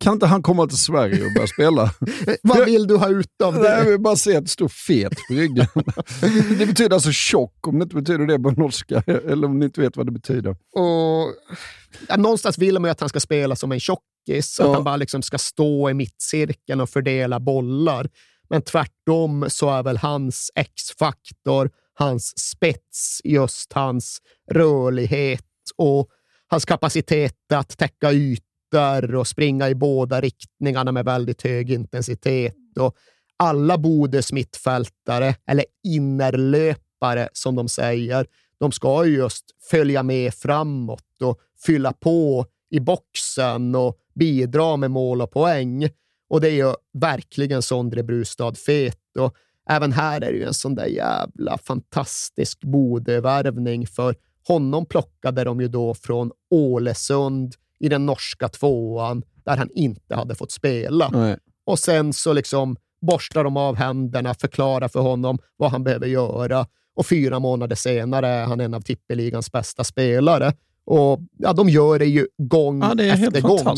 kan 0.00 0.12
inte 0.12 0.26
han 0.26 0.42
komma 0.42 0.66
till 0.66 0.78
Sverige 0.78 1.26
och 1.26 1.32
börja 1.34 1.46
spela? 1.46 1.90
Vad 2.42 2.64
vill 2.64 2.86
du 2.86 2.96
ha 2.96 3.08
ut 3.08 3.42
av 3.44 3.54
Nej, 3.54 3.62
jag 3.64 3.84
det? 3.84 3.90
vill 3.90 4.00
bara 4.00 4.16
se 4.16 4.36
att 4.36 4.44
det 4.44 4.50
står 4.50 4.68
fet 4.68 5.12
på 5.28 5.34
ryggen. 5.34 5.66
Det 6.58 6.66
betyder 6.66 6.94
alltså 6.94 7.12
tjock, 7.12 7.66
om 7.66 7.78
det 7.78 7.82
inte 7.82 7.94
betyder 7.96 8.26
det 8.26 8.38
på 8.38 8.50
norska, 8.50 9.02
eller 9.06 9.44
om 9.48 9.58
ni 9.58 9.64
inte 9.64 9.80
vet 9.80 9.96
vad 9.96 10.06
det 10.06 10.12
betyder. 10.12 10.50
Och, 10.50 11.34
ja, 12.08 12.16
någonstans 12.16 12.58
vill 12.58 12.74
man 12.78 12.84
ju 12.88 12.90
att 12.90 13.00
han 13.00 13.08
ska 13.08 13.20
spela 13.20 13.56
som 13.56 13.72
en 13.72 13.80
tjockis, 13.80 14.60
att 14.60 14.66
Ja. 14.66 14.74
han 14.74 14.84
bara 14.84 14.96
liksom 14.96 15.22
ska 15.22 15.38
stå 15.38 15.90
i 15.90 15.94
mittcirkeln 15.94 16.80
och 16.80 16.90
fördela 16.90 17.40
bollar. 17.40 18.08
Men 18.50 18.62
tvärtom 18.62 19.44
så 19.48 19.70
är 19.70 19.82
väl 19.82 19.96
hans 19.96 20.50
X-faktor, 20.54 21.70
hans 21.94 22.38
spets, 22.50 23.20
just 23.24 23.72
hans 23.72 24.18
rörlighet 24.52 25.44
och 25.76 26.08
hans 26.50 26.64
kapacitet 26.64 27.34
att 27.54 27.78
täcka 27.78 28.12
ytor 28.12 28.47
och 29.16 29.26
springa 29.26 29.68
i 29.68 29.74
båda 29.74 30.20
riktningarna 30.20 30.92
med 30.92 31.04
väldigt 31.04 31.42
hög 31.42 31.70
intensitet. 31.70 32.54
Och 32.80 32.96
alla 33.36 33.78
Bodes 33.78 34.32
mittfältare, 34.32 35.34
eller 35.46 35.64
innerlöpare 35.84 37.28
som 37.32 37.54
de 37.56 37.68
säger, 37.68 38.26
de 38.60 38.72
ska 38.72 39.06
ju 39.06 39.16
just 39.16 39.44
följa 39.70 40.02
med 40.02 40.34
framåt 40.34 41.22
och 41.22 41.38
fylla 41.66 41.92
på 41.92 42.46
i 42.70 42.80
boxen 42.80 43.74
och 43.74 43.98
bidra 44.14 44.76
med 44.76 44.90
mål 44.90 45.22
och 45.22 45.30
poäng. 45.30 45.88
Och 46.28 46.40
det 46.40 46.48
är 46.48 46.66
ju 46.66 46.72
verkligen 46.92 47.62
Sondre 47.62 48.02
Brustad 48.02 48.54
fet. 48.54 49.16
Och 49.18 49.34
även 49.70 49.92
här 49.92 50.20
är 50.20 50.32
det 50.32 50.38
ju 50.38 50.44
en 50.44 50.54
sån 50.54 50.74
där 50.74 50.86
jävla 50.86 51.58
fantastisk 51.58 52.60
Bodövärvning 52.64 53.86
för 53.86 54.14
honom 54.48 54.86
plockade 54.86 55.44
de 55.44 55.60
ju 55.60 55.68
då 55.68 55.94
från 55.94 56.30
Ålesund 56.50 57.54
i 57.80 57.88
den 57.88 58.06
norska 58.06 58.48
tvåan 58.48 59.22
där 59.44 59.56
han 59.56 59.70
inte 59.74 60.14
hade 60.14 60.34
fått 60.34 60.50
spela. 60.50 61.08
Nej. 61.08 61.36
Och 61.66 61.78
sen 61.78 62.12
så 62.12 62.32
liksom 62.32 62.76
borstar 63.00 63.44
de 63.44 63.56
av 63.56 63.76
händerna, 63.76 64.34
förklarar 64.34 64.88
för 64.88 65.00
honom 65.00 65.38
vad 65.56 65.70
han 65.70 65.84
behöver 65.84 66.06
göra 66.06 66.66
och 66.96 67.06
fyra 67.06 67.38
månader 67.38 67.76
senare 67.76 68.28
är 68.28 68.44
han 68.44 68.60
en 68.60 68.74
av 68.74 68.80
tippeligans 68.80 69.52
bästa 69.52 69.84
spelare. 69.84 70.52
Och 70.84 71.20
ja, 71.38 71.52
de 71.52 71.68
gör 71.68 71.98
det 71.98 72.06
ju 72.06 72.26
gång 72.38 72.82
Ja, 72.82 72.94
det 72.94 73.08
efter 73.08 73.40
gång. 73.40 73.76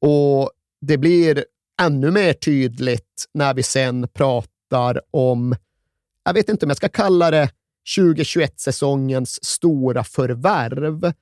Och 0.00 0.50
det 0.80 0.98
blir 0.98 1.44
ännu 1.82 2.10
mer 2.10 2.32
tydligt 2.32 3.24
när 3.34 3.54
vi 3.54 3.62
sen 3.62 4.08
pratar 4.08 4.52
pratar 4.72 5.00
om, 5.10 5.56
jag 6.24 6.34
vet 6.34 6.48
inte 6.48 6.66
om 6.66 6.70
jag 6.70 6.76
ska 6.76 6.88
kalla 6.88 7.30
det 7.30 7.50
2021-säsongens 7.96 9.44
stora 9.44 10.04
förvärv. 10.04 11.12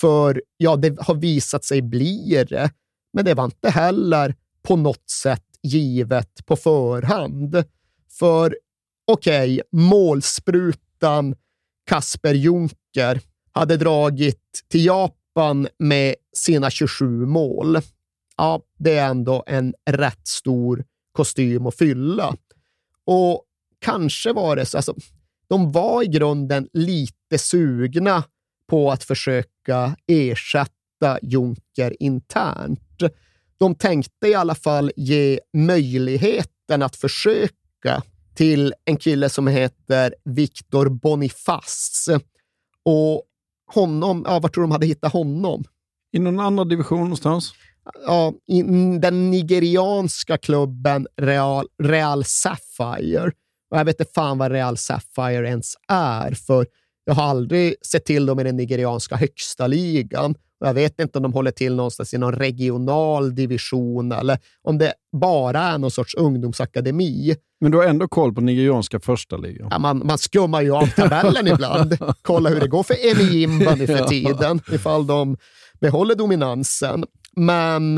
För 0.00 0.42
ja, 0.56 0.76
det 0.76 1.00
har 1.00 1.14
visat 1.14 1.64
sig 1.64 1.82
bli 1.82 2.44
det, 2.48 2.70
men 3.12 3.24
det 3.24 3.34
var 3.34 3.44
inte 3.44 3.70
heller 3.70 4.34
på 4.62 4.76
något 4.76 5.10
sätt 5.10 5.44
givet 5.62 6.46
på 6.46 6.56
förhand. 6.56 7.64
För 8.18 8.56
okej, 9.06 9.54
okay, 9.54 9.62
målsprutan 9.72 11.34
Kasper 11.86 12.34
Juncker 12.34 13.20
hade 13.52 13.76
dragit 13.76 14.64
till 14.68 14.86
Japan 14.86 15.68
med 15.78 16.14
sina 16.36 16.70
27 16.70 17.26
mål. 17.26 17.78
Ja, 18.36 18.62
det 18.78 18.98
är 18.98 19.10
ändå 19.10 19.44
en 19.46 19.74
rätt 19.90 20.26
stor 20.26 20.84
kostym 21.12 21.66
att 21.66 21.76
fylla. 21.76 22.36
Och 23.04 23.44
kanske 23.78 24.32
var 24.32 24.56
det 24.56 24.66
så, 24.66 24.78
alltså, 24.78 24.94
de 25.48 25.72
var 25.72 26.02
i 26.02 26.06
grunden 26.06 26.68
lite 26.72 27.38
sugna 27.38 28.24
på 28.66 28.90
att 28.90 29.04
försöka 29.04 29.96
ersätta 30.06 31.18
Juncker 31.22 32.02
internt. 32.02 32.80
De 33.58 33.74
tänkte 33.74 34.28
i 34.28 34.34
alla 34.34 34.54
fall 34.54 34.92
ge 34.96 35.40
möjligheten 35.52 36.82
att 36.82 36.96
försöka 36.96 38.02
till 38.34 38.74
en 38.84 38.96
kille 38.96 39.28
som 39.28 39.46
heter 39.46 40.14
Victor 40.24 40.88
Boniface. 40.88 42.20
Och 42.84 43.22
honom, 43.66 44.24
ja, 44.26 44.38
var 44.38 44.48
tror 44.48 44.62
de 44.64 44.70
hade 44.70 44.86
hittat 44.86 45.12
honom? 45.12 45.64
I 46.12 46.18
någon 46.18 46.40
annan 46.40 46.68
division 46.68 47.00
någonstans? 47.00 47.52
Ja, 48.06 48.34
i 48.46 48.62
den 49.00 49.30
nigerianska 49.30 50.38
klubben 50.38 51.06
Real, 51.16 51.66
Real 51.82 52.24
Sapphire. 52.24 53.32
Och 53.70 53.78
jag 53.78 53.84
vet 53.84 54.00
inte 54.00 54.12
fan 54.14 54.38
vad 54.38 54.52
Real 54.52 54.76
Sapphire 54.76 55.48
ens 55.48 55.74
är, 55.88 56.34
för 56.34 56.66
jag 57.08 57.14
har 57.14 57.22
aldrig 57.22 57.74
sett 57.86 58.04
till 58.04 58.26
dem 58.26 58.40
i 58.40 58.44
den 58.44 58.56
nigerianska 58.56 59.16
högsta 59.16 59.66
ligan. 59.66 60.34
Jag 60.60 60.74
vet 60.74 61.00
inte 61.00 61.18
om 61.18 61.22
de 61.22 61.32
håller 61.32 61.50
till 61.50 61.74
någonstans 61.74 62.14
i 62.14 62.18
någon 62.18 62.32
regional 62.32 63.34
division 63.34 64.12
eller 64.12 64.38
om 64.62 64.78
det 64.78 64.92
bara 65.16 65.60
är 65.60 65.78
någon 65.78 65.90
sorts 65.90 66.14
ungdomsakademi. 66.14 67.36
Men 67.60 67.70
du 67.70 67.78
har 67.78 67.84
ändå 67.84 68.08
koll 68.08 68.34
på 68.34 68.40
nigerianska 68.40 69.00
första 69.00 69.36
ligan? 69.36 69.68
Ja, 69.70 69.78
man, 69.78 70.06
man 70.06 70.18
skummar 70.18 70.62
ju 70.62 70.74
av 70.74 70.86
tabellen 70.86 71.46
ibland. 71.46 71.98
Kolla 72.22 72.50
hur 72.50 72.60
det 72.60 72.68
går 72.68 72.82
för 72.82 72.94
Emi 72.94 73.46
nu 73.46 73.86
för 73.86 74.04
tiden, 74.04 74.60
ifall 74.72 75.06
de 75.06 75.36
behåller 75.80 76.14
dominansen. 76.14 77.04
Men 77.36 77.96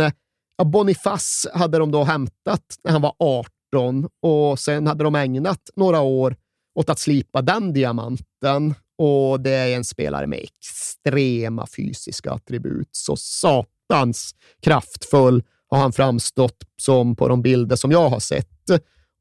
ja, 0.59 0.64
Boniface 0.64 1.50
hade 1.54 1.78
de 1.78 1.90
då 1.90 2.04
hämtat 2.04 2.62
när 2.84 2.92
han 2.92 3.02
var 3.02 3.14
18 3.18 4.09
och 4.22 4.59
sen 4.59 4.86
hade 4.86 5.04
de 5.04 5.14
ägnat 5.14 5.70
några 5.76 6.00
år 6.00 6.36
åt 6.74 6.90
att 6.90 6.98
slipa 6.98 7.42
den 7.42 7.72
diamanten. 7.72 8.74
Och 8.99 9.40
det 9.40 9.51
är 9.51 9.76
en 9.76 9.84
spelare 9.84 10.26
med 10.26 10.38
extrema 10.38 11.66
fysiska 11.76 12.30
attribut. 12.30 12.88
Så 12.92 13.16
satans 13.16 14.34
kraftfull 14.62 15.42
har 15.70 15.78
han 15.78 15.92
framstått 15.92 16.57
som 16.76 17.16
på 17.16 17.28
de 17.28 17.42
bilder 17.42 17.76
som 17.76 17.90
jag 17.90 18.09
har 18.09 18.20
sett. 18.20 18.70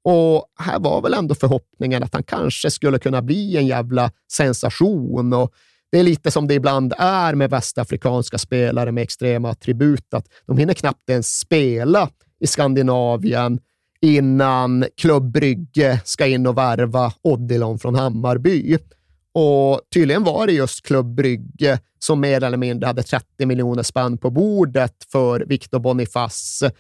Och 0.04 0.46
här 0.60 0.80
var 0.80 1.02
väl 1.02 1.14
ändå 1.14 1.36
förhoppningen 1.36 2.04
att 2.04 2.14
han 2.14 2.24
kanske 2.24 2.72
skulle 2.72 3.00
kunna 3.00 3.22
bli 3.22 3.58
en 3.58 3.68
jävla 3.68 4.12
sensation. 4.32 5.34
Och 5.34 5.54
det 5.92 6.00
är 6.00 6.04
lite 6.04 6.32
som 6.32 6.48
det 6.48 6.54
ibland 6.54 6.94
är 6.98 7.36
med 7.36 7.50
västafrikanska 7.50 8.38
spelare 8.38 8.92
med 8.92 9.02
extrema 9.02 9.50
attribut, 9.50 10.14
att 10.14 10.28
de 10.46 10.58
hinner 10.58 10.74
knappt 10.74 11.10
ens 11.10 11.40
spela 11.40 12.10
i 12.40 12.48
Skandinavien 12.48 13.60
innan 14.02 14.86
klubbrygge 14.98 16.02
ska 16.06 16.28
in 16.28 16.48
och 16.48 16.58
värva 16.58 17.14
Odilon 17.22 17.80
från 17.80 17.96
Hammarby. 17.96 18.78
Och 19.40 19.82
tydligen 19.94 20.24
var 20.24 20.48
det 20.48 20.54
just 20.54 20.86
Klubb 20.86 21.16
Brygge 21.16 21.80
som 22.00 22.20
mer 22.20 22.44
eller 22.44 22.58
mindre 22.58 22.88
hade 22.88 23.04
30 23.04 23.46
miljoner 23.46 23.84
spänn 23.84 24.18
på 24.18 24.30
bordet 24.30 24.96
för 25.12 25.40
Victor 25.40 25.80
Boniface 25.80 26.72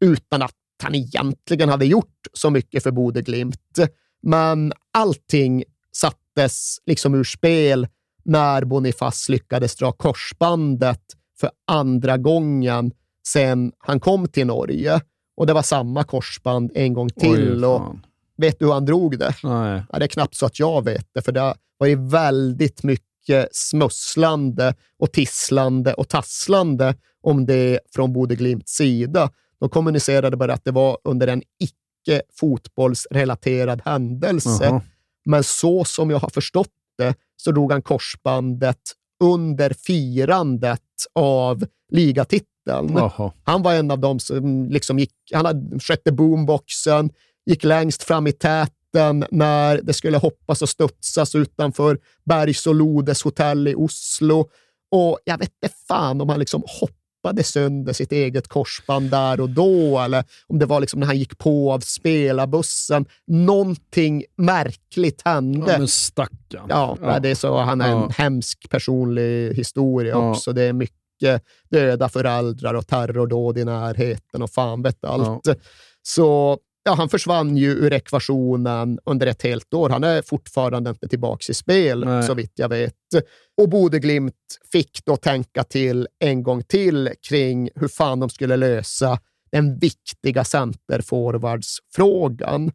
utan 0.00 0.42
att 0.42 0.54
han 0.82 0.94
egentligen 0.94 1.68
hade 1.68 1.86
gjort 1.86 2.26
så 2.32 2.50
mycket 2.50 2.82
för 2.82 2.90
Bode 2.90 3.22
Glimt. 3.22 3.78
Men 4.22 4.72
allting 4.92 5.64
sattes 5.92 6.76
liksom 6.86 7.14
ur 7.14 7.24
spel 7.24 7.86
när 8.24 8.64
Boniface 8.64 9.32
lyckades 9.32 9.76
dra 9.76 9.92
korsbandet 9.92 11.02
för 11.40 11.50
andra 11.66 12.16
gången 12.16 12.92
sedan 13.26 13.72
han 13.78 14.00
kom 14.00 14.28
till 14.28 14.46
Norge. 14.46 15.00
Och 15.36 15.46
det 15.46 15.52
var 15.52 15.62
samma 15.62 16.04
korsband 16.04 16.72
en 16.74 16.94
gång 16.94 17.08
till. 17.08 17.64
Oj, 17.64 17.66
och 17.66 17.96
vet 18.36 18.58
du 18.58 18.64
hur 18.64 18.72
han 18.72 18.84
drog 18.84 19.18
det? 19.18 19.34
Nej. 19.42 19.82
Ja, 19.92 19.98
det 19.98 20.04
är 20.04 20.08
knappt 20.08 20.34
så 20.34 20.46
att 20.46 20.58
jag 20.58 20.84
vet 20.84 21.06
det, 21.12 21.22
för 21.22 21.32
det 21.32 21.54
var 21.78 21.86
ju 21.86 22.08
väldigt 22.08 22.82
mycket 22.82 23.48
smusslande 23.52 24.74
och 24.98 25.12
tisslande 25.12 25.94
och 25.94 26.08
tasslande 26.08 26.94
om 27.22 27.46
det 27.46 27.80
från 27.94 28.12
Bode 28.12 28.36
Glimts 28.36 28.72
sida. 28.72 29.30
De 29.60 29.68
kommunicerade 29.68 30.36
bara 30.36 30.52
att 30.52 30.64
det 30.64 30.70
var 30.70 30.98
under 31.04 31.26
en 31.26 31.42
icke 31.60 32.22
fotbollsrelaterad 32.40 33.82
händelse. 33.84 34.48
Uh 34.48 34.72
-huh. 34.72 34.80
Men 35.24 35.44
så 35.44 35.84
som 35.84 36.10
jag 36.10 36.18
har 36.18 36.30
förstått 36.30 36.72
det 36.98 37.14
så 37.36 37.50
drog 37.50 37.72
han 37.72 37.82
korsbandet 37.82 38.80
under 39.24 39.70
firandet 39.70 40.80
av 41.14 41.64
ligatiteln. 41.92 42.96
Uh 42.96 43.04
-huh. 43.16 43.32
Han 43.44 43.62
var 43.62 43.74
en 43.74 43.90
av 43.90 43.98
dem 43.98 44.18
som 44.20 44.68
liksom 44.70 44.98
gick, 44.98 45.14
han 45.32 45.46
hade, 45.46 45.80
skötte 45.80 46.12
boomboxen, 46.12 47.10
gick 47.46 47.64
längst 47.64 48.02
fram 48.02 48.26
i 48.26 48.32
täten 48.92 49.24
när 49.30 49.80
det 49.82 49.92
skulle 49.92 50.18
hoppas 50.18 50.62
och 50.62 50.68
studsas 50.68 51.34
utanför 51.34 51.98
Bergs 52.24 52.66
och 52.66 52.74
Lodes 52.74 53.22
hotell 53.22 53.68
i 53.68 53.74
Oslo. 53.74 54.48
Och 54.90 55.18
jag 55.24 55.38
vet 55.38 55.52
inte 55.62 55.74
fan 55.88 56.20
om 56.20 56.28
han 56.28 56.38
liksom 56.38 56.62
hoppade 56.66 57.42
sönder 57.42 57.92
sitt 57.92 58.12
eget 58.12 58.48
korsband 58.48 59.10
där 59.10 59.40
och 59.40 59.50
då, 59.50 59.98
eller 59.98 60.24
om 60.46 60.58
det 60.58 60.66
var 60.66 60.80
liksom 60.80 61.00
när 61.00 61.06
han 61.06 61.18
gick 61.18 61.38
på 61.38 61.72
av 61.72 61.80
spelarbussen. 61.80 63.06
Någonting 63.26 64.24
märkligt 64.36 65.22
hände. 65.24 65.72
Ja, 65.72 65.78
men 65.78 65.88
stackarn. 65.88 66.66
Ja, 66.68 66.96
ja. 67.02 67.18
Det 67.20 67.28
är 67.28 67.34
så, 67.34 67.58
han 67.58 67.80
är 67.80 67.88
ja. 67.88 68.04
en 68.04 68.10
hemsk 68.10 68.70
personlig 68.70 69.54
historia 69.54 70.10
ja. 70.10 70.30
också. 70.30 70.52
Det 70.52 70.62
är 70.62 70.72
mycket 70.72 70.98
döda 71.70 72.08
föräldrar 72.08 72.74
och 72.74 72.86
terrordåd 72.86 73.58
i 73.58 73.64
närheten 73.64 74.42
och 74.42 74.50
fan 74.50 74.82
vet 74.82 75.04
allt. 75.04 75.48
Så 76.02 76.58
ja, 76.88 76.94
han 76.94 77.08
försvann 77.08 77.56
ju 77.56 77.70
ur 77.70 77.92
ekvationen 77.92 78.98
under 79.04 79.26
ett 79.26 79.42
helt 79.42 79.74
år. 79.74 79.88
Han 79.88 80.04
är 80.04 80.22
fortfarande 80.22 80.90
inte 80.90 81.08
tillbaka 81.08 81.44
i 81.48 81.54
spel, 81.54 82.04
Nej. 82.04 82.22
så 82.22 82.34
vitt 82.34 82.52
jag 82.54 82.68
vet. 82.68 82.94
Och 83.56 83.68
Bodeglimt 83.68 84.34
fick 84.72 85.04
då 85.04 85.16
tänka 85.16 85.64
till 85.64 86.08
en 86.18 86.42
gång 86.42 86.62
till 86.62 87.10
kring 87.28 87.70
hur 87.74 87.88
fan 87.88 88.20
de 88.20 88.30
skulle 88.30 88.56
lösa 88.56 89.18
den 89.52 89.78
viktiga 89.78 90.44
centerforwardsfrågan. 90.44 92.72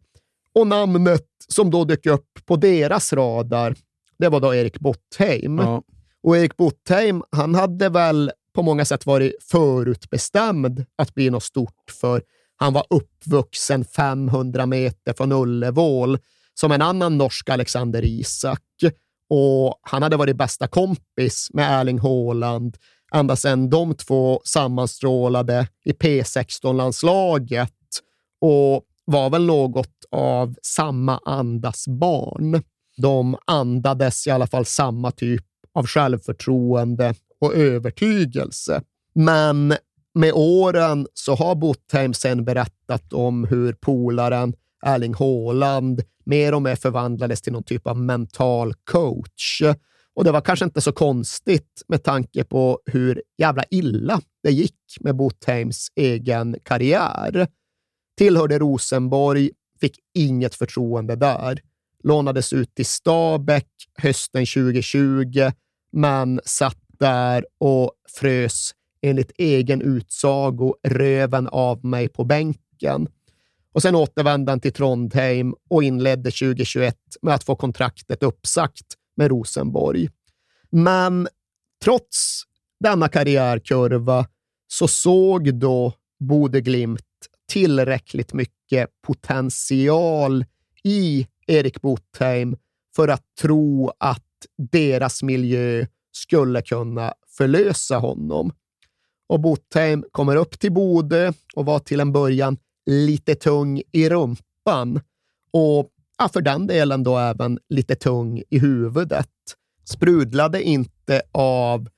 Och 0.54 0.66
namnet 0.66 1.26
som 1.48 1.70
då 1.70 1.84
dök 1.84 2.06
upp 2.06 2.30
på 2.46 2.56
deras 2.56 3.12
radar, 3.12 3.74
det 4.18 4.28
var 4.28 4.40
då 4.40 4.54
Erik 4.54 4.80
Bottheim. 4.80 5.58
Ja. 5.58 5.82
Och 6.22 6.36
Erik 6.36 6.56
Bottheim, 6.56 7.22
han 7.30 7.54
hade 7.54 7.88
väl 7.88 8.30
på 8.54 8.62
många 8.62 8.84
sätt 8.84 9.06
varit 9.06 9.32
förutbestämd 9.40 10.84
att 10.98 11.14
bli 11.14 11.30
något 11.30 11.42
stort 11.42 11.90
för 12.00 12.22
han 12.56 12.72
var 12.72 12.86
uppvuxen 12.90 13.84
500 13.84 14.66
meter 14.66 15.12
från 15.12 15.32
Ullevål 15.32 16.18
som 16.54 16.72
en 16.72 16.82
annan 16.82 17.18
norsk 17.18 17.48
Alexander 17.48 18.04
Isak. 18.04 18.60
Och 19.28 19.78
han 19.82 20.02
hade 20.02 20.16
varit 20.16 20.36
bästa 20.36 20.66
kompis 20.66 21.48
med 21.52 21.80
Erling 21.80 21.98
Haaland 21.98 22.76
ända 23.14 23.36
sedan 23.36 23.70
de 23.70 23.94
två 23.94 24.40
sammanstrålade 24.44 25.68
i 25.84 25.92
P16-landslaget 25.92 27.70
och 28.40 28.84
var 29.04 29.30
väl 29.30 29.46
något 29.46 30.04
av 30.10 30.54
samma 30.62 31.20
andas 31.24 31.88
barn. 31.88 32.62
De 32.96 33.36
andades 33.46 34.26
i 34.26 34.30
alla 34.30 34.46
fall 34.46 34.64
samma 34.64 35.10
typ 35.10 35.44
av 35.74 35.86
självförtroende 35.86 37.14
och 37.40 37.54
övertygelse. 37.54 38.82
Men 39.14 39.74
med 40.14 40.32
åren 40.34 41.06
så 41.14 41.34
har 41.34 41.54
Botheim 41.54 42.14
sen 42.14 42.44
berättat 42.44 43.12
om 43.12 43.44
hur 43.44 43.72
polaren 43.72 44.54
Erling 44.86 45.14
Haaland 45.14 46.02
mer 46.24 46.54
och 46.54 46.62
mer 46.62 46.76
förvandlades 46.76 47.42
till 47.42 47.52
någon 47.52 47.62
typ 47.62 47.86
av 47.86 47.98
mental 47.98 48.74
coach. 48.74 49.62
Och 50.14 50.24
det 50.24 50.32
var 50.32 50.40
kanske 50.40 50.64
inte 50.64 50.80
så 50.80 50.92
konstigt 50.92 51.82
med 51.88 52.02
tanke 52.04 52.44
på 52.44 52.80
hur 52.86 53.22
jävla 53.38 53.64
illa 53.70 54.20
det 54.42 54.50
gick 54.50 54.96
med 55.00 55.16
Botheims 55.16 55.88
egen 55.96 56.56
karriär. 56.62 57.48
Tillhörde 58.18 58.58
Rosenborg, 58.58 59.50
fick 59.80 59.98
inget 60.14 60.54
förtroende 60.54 61.16
där. 61.16 61.60
Lånades 62.04 62.52
ut 62.52 62.74
till 62.74 62.86
Stabäck 62.86 63.68
hösten 63.98 64.46
2020, 64.46 65.50
men 65.92 66.40
satt 66.44 66.78
där 66.98 67.46
och 67.58 67.92
frös 68.20 68.70
enligt 69.04 69.32
egen 69.38 69.82
utsago 69.82 70.74
röven 70.82 71.48
av 71.48 71.84
mig 71.84 72.08
på 72.08 72.24
bänken. 72.24 73.08
och 73.72 73.82
sen 73.82 73.94
återvände 73.94 74.52
han 74.52 74.60
till 74.60 74.72
Trondheim 74.72 75.54
och 75.70 75.82
inledde 75.82 76.30
2021 76.30 76.96
med 77.22 77.34
att 77.34 77.44
få 77.44 77.56
kontraktet 77.56 78.22
uppsagt 78.22 78.86
med 79.16 79.28
Rosenborg. 79.28 80.08
Men 80.70 81.28
trots 81.84 82.42
denna 82.80 83.08
karriärkurva 83.08 84.26
så 84.66 84.88
såg 84.88 85.54
då 85.54 85.92
Bode 86.20 86.60
Glimt 86.60 87.02
tillräckligt 87.52 88.32
mycket 88.32 88.90
potential 89.06 90.44
i 90.84 91.26
Erik 91.46 91.80
Botheim 91.80 92.56
för 92.96 93.08
att 93.08 93.22
tro 93.40 93.92
att 93.98 94.22
deras 94.72 95.22
miljö 95.22 95.86
skulle 96.12 96.62
kunna 96.62 97.14
förlösa 97.36 97.98
honom. 97.98 98.52
Och 99.34 99.40
Botheim 99.40 100.04
kommer 100.12 100.36
upp 100.36 100.58
till 100.58 100.72
Bode 100.72 101.32
och 101.54 101.66
var 101.66 101.78
till 101.78 102.00
en 102.00 102.12
början 102.12 102.56
lite 102.86 103.34
tung 103.34 103.82
i 103.92 104.08
rumpan 104.08 105.00
och 105.52 105.90
ja, 106.18 106.28
för 106.28 106.40
den 106.40 106.66
delen 106.66 107.02
då 107.02 107.18
även 107.18 107.58
lite 107.68 107.94
tung 107.94 108.42
i 108.50 108.58
huvudet. 108.58 109.30
Sprudlade 109.84 110.62
inte 110.62 111.22
av 111.32 111.88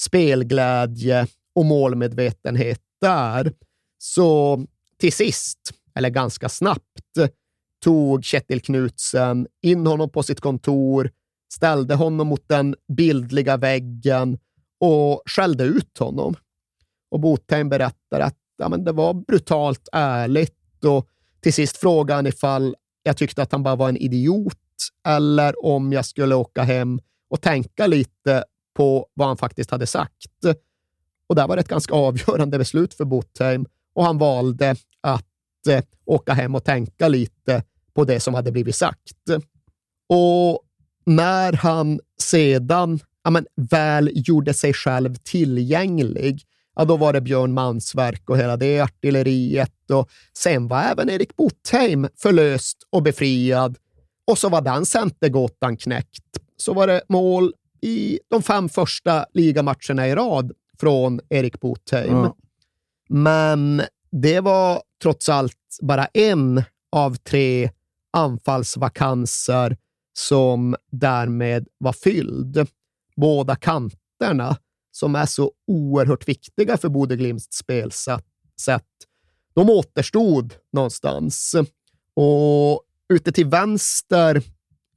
spelglädje 0.00 1.26
och 1.54 1.64
målmedvetenhet 1.64 2.80
där. 3.00 3.52
Så 3.98 4.60
till 4.98 5.12
sist, 5.12 5.58
eller 5.94 6.10
ganska 6.10 6.48
snabbt, 6.48 7.18
tog 7.84 8.24
Kjetil 8.24 8.60
Knutsen 8.60 9.46
in 9.62 9.86
honom 9.86 10.10
på 10.10 10.22
sitt 10.22 10.40
kontor, 10.40 11.10
ställde 11.52 11.94
honom 11.94 12.26
mot 12.26 12.48
den 12.48 12.74
bildliga 12.88 13.56
väggen 13.56 14.38
och 14.80 15.22
skällde 15.26 15.64
ut 15.64 15.98
honom. 15.98 16.36
Och 17.10 17.20
Botheim 17.20 17.68
berättar 17.68 18.20
att 18.20 18.36
ja, 18.58 18.68
men 18.68 18.84
det 18.84 18.92
var 18.92 19.14
brutalt 19.14 19.88
ärligt 19.92 20.84
och 20.84 21.08
till 21.40 21.52
sist 21.52 21.76
frågade 21.76 22.18
han 22.18 22.26
ifall 22.26 22.76
jag 23.02 23.16
tyckte 23.16 23.42
att 23.42 23.52
han 23.52 23.62
bara 23.62 23.76
var 23.76 23.88
en 23.88 23.96
idiot 23.96 24.58
eller 25.08 25.64
om 25.64 25.92
jag 25.92 26.04
skulle 26.04 26.34
åka 26.34 26.62
hem 26.62 27.00
och 27.30 27.40
tänka 27.40 27.86
lite 27.86 28.44
på 28.74 29.06
vad 29.14 29.28
han 29.28 29.36
faktiskt 29.36 29.70
hade 29.70 29.86
sagt. 29.86 30.44
Och 31.28 31.34
det 31.34 31.46
var 31.46 31.56
ett 31.56 31.68
ganska 31.68 31.94
avgörande 31.94 32.58
beslut 32.58 32.94
för 32.94 33.04
Botheim 33.04 33.66
och 33.94 34.04
han 34.04 34.18
valde 34.18 34.76
att 35.00 35.66
eh, 35.68 35.84
åka 36.04 36.32
hem 36.32 36.54
och 36.54 36.64
tänka 36.64 37.08
lite 37.08 37.62
på 37.94 38.04
det 38.04 38.20
som 38.20 38.34
hade 38.34 38.52
blivit 38.52 38.76
sagt. 38.76 39.30
Och 40.08 40.62
när 41.04 41.52
han 41.52 42.00
sedan 42.20 43.00
ja, 43.24 43.30
men, 43.30 43.46
väl 43.56 44.10
gjorde 44.14 44.54
sig 44.54 44.72
själv 44.72 45.14
tillgänglig, 45.14 46.42
ja, 46.76 46.84
då 46.84 46.96
var 46.96 47.12
det 47.12 47.20
Björn 47.20 47.54
Mansverk 47.54 48.30
och 48.30 48.38
hela 48.38 48.56
det 48.56 48.80
artilleriet. 48.80 49.90
Och 49.90 50.10
sen 50.38 50.68
var 50.68 50.82
även 50.82 51.10
Erik 51.10 51.36
Botheim 51.36 52.08
förlöst 52.16 52.78
och 52.90 53.02
befriad. 53.02 53.76
Och 54.26 54.38
så 54.38 54.48
var 54.48 54.60
den 54.60 54.86
centergåtan 54.86 55.76
knäckt. 55.76 56.24
Så 56.56 56.74
var 56.74 56.86
det 56.86 57.02
mål 57.08 57.52
i 57.80 58.18
de 58.30 58.42
fem 58.42 58.68
första 58.68 59.26
ligamatcherna 59.34 60.08
i 60.08 60.14
rad 60.14 60.52
från 60.80 61.20
Erik 61.28 61.60
Botheim. 61.60 62.14
Mm. 62.14 62.32
Men 63.08 63.82
det 64.12 64.40
var 64.40 64.82
trots 65.02 65.28
allt 65.28 65.78
bara 65.82 66.06
en 66.06 66.62
av 66.92 67.14
tre 67.14 67.70
anfallsvakanser 68.12 69.76
som 70.12 70.76
därmed 70.90 71.68
var 71.78 71.92
fylld. 71.92 72.68
Båda 73.16 73.56
kanterna, 73.56 74.56
som 74.96 75.14
är 75.14 75.26
så 75.26 75.52
oerhört 75.66 76.28
viktiga 76.28 76.76
för 76.76 76.88
Bode 76.88 77.16
Glimts 77.16 77.46
spelsätt, 77.52 78.84
de 79.54 79.70
återstod 79.70 80.54
någonstans. 80.72 81.54
Och 82.14 82.82
ute 83.08 83.32
till 83.32 83.46
vänster 83.46 84.42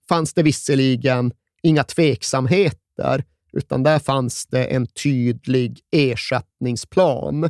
fanns 0.09 0.33
det 0.33 0.43
visserligen 0.43 1.31
inga 1.63 1.83
tveksamheter, 1.83 3.23
utan 3.53 3.83
där 3.83 3.99
fanns 3.99 4.45
det 4.45 4.65
en 4.65 4.87
tydlig 4.87 5.79
ersättningsplan. 5.91 7.49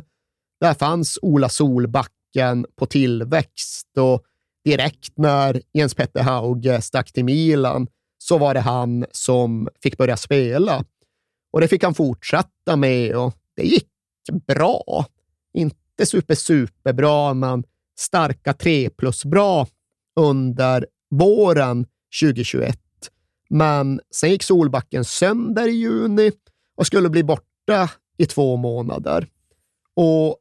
Där 0.60 0.74
fanns 0.74 1.18
Ola 1.22 1.48
Solbacken 1.48 2.66
på 2.76 2.86
tillväxt 2.86 3.98
och 3.98 4.22
direkt 4.64 5.18
när 5.18 5.62
Jens 5.72 5.94
Petter 5.94 6.22
Hauge 6.22 6.82
stack 6.82 7.12
till 7.12 7.24
Milan 7.24 7.86
så 8.18 8.38
var 8.38 8.54
det 8.54 8.60
han 8.60 9.06
som 9.12 9.68
fick 9.82 9.96
börja 9.96 10.16
spela. 10.16 10.84
Och 11.50 11.60
det 11.60 11.68
fick 11.68 11.84
han 11.84 11.94
fortsätta 11.94 12.76
med 12.76 13.16
och 13.16 13.34
det 13.56 13.62
gick 13.62 13.88
bra. 14.46 15.06
Inte 15.54 16.06
super, 16.06 16.34
superbra, 16.34 17.34
men 17.34 17.64
starka 17.98 18.52
3 18.52 18.90
plus 18.90 19.24
bra 19.24 19.66
under 20.16 20.86
våren 21.10 21.86
2021. 22.22 22.78
Men 23.48 24.00
sen 24.14 24.30
gick 24.30 24.42
Solbacken 24.42 25.04
sönder 25.04 25.68
i 25.68 25.72
juni 25.72 26.32
och 26.76 26.86
skulle 26.86 27.08
bli 27.08 27.24
borta 27.24 27.90
i 28.18 28.26
två 28.26 28.56
månader. 28.56 29.28
Och 29.94 30.36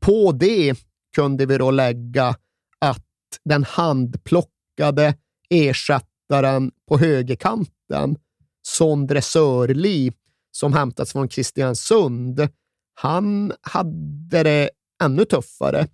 på 0.00 0.32
det 0.32 0.74
kunde 1.14 1.46
vi 1.46 1.58
då 1.58 1.70
lägga 1.70 2.36
att 2.78 3.06
den 3.44 3.64
handplockade 3.64 5.14
ersättaren 5.50 6.70
på 6.88 6.98
högerkanten, 6.98 8.16
Sondre 8.62 9.22
Sörli, 9.22 10.12
som 10.58 10.72
hämtats 10.72 11.12
från 11.12 11.28
Kristiansund, 11.28 12.48
han 12.94 13.52
hade 13.60 14.42
det 14.42 14.70
ännu 15.02 15.24
tuffare. 15.24 15.86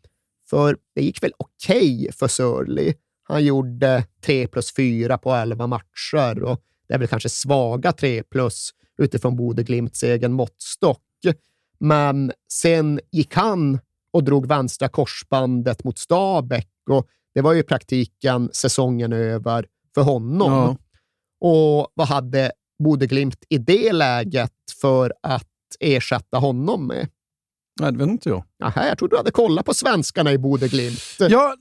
För 0.50 0.76
det 0.94 1.02
gick 1.02 1.22
väl 1.22 1.32
okej 1.36 1.96
okay 2.00 2.12
för 2.12 2.28
Sörli. 2.28 2.94
Han 3.22 3.44
gjorde 3.44 4.06
3 4.24 4.46
plus 4.46 4.74
4 4.74 5.18
på 5.18 5.32
11 5.32 5.66
matcher 5.66 6.42
och 6.42 6.60
det 6.88 6.94
är 6.94 6.98
väl 6.98 7.08
kanske 7.08 7.28
svaga 7.28 7.92
3 7.92 8.22
plus 8.22 8.70
utifrån 8.98 9.36
Bode 9.36 9.62
Glimts 9.62 10.02
egen 10.02 10.32
måttstock. 10.32 11.02
Men 11.78 12.32
sen 12.52 13.00
gick 13.12 13.34
han 13.34 13.78
och 14.12 14.24
drog 14.24 14.46
vänstra 14.46 14.88
korsbandet 14.88 15.84
mot 15.84 15.98
Stabäck 15.98 16.70
och 16.90 17.06
det 17.34 17.40
var 17.40 17.52
ju 17.52 17.60
i 17.60 17.62
praktiken 17.62 18.50
säsongen 18.52 19.12
över 19.12 19.66
för 19.94 20.02
honom. 20.02 20.52
Ja. 20.52 20.76
Och 21.40 21.92
vad 21.94 22.06
hade 22.06 22.52
Bode 22.84 23.06
Glimt 23.06 23.44
i 23.48 23.58
det 23.58 23.92
läget 23.92 24.52
för 24.80 25.12
att 25.22 25.48
ersätta 25.80 26.38
honom 26.38 26.86
med? 26.86 27.08
Nej, 27.80 27.92
det 27.92 27.98
vet 27.98 28.08
inte 28.08 28.28
jag. 28.28 28.44
Aha, 28.64 28.86
jag 28.86 28.98
trodde 28.98 29.12
du 29.12 29.16
hade 29.16 29.30
kollat 29.30 29.66
på 29.66 29.74
svenskarna 29.74 30.32
i 30.32 30.38
Bode 30.38 30.68
Glimt. 30.68 31.00
Ja, 31.18 31.54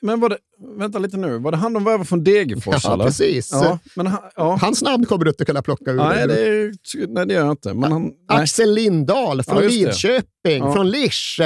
men 0.00 0.20
var 0.20 0.28
det, 0.28 0.38
vänta 0.78 0.98
lite 0.98 1.16
nu, 1.16 1.38
var 1.38 1.50
det 1.50 1.56
han 1.56 1.72
de 1.72 1.84
var 1.84 2.04
från 2.04 2.24
Degerfors? 2.24 2.84
Ja, 2.84 2.94
eller? 2.94 3.04
precis. 3.04 3.50
Ja, 3.52 3.78
men 3.94 4.06
han, 4.06 4.22
ja. 4.36 4.58
Hans 4.60 4.82
namn 4.82 5.04
kommer 5.06 5.24
du 5.24 5.30
inte 5.30 5.44
kunna 5.44 5.62
plocka 5.62 5.90
ur. 5.90 5.96
Nej, 5.96 6.28
det, 6.28 6.72
nej, 7.08 7.26
det 7.26 7.34
gör 7.34 7.44
jag 7.44 7.50
inte. 7.50 7.74
Men 7.74 7.92
han, 7.92 8.12
Axel 8.28 8.74
Lindahl 8.74 9.42
från 9.42 9.62
ja, 9.62 9.68
Lidköping, 9.68 10.72
från 10.72 10.90
Lisch. 10.90 11.40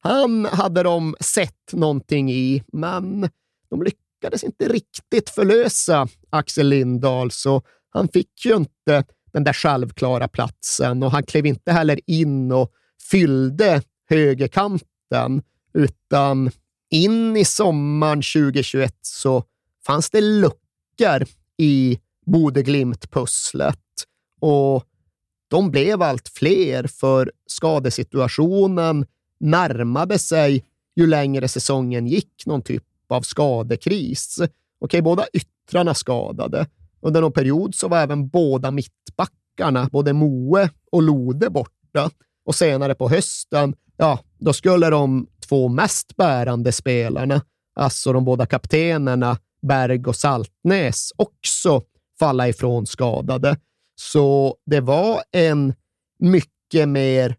Han 0.00 0.44
hade 0.44 0.82
de 0.82 1.16
sett 1.20 1.72
någonting 1.72 2.32
i, 2.32 2.62
men 2.72 3.28
de 3.70 3.82
lyckades 3.82 4.44
inte 4.44 4.68
riktigt 4.68 5.30
förlösa 5.30 6.08
Axel 6.30 6.68
Lindahl, 6.68 7.30
så 7.30 7.62
han 7.90 8.08
fick 8.08 8.44
ju 8.44 8.56
inte 8.56 9.04
den 9.32 9.44
där 9.44 9.52
självklara 9.52 10.28
platsen 10.28 11.02
och 11.02 11.10
han 11.10 11.22
klev 11.22 11.46
inte 11.46 11.72
heller 11.72 12.00
in 12.06 12.52
och 12.52 12.72
fyllde 13.10 13.82
högerkanten, 14.08 15.42
utan 15.74 16.50
in 16.90 17.36
i 17.36 17.44
sommaren 17.44 18.18
2021 18.18 18.94
så 19.02 19.44
fanns 19.86 20.10
det 20.10 20.20
luckor 20.20 21.26
i 21.56 21.98
Bodeglimt-pusslet 22.26 23.78
och 24.40 24.84
de 25.48 25.70
blev 25.70 26.02
allt 26.02 26.28
fler 26.28 26.86
för 26.86 27.32
skadesituationen 27.46 29.06
närmade 29.40 30.18
sig 30.18 30.64
ju 30.96 31.06
längre 31.06 31.48
säsongen 31.48 32.06
gick 32.06 32.46
någon 32.46 32.62
typ 32.62 32.84
av 33.08 33.22
skadekris. 33.22 34.38
Okej, 34.80 35.02
båda 35.02 35.26
yttrarna 35.32 35.94
skadade. 35.94 36.66
Under 37.02 37.20
någon 37.20 37.32
period 37.32 37.74
så 37.74 37.88
var 37.88 37.98
även 37.98 38.28
båda 38.28 38.70
mittbackarna, 38.70 39.88
både 39.92 40.12
Moe 40.12 40.70
och 40.92 41.02
Lode, 41.02 41.50
borta. 41.50 42.10
Och 42.44 42.54
senare 42.54 42.94
på 42.94 43.08
hösten, 43.08 43.74
ja, 43.96 44.18
då 44.38 44.52
skulle 44.52 44.90
de 44.90 45.26
två 45.48 45.68
mest 45.68 46.16
bärande 46.16 46.72
spelarna, 46.72 47.42
alltså 47.74 48.12
de 48.12 48.24
båda 48.24 48.46
kaptenerna 48.46 49.38
Berg 49.62 50.06
och 50.06 50.16
Saltnäs, 50.16 51.12
också 51.16 51.82
falla 52.18 52.48
ifrån 52.48 52.86
skadade. 52.86 53.56
Så 53.94 54.56
det 54.66 54.80
var 54.80 55.22
en 55.32 55.74
mycket 56.18 56.88
mer 56.88 57.36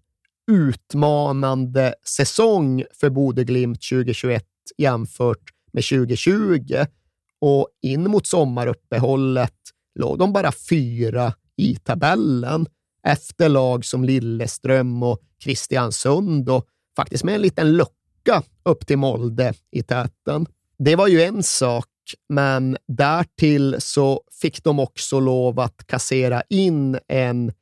utmanande 0.51 1.95
säsong 2.05 2.83
för 2.93 3.09
Bodeglimt 3.09 3.81
2021 3.89 4.45
jämfört 4.77 5.43
med 5.73 5.83
2020 5.83 6.85
och 7.41 7.67
in 7.81 8.11
mot 8.11 8.27
sommaruppehållet 8.27 9.55
låg 9.99 10.19
de 10.19 10.33
bara 10.33 10.51
fyra 10.51 11.33
i 11.57 11.75
tabellen 11.75 12.67
efter 13.07 13.49
lag 13.49 13.85
som 13.85 14.03
Lilleström 14.03 15.03
och 15.03 15.19
Kristiansund 15.43 16.49
och 16.49 16.67
faktiskt 16.95 17.23
med 17.23 17.35
en 17.35 17.41
liten 17.41 17.77
lucka 17.77 18.43
upp 18.63 18.87
till 18.87 18.97
Molde 18.97 19.53
i 19.71 19.83
täten. 19.83 20.45
Det 20.77 20.95
var 20.95 21.07
ju 21.07 21.21
en 21.21 21.43
sak, 21.43 21.87
men 22.29 22.77
därtill 22.87 23.75
så 23.79 24.23
fick 24.41 24.63
de 24.63 24.79
också 24.79 25.19
lov 25.19 25.59
att 25.59 25.87
kassera 25.87 26.43
in 26.49 26.99
en 27.07 27.53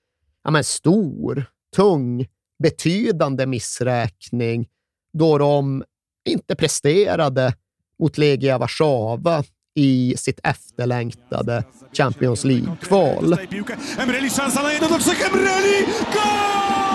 ja, 0.44 0.52
men 0.52 0.64
stor, 0.64 1.46
tung, 1.76 2.28
betydande 2.64 3.46
missräkning 3.46 4.68
då 5.14 5.38
de 5.38 5.84
inte 6.30 6.56
presterade 6.56 7.54
mot 8.00 8.18
Legia 8.18 8.58
Warszawa 8.58 9.44
i 9.76 10.14
sitt 10.18 10.40
efterlängtade 10.44 11.64
Champions 11.98 12.44
League-kval. 12.44 13.38
Emreli 13.98 14.30
szansa 14.30 14.64
na 14.64 14.72
jednotoczek, 14.72 15.22
Emreli! 15.22 15.86
Gol! 16.14 16.90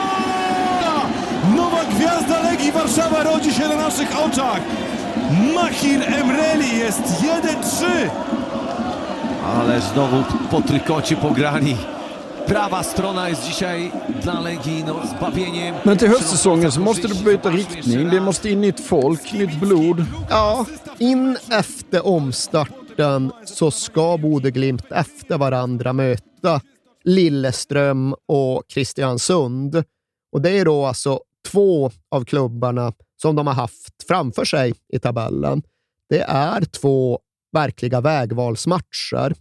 Nowa 1.57 1.85
gwiazda 1.85 2.43
Legii 2.43 2.72
Warszawa 2.72 3.22
rodzi 3.22 3.55
się 3.55 3.68
na 3.68 3.77
naszych 3.77 4.18
oczach. 4.18 4.61
Mahir 5.55 6.03
Emreli 6.03 6.79
jest 6.79 7.03
1-3. 7.03 7.85
Ale 9.45 9.81
znowu 9.81 10.25
po 10.51 10.62
trykocie 10.62 11.16
pograli. 11.16 11.77
Prawa 12.47 12.82
strona 12.82 13.28
jest 13.28 13.47
dzisiaj 13.47 13.92
dla 14.22 14.40
Legii 14.40 14.84
no, 14.84 15.07
zbawieniem. 15.07 15.74
Men 15.84 15.99
till 15.99 16.09
höstsäsongen 16.09 16.72
så 16.72 16.80
måste 16.80 17.09
du 17.09 17.24
byta 17.24 17.51
riktning. 17.51 18.11
Det 18.11 18.20
måste 18.20 18.51
in 18.51 18.61
nytt 18.61 18.80
folk, 18.80 19.32
nytt 19.32 19.61
blod. 19.61 20.05
Ja, 20.30 20.66
in 20.99 21.36
efter 21.51 22.07
omstarten 22.07 23.32
så 23.45 23.70
ska 23.70 24.18
Bodeglimt 24.18 24.92
efter 24.92 25.38
varandra 25.38 25.92
möta 25.92 26.61
Lilleström 27.05 28.14
och 28.28 28.62
Kristiansund. 28.68 29.84
Och 30.32 30.40
det 30.40 30.51
är 30.51 30.64
då 30.64 30.84
alltså 30.86 31.20
två 31.51 31.90
av 32.11 32.24
klubbarna 32.24 32.92
som 33.22 33.36
de 33.36 33.47
har 33.47 33.55
haft 33.55 34.05
framför 34.09 34.45
sig 34.45 34.74
i 34.92 34.99
tabellen. 34.99 35.62
Det 36.09 36.20
är 36.20 36.64
två 36.64 37.18
verkliga 37.53 38.01
vägvalsmatcher. 38.01 39.34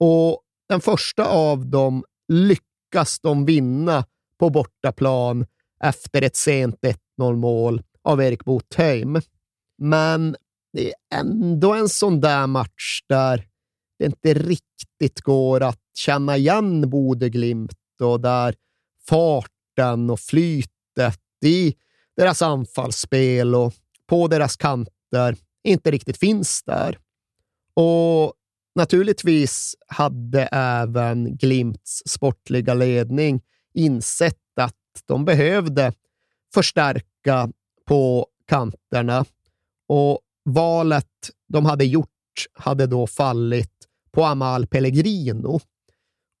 Och 0.00 0.40
den 0.68 0.80
första 0.80 1.24
av 1.24 1.66
dem 1.66 2.04
lyckas 2.28 3.20
de 3.20 3.44
vinna 3.44 4.04
på 4.38 4.50
bortaplan 4.50 5.46
efter 5.84 6.22
ett 6.22 6.36
sent 6.36 6.78
1-0 7.18 7.36
mål 7.36 7.82
av 8.02 8.22
Erik 8.22 8.44
Botheim. 8.44 9.20
Men 9.78 10.36
det 10.72 10.88
är 10.88 11.20
ändå 11.20 11.74
en 11.74 11.88
sån 11.88 12.20
där 12.20 12.46
match 12.46 13.02
där 13.08 13.46
det 13.98 14.04
inte 14.04 14.34
riktigt 14.34 15.20
går 15.20 15.62
att 15.62 15.80
känna 15.94 16.36
igen 16.36 16.90
Bodeglimt 16.90 18.00
och 18.00 18.20
där 18.20 18.54
farten 19.08 20.10
och 20.10 20.20
flytet 20.20 21.20
i 21.44 21.74
deras 22.16 22.42
anfallsspel 22.42 23.54
och 23.54 23.74
på 24.06 24.28
deras 24.28 24.56
kanter 24.56 25.36
inte 25.64 25.90
riktigt 25.90 26.16
finns 26.16 26.62
där. 26.62 26.98
Och 27.74 28.32
naturligtvis 28.74 29.76
hade 29.86 30.42
även 30.52 31.36
Glimts 31.36 32.02
sportliga 32.06 32.74
ledning 32.74 33.42
insett 33.74 34.58
att 34.60 34.74
de 35.06 35.24
behövde 35.24 35.92
förstärka 36.54 37.50
på 37.86 38.26
kanterna 38.48 39.24
och 39.88 40.20
valet 40.44 41.30
de 41.48 41.64
hade 41.64 41.84
gjort 41.84 42.08
hade 42.52 42.86
då 42.86 43.06
fallit 43.06 43.72
på 44.12 44.24
Amal 44.24 44.66
Pellegrino. 44.66 45.60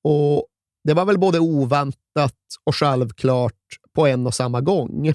Och 0.04 0.46
det 0.84 0.94
var 0.94 1.04
väl 1.04 1.18
både 1.18 1.38
oväntat 1.38 2.38
och 2.64 2.76
självklart 2.76 3.54
på 3.94 4.06
en 4.06 4.26
och 4.26 4.34
samma 4.34 4.60
gång. 4.60 5.12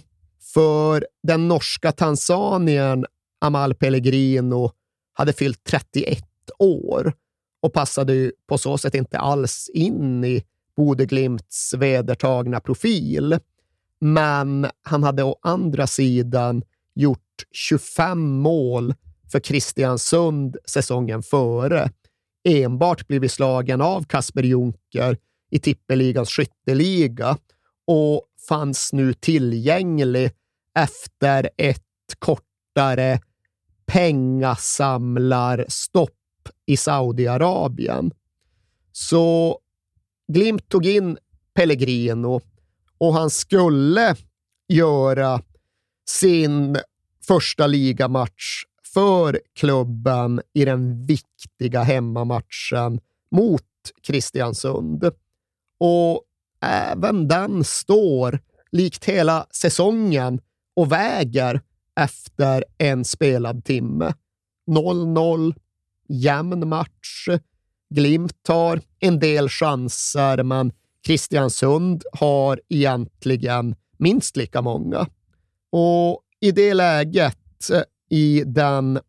För 0.53 1.07
den 1.23 1.47
norska 1.47 1.91
tanzanien 1.91 3.05
Amal 3.41 3.75
Pellegrino 3.75 4.71
hade 5.13 5.33
fyllt 5.33 5.63
31 5.63 6.28
år 6.57 7.13
och 7.61 7.73
passade 7.73 8.13
ju 8.13 8.31
på 8.47 8.57
så 8.57 8.77
sätt 8.77 8.95
inte 8.95 9.19
alls 9.19 9.69
in 9.73 10.23
i 10.23 10.43
Bodeglimts 10.75 11.73
vedertagna 11.73 12.59
profil. 12.59 13.39
Men 14.01 14.67
han 14.81 15.03
hade 15.03 15.23
å 15.23 15.39
andra 15.41 15.87
sidan 15.87 16.63
gjort 16.95 17.45
25 17.51 18.29
mål 18.29 18.93
för 19.31 19.39
Kristiansund 19.39 20.57
säsongen 20.65 21.23
före. 21.23 21.91
Enbart 22.43 23.07
blivit 23.07 23.31
slagen 23.31 23.81
av 23.81 24.03
Kasper 24.03 24.43
Junker 24.43 25.17
i 25.49 25.59
Tippeligans 25.59 26.29
skytteliga 26.29 27.37
och 27.87 28.23
fanns 28.49 28.93
nu 28.93 29.13
tillgänglig 29.13 30.31
efter 30.79 31.49
ett 31.57 31.83
kortare 32.19 33.19
pengasamlarstopp 33.85 36.18
i 36.65 36.77
Saudiarabien. 36.77 38.11
Så 38.91 39.59
Glimt 40.27 40.69
tog 40.69 40.85
in 40.85 41.17
Pellegrino 41.53 42.41
och 42.97 43.13
han 43.13 43.29
skulle 43.29 44.15
göra 44.67 45.41
sin 46.09 46.77
första 47.27 47.67
ligamatch 47.67 48.63
för 48.93 49.41
klubben 49.53 50.41
i 50.53 50.65
den 50.65 51.05
viktiga 51.05 51.83
hemmamatchen 51.83 52.99
mot 53.31 53.63
Kristiansund. 54.03 55.11
Och 55.79 56.23
även 56.61 57.27
den 57.27 57.63
står, 57.63 58.39
likt 58.71 59.05
hela 59.05 59.47
säsongen, 59.51 60.41
och 60.75 60.91
väger 60.91 61.61
efter 61.99 62.65
en 62.77 63.05
spelad 63.05 63.65
timme. 63.65 64.13
0-0, 64.71 65.55
jämn 66.09 66.69
match. 66.69 67.27
Glimt 67.89 68.47
har 68.47 68.81
en 68.99 69.19
del 69.19 69.49
chanser, 69.49 70.43
men 70.43 70.71
Kristiansund 71.05 72.03
har 72.11 72.61
egentligen 72.69 73.75
minst 73.97 74.35
lika 74.35 74.61
många. 74.61 75.07
Och 75.71 76.21
i 76.39 76.51
det 76.51 76.73
läget, 76.73 77.69
i 78.09 78.43
den 78.45 78.99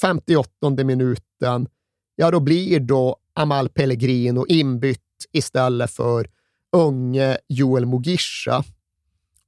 58 0.00 0.70
minuten, 0.84 1.68
ja 2.16 2.30
då 2.30 2.40
blir 2.40 2.80
då 2.80 3.16
Amal 3.34 3.68
Pellegrino 3.68 4.46
inbytt 4.46 5.00
istället 5.32 5.90
för 5.90 6.28
unge 6.72 7.38
Joel 7.48 7.86
Mugisha. 7.86 8.64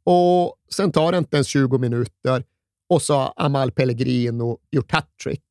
Och 0.05 0.57
sen 0.75 0.93
tar 0.93 1.13
det 1.13 1.19
inte 1.19 1.37
ens 1.37 1.47
20 1.47 1.79
minuter 1.79 2.45
och 2.89 3.03
så 3.03 3.15
har 3.15 3.33
Amal 3.37 3.73
Pellegrino 3.73 4.59
gjort 4.71 4.93
hattrick 4.93 5.45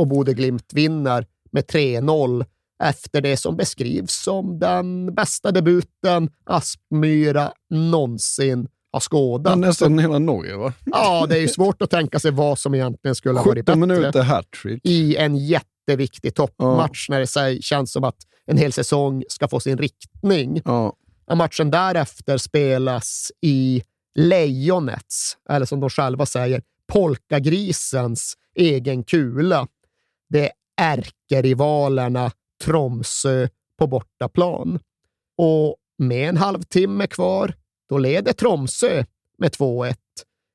och 0.00 0.06
Bode 0.06 0.34
Glimt 0.34 0.72
vinner 0.72 1.26
med 1.50 1.64
3-0 1.64 2.44
efter 2.82 3.20
det 3.20 3.36
som 3.36 3.56
beskrivs 3.56 4.12
som 4.12 4.58
den 4.58 5.14
bästa 5.14 5.50
debuten 5.50 6.30
Aspmyra 6.44 7.52
någonsin 7.70 8.68
har 8.92 9.00
skådat. 9.00 9.58
Nästan 9.58 9.98
hela 9.98 10.18
Norge, 10.18 10.56
va? 10.56 10.72
Ja, 10.84 11.26
det 11.28 11.36
är 11.36 11.40
ju 11.40 11.48
svårt 11.48 11.82
att 11.82 11.90
tänka 11.90 12.18
sig 12.18 12.30
vad 12.30 12.58
som 12.58 12.74
egentligen 12.74 13.14
skulle 13.14 13.38
ha 13.38 13.46
varit 13.46 13.66
bättre. 13.66 13.80
17 13.80 13.88
minuter 13.88 14.22
hattrick. 14.22 14.80
I 14.84 15.16
en 15.16 15.36
jätteviktig 15.36 16.34
toppmatch 16.34 17.06
ja. 17.08 17.14
när 17.14 17.50
det 17.50 17.62
känns 17.62 17.92
som 17.92 18.04
att 18.04 18.16
en 18.46 18.56
hel 18.56 18.72
säsong 18.72 19.24
ska 19.28 19.48
få 19.48 19.60
sin 19.60 19.78
riktning. 19.78 20.62
Ja. 20.64 20.96
Matchen 21.34 21.70
därefter 21.70 22.38
spelas 22.38 23.32
i 23.40 23.82
Lejonets, 24.14 25.36
eller 25.48 25.66
som 25.66 25.80
de 25.80 25.90
själva 25.90 26.26
säger, 26.26 26.62
Polkagrisens 26.92 28.36
egen 28.54 29.04
kula. 29.04 29.66
Det 30.30 30.44
är 30.44 30.52
ärkerivalerna 30.76 32.30
Tromsö 32.64 33.48
på 33.78 33.86
bortaplan. 33.86 34.78
Och 35.38 35.76
med 35.98 36.28
en 36.28 36.36
halvtimme 36.36 37.06
kvar, 37.06 37.54
då 37.88 37.98
leder 37.98 38.32
Tromsö 38.32 39.04
med 39.38 39.50
2-1. 39.50 39.94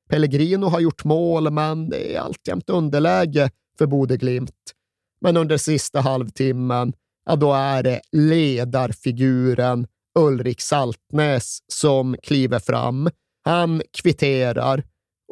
Pellegrino 0.08 0.66
har 0.66 0.80
gjort 0.80 1.04
mål, 1.04 1.50
men 1.50 1.88
det 1.88 2.14
är 2.14 2.20
alltjämt 2.20 2.70
underläge 2.70 3.50
för 3.78 3.86
Bodeglimt. 3.86 4.72
Men 5.20 5.36
under 5.36 5.56
sista 5.56 6.00
halvtimmen, 6.00 6.92
ja, 7.24 7.36
då 7.36 7.52
är 7.52 7.82
det 7.82 8.00
ledarfiguren 8.12 9.86
Ulrik 10.18 10.60
Saltnäs 10.60 11.58
som 11.68 12.16
kliver 12.22 12.58
fram. 12.58 13.10
Han 13.44 13.82
kvitterar 13.90 14.82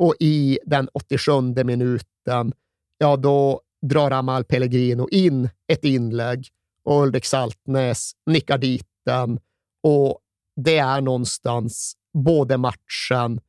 och 0.01 0.15
i 0.21 0.59
den 0.67 0.89
87 0.93 1.33
minuten, 1.65 2.53
ja, 2.99 3.17
då 3.17 3.61
drar 3.89 4.11
Amal 4.11 4.45
Pellegrino 4.45 5.09
in 5.11 5.49
ett 5.69 5.85
inlägg 5.85 6.49
och 6.85 7.03
Ulrik 7.03 7.25
Saltnäs 7.25 8.13
nickar 8.27 8.59
dit 8.59 8.87
den 9.07 9.39
och 9.83 10.19
det 10.57 10.79
är 10.79 11.01
någonstans 11.01 11.97
både 12.15 12.57
matchen 12.57 13.41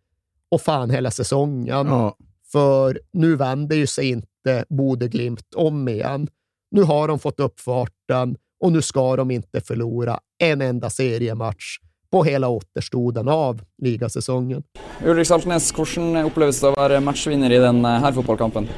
och 0.51 0.61
fan 0.61 0.89
hela 0.89 1.11
säsongen. 1.11 1.87
Ja. 1.87 2.17
För 2.51 2.99
nu 3.13 3.35
vänder 3.35 3.75
ju 3.75 3.87
sig 3.87 4.09
inte 4.09 4.65
Bodeglimt 4.69 5.53
om 5.55 5.87
igen. 5.87 6.27
Nu 6.71 6.83
har 6.83 7.07
de 7.07 7.19
fått 7.19 7.39
upp 7.39 7.59
farten 7.59 8.37
och 8.59 8.71
nu 8.71 8.81
ska 8.81 9.15
de 9.15 9.31
inte 9.31 9.61
förlora 9.61 10.19
en 10.37 10.61
enda 10.61 10.89
seriematch 10.89 11.77
på 12.11 12.23
hela 12.23 12.47
återstoden 12.47 13.27
av 13.27 13.61
ligasäsongen. 13.81 14.63
Ulrik 15.05 15.27
Saltnes, 15.27 15.71
hvordan 15.75 16.25
oppleves 16.25 16.61
det 16.61 16.69
å 16.71 16.75
være 16.77 17.01
matchvinner 17.03 17.51
i 17.51 17.59
denne 17.59 17.97
her 17.99 18.15
fotballkampen? 18.15 18.69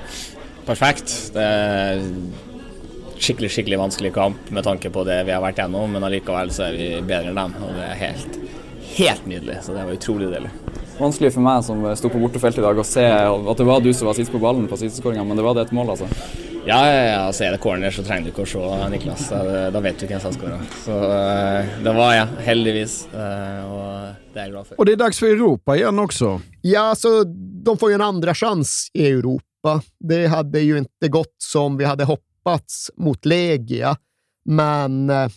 Perfekt. 0.68 1.13
Det 1.34 1.43
er 1.43 2.01
skikkelig 3.18 3.49
skikkelig 3.49 3.80
vanskelig 3.82 4.11
kamp 4.13 4.49
med 4.53 4.65
tanke 4.68 4.91
på 4.93 5.03
det 5.07 5.22
vi 5.26 5.34
har 5.34 5.41
vært 5.41 5.61
gjennom, 5.61 5.89
men 5.95 6.05
allikevel 6.05 6.51
så 6.53 6.68
er 6.68 6.78
vi 6.78 6.89
bedre 7.01 7.32
enn 7.32 7.39
dem. 7.39 7.55
Og 7.63 7.72
det 7.78 7.86
er 7.88 8.01
helt, 8.01 8.41
helt 8.97 9.30
nydelig. 9.30 9.61
Så 9.65 9.78
det 9.78 9.86
var 9.88 9.95
utrolig 9.95 10.32
deilig. 10.34 10.51
Vanskelig 10.97 11.32
for 11.36 11.45
meg 11.45 11.63
som 11.65 11.86
sto 11.97 12.11
på 12.11 12.20
bortefelt 12.22 12.57
i 12.57 12.65
dag 12.65 12.80
å 12.82 12.86
se 12.86 13.05
at 13.05 13.59
det 13.59 13.68
var 13.68 13.82
du 13.86 13.91
som 13.93 14.09
var 14.09 14.18
sist 14.18 14.34
på 14.34 14.41
ballen 14.41 14.68
på 14.70 14.80
sideskåringa, 14.82 15.26
men 15.28 15.39
det 15.39 15.45
var 15.45 15.57
det 15.57 15.68
et 15.68 15.76
mål, 15.78 15.93
altså? 15.93 16.09
Ja, 16.68 16.82
ja. 16.84 17.20
Altså, 17.30 17.45
er 17.47 17.53
det 17.55 17.61
corner, 17.63 17.93
så 17.95 18.03
trenger 18.03 18.28
du 18.28 18.34
ikke 18.34 18.43
å 18.43 18.49
se 18.51 18.89
Niklas. 18.91 19.30
Da, 19.32 19.68
da 19.72 19.82
vet 19.86 20.01
du 20.01 20.07
hvem 20.09 20.20
som 20.20 20.34
skåra. 20.36 20.57
Så 20.84 20.97
uh, 20.99 21.78
det 21.86 21.93
var 21.95 22.11
jeg, 22.11 22.26
ja, 22.26 22.45
heldigvis. 22.49 22.95
Uh, 23.13 23.22
og 23.72 24.34
det 24.34 24.41
er 24.41 24.49
jeg 24.49 24.51
glad 24.51 24.68
for. 24.68 24.80
Och 24.80 24.86
det 24.86 24.91
är 24.91 24.95
dags 24.95 25.20
för 25.20 25.28
Europa 25.28 25.76
igen 25.76 25.99
också. 25.99 26.41
Ja, 26.61 26.95
så 26.95 27.24
de 27.63 27.78
får 27.78 27.89
ju 27.89 27.95
en 27.95 28.01
andra 28.01 28.36
chans 28.36 28.91
i 28.93 29.07
Europa. 29.07 29.46
Det 29.99 30.28
hade 30.28 30.60
ju 30.60 30.78
inte 30.78 31.08
gått 31.08 31.36
som 31.38 31.78
vi 31.78 31.86
hade 31.86 32.03
hoppats 32.03 32.91
mot 32.95 33.26
Legia, 33.26 33.97
men 34.45 35.10
eh, 35.10 35.30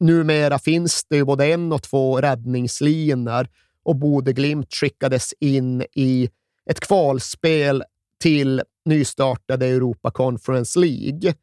numera 0.00 0.58
finns 0.58 1.04
det 1.08 1.16
ju 1.16 1.24
både 1.24 1.46
en 1.46 1.72
och 1.72 1.82
två 1.82 2.20
räddningslinjer 2.20 3.48
och 3.84 3.96
Bode 3.96 4.32
Glimt 4.32 4.74
skickades 4.74 5.34
in 5.40 5.84
i 5.92 6.30
ett 6.70 6.80
kvalspel 6.80 7.84
till 8.20 8.62
nystartade 8.84 9.66
Europa 9.66 10.10
Conference 10.10 10.78
League. 10.78 11.34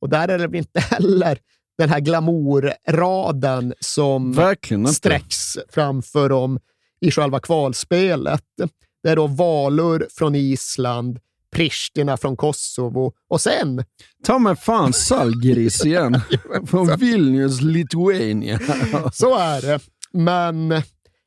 Och 0.00 0.08
där 0.08 0.28
är 0.28 0.38
det 0.38 0.46
väl 0.46 0.56
inte 0.56 0.80
heller 0.80 1.38
den 1.78 1.88
här 1.88 2.00
glamourraden 2.00 3.74
som 3.80 4.54
sträcks 4.92 5.58
framför 5.68 6.28
dem 6.28 6.60
i 7.00 7.10
själva 7.10 7.40
kvalspelet. 7.40 8.44
Det 9.02 9.08
är 9.08 9.16
då 9.16 9.26
Valur 9.26 10.06
från 10.10 10.34
Island, 10.34 11.20
Pristina 11.52 12.16
från 12.16 12.36
Kosovo 12.36 13.12
och 13.28 13.40
sen... 13.40 13.84
Ta 14.26 14.38
mig 14.38 14.56
fan 14.56 14.92
Salgiris 14.92 15.84
igen. 15.84 16.20
Från 16.66 16.96
Vilnius, 16.96 17.60
Lithuania. 17.60 18.60
Så 19.12 19.38
är 19.38 19.62
det. 19.62 19.80
Men 20.12 20.82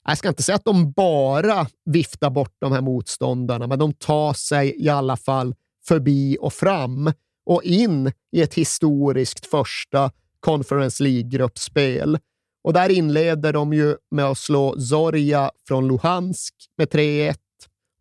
jag 0.06 0.18
ska 0.18 0.28
inte 0.28 0.44
säga 0.44 0.56
att 0.56 0.66
de 0.66 0.92
bara 0.92 1.68
viftar 1.86 2.30
bort 2.30 2.56
de 2.60 2.72
här 2.72 2.82
motståndarna, 2.82 3.68
men 3.68 3.80
de 3.80 3.94
tar 3.94 4.34
sig 4.34 4.86
i 4.86 4.90
alla 4.90 5.18
fall 5.18 5.56
förbi 5.88 6.38
och 6.42 6.54
fram 6.54 7.12
och 7.46 7.64
in 7.64 8.12
i 8.32 8.42
ett 8.42 8.54
historiskt 8.54 9.46
första 9.46 10.12
Conference 10.40 11.04
League-gruppspel. 11.04 12.18
Och 12.64 12.74
där 12.74 12.90
inleder 12.90 13.54
de 13.54 13.74
ju 13.74 13.96
med 14.12 14.26
att 14.26 14.38
slå 14.38 14.80
Zorja 14.80 15.52
från 15.68 15.88
Luhansk 15.88 16.54
med 16.78 16.88
3-1 16.88 17.36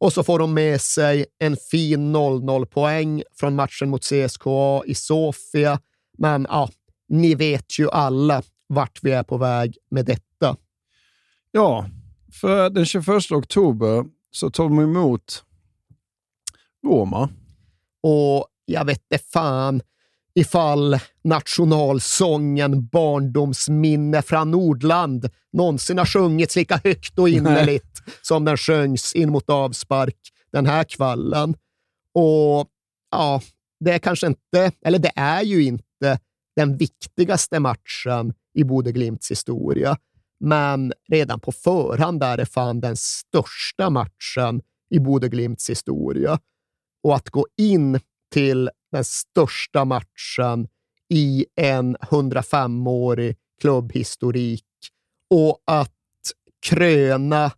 och 0.02 0.12
så 0.12 0.22
får 0.22 0.38
de 0.38 0.54
med 0.54 0.80
sig 0.80 1.26
en 1.38 1.56
fin 1.70 2.16
0-0-poäng 2.16 3.22
från 3.34 3.54
matchen 3.54 3.88
mot 3.88 4.02
CSKA 4.02 4.82
i 4.86 4.94
Sofia. 4.94 5.80
Men 6.18 6.46
ja, 6.48 6.70
ni 7.08 7.34
vet 7.34 7.78
ju 7.78 7.90
alla 7.90 8.42
vart 8.66 8.98
vi 9.02 9.10
är 9.10 9.22
på 9.22 9.36
väg 9.36 9.76
med 9.90 10.06
detta. 10.06 10.56
Ja, 11.50 11.86
för 12.32 12.70
den 12.70 12.86
21 12.86 13.08
oktober 13.32 14.04
så 14.30 14.50
tar 14.50 14.64
de 14.64 14.78
emot 14.78 15.44
Roma. 16.86 17.28
Och 18.02 18.46
jag 18.64 18.84
vet 18.84 19.02
inte 19.10 19.24
fan 19.32 19.82
ifall 20.34 20.98
nationalsången 21.24 22.86
Barndomsminne 22.86 24.22
från 24.22 24.50
Nordland 24.50 25.30
någonsin 25.52 25.98
har 25.98 26.06
sjungits 26.06 26.56
lika 26.56 26.80
högt 26.84 27.18
och 27.18 27.28
innerligt 27.28 28.02
som 28.22 28.44
den 28.44 28.56
sjöngs 28.56 29.14
in 29.14 29.30
mot 29.30 29.50
avspark 29.50 30.16
den 30.52 30.66
här 30.66 30.84
kvällen. 30.84 31.54
Och 32.14 32.68
ja, 33.10 33.42
det 33.84 33.92
är 33.92 33.98
kanske 33.98 34.26
inte, 34.26 34.72
eller 34.84 34.98
det 34.98 35.12
är 35.16 35.42
ju 35.42 35.64
inte 35.64 36.18
den 36.56 36.76
viktigaste 36.76 37.60
matchen 37.60 38.34
i 38.54 38.64
Bode 38.64 38.92
Glimts 38.92 39.30
historia, 39.30 39.96
men 40.40 40.92
redan 41.08 41.40
på 41.40 41.52
förhand 41.52 42.22
är 42.22 42.36
det 42.36 42.46
fan 42.46 42.80
den 42.80 42.96
största 42.96 43.90
matchen 43.90 44.62
i 44.90 44.98
Bode 44.98 45.28
Glimts 45.28 45.70
historia. 45.70 46.38
Och 47.02 47.16
att 47.16 47.30
gå 47.30 47.46
in 47.56 48.00
till 48.32 48.70
den 48.92 49.04
största 49.04 49.84
matchen 49.84 50.68
i 51.08 51.46
en 51.56 51.96
105-årig 51.96 53.36
klubbhistorik 53.60 54.64
och 55.30 55.62
att 55.66 55.92
kröna 56.66 57.50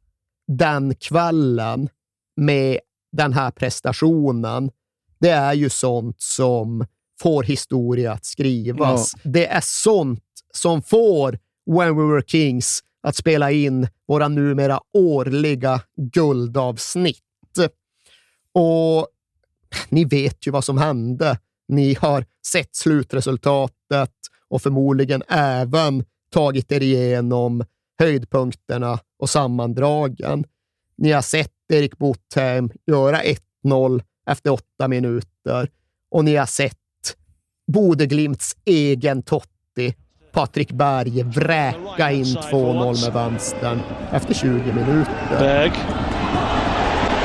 den 0.47 0.95
kvällen 0.95 1.89
med 2.37 2.79
den 3.13 3.33
här 3.33 3.51
prestationen, 3.51 4.71
det 5.19 5.31
är 5.31 5.53
ju 5.53 5.69
sånt 5.69 6.21
som 6.21 6.87
får 7.21 7.43
historia 7.43 8.13
att 8.13 8.25
skrivas. 8.25 9.15
Det 9.23 9.47
är 9.47 9.61
sånt 9.61 10.23
som 10.53 10.83
får 10.83 11.39
When 11.67 11.97
We 11.97 12.03
Were 12.15 12.23
Kings 12.27 12.81
att 13.03 13.17
spela 13.17 13.51
in 13.51 13.89
våra 14.09 14.29
numera 14.29 14.81
årliga 14.93 15.81
guldavsnitt. 15.97 17.21
Och 18.53 19.09
ni 19.89 20.05
vet 20.05 20.47
ju 20.47 20.51
vad 20.51 20.65
som 20.65 20.79
hände. 20.79 21.39
Ni 21.69 21.95
har 22.01 22.25
sett 22.47 22.77
slutresultatet 22.77 24.13
och 24.49 24.63
förmodligen 24.63 25.23
även 25.29 26.05
tagit 26.33 26.73
er 26.73 26.83
igenom 26.83 27.65
höjdpunkterna 27.99 28.99
och 29.19 29.31
sammandragen. 29.31 30.45
Ni 30.97 31.13
har 31.13 31.23
sett 31.23 31.51
Erik 31.73 31.99
Botheim 31.99 32.71
göra 32.87 33.21
1-0 33.65 34.03
efter 34.31 34.51
åtta 34.51 34.89
minuter 34.89 35.69
och 36.11 36.25
ni 36.25 36.37
har 36.37 36.47
sett 36.47 36.79
Bodeglimts 37.73 38.57
egen 38.65 39.23
Totti, 39.23 39.95
Patrik 40.33 40.73
Berg, 40.73 41.23
vräka 41.23 42.11
in 42.11 42.25
2-0 42.25 43.05
med 43.05 43.13
vänstern 43.13 43.81
efter 44.13 44.35
20 44.35 44.73
minuter. 44.73 45.39
Berg. 45.39 45.73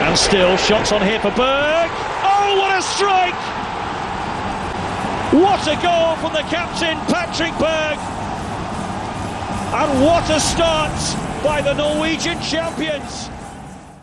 And 0.01 0.17
still 0.17 0.57
shots 0.57 0.91
on 0.91 1.01
here 1.01 1.19
for 1.19 1.31
Berg. 1.37 2.09
A 2.80 2.82
strike! 2.82 3.41
What 5.43 5.67
a 5.67 5.75
goal 5.75 6.15
from 6.15 6.34
the 6.34 6.43
captain, 6.49 6.97
Patrick 7.07 7.53
Berg! 7.59 7.97
And 9.73 10.05
what 10.05 10.30
a 10.30 10.39
start 10.39 11.17
by 11.43 11.61
the 11.61 11.73
Norwegian 11.73 12.41
champions! 12.41 13.30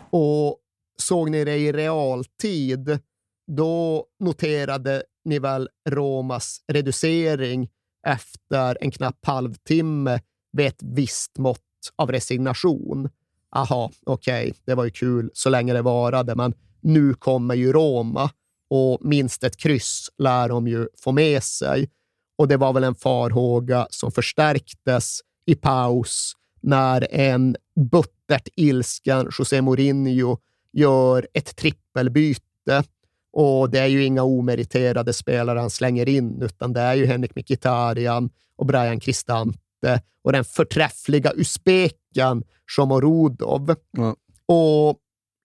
Och 0.09 0.57
såg 0.97 1.29
ni 1.29 1.43
det 1.43 1.57
i 1.57 1.71
realtid, 1.71 2.99
då 3.47 4.05
noterade 4.19 5.03
ni 5.25 5.39
väl 5.39 5.69
Romas 5.89 6.61
reducering 6.67 7.69
efter 8.07 8.77
en 8.81 8.91
knapp 8.91 9.25
halvtimme 9.25 10.19
vid 10.51 10.67
ett 10.67 10.83
visst 10.83 11.37
mått 11.37 11.61
av 11.95 12.11
resignation. 12.11 13.09
Aha, 13.55 13.91
okej, 14.05 14.49
okay, 14.49 14.61
det 14.65 14.75
var 14.75 14.83
ju 14.83 14.91
kul 14.91 15.29
så 15.33 15.49
länge 15.49 15.73
det 15.73 15.81
varade, 15.81 16.35
men 16.35 16.53
nu 16.81 17.13
kommer 17.13 17.55
ju 17.55 17.73
Roma 17.73 18.29
och 18.69 18.99
minst 19.01 19.43
ett 19.43 19.57
kryss 19.57 20.09
lär 20.17 20.49
de 20.49 20.67
ju 20.67 20.87
få 20.97 21.11
med 21.11 21.43
sig. 21.43 21.89
Och 22.37 22.47
det 22.47 22.57
var 22.57 22.73
väl 22.73 22.83
en 22.83 22.95
farhåga 22.95 23.87
som 23.89 24.11
förstärktes 24.11 25.19
i 25.45 25.55
paus 25.55 26.33
när 26.61 27.07
en 27.11 27.55
buttert 27.91 28.47
ilsken 28.55 29.29
José 29.39 29.61
Mourinho 29.61 30.37
gör 30.73 31.27
ett 31.33 31.55
trippelbyte. 31.55 32.83
Och 33.33 33.69
det 33.69 33.79
är 33.79 33.85
ju 33.85 34.03
inga 34.03 34.23
omeriterade 34.23 35.13
spelare 35.13 35.59
han 35.59 35.69
slänger 35.69 36.09
in, 36.09 36.41
utan 36.41 36.73
det 36.73 36.81
är 36.81 36.95
ju 36.95 37.05
Henrik 37.05 37.35
Mkhitaryan 37.35 38.29
och 38.55 38.65
Brian 38.65 38.99
Cristante 38.99 40.01
och 40.23 40.31
den 40.31 40.45
förträffliga 40.45 41.31
usbeken 41.35 42.43
Shomorodov. 42.67 43.75
Ja. 43.91 44.15
Och 44.45 44.99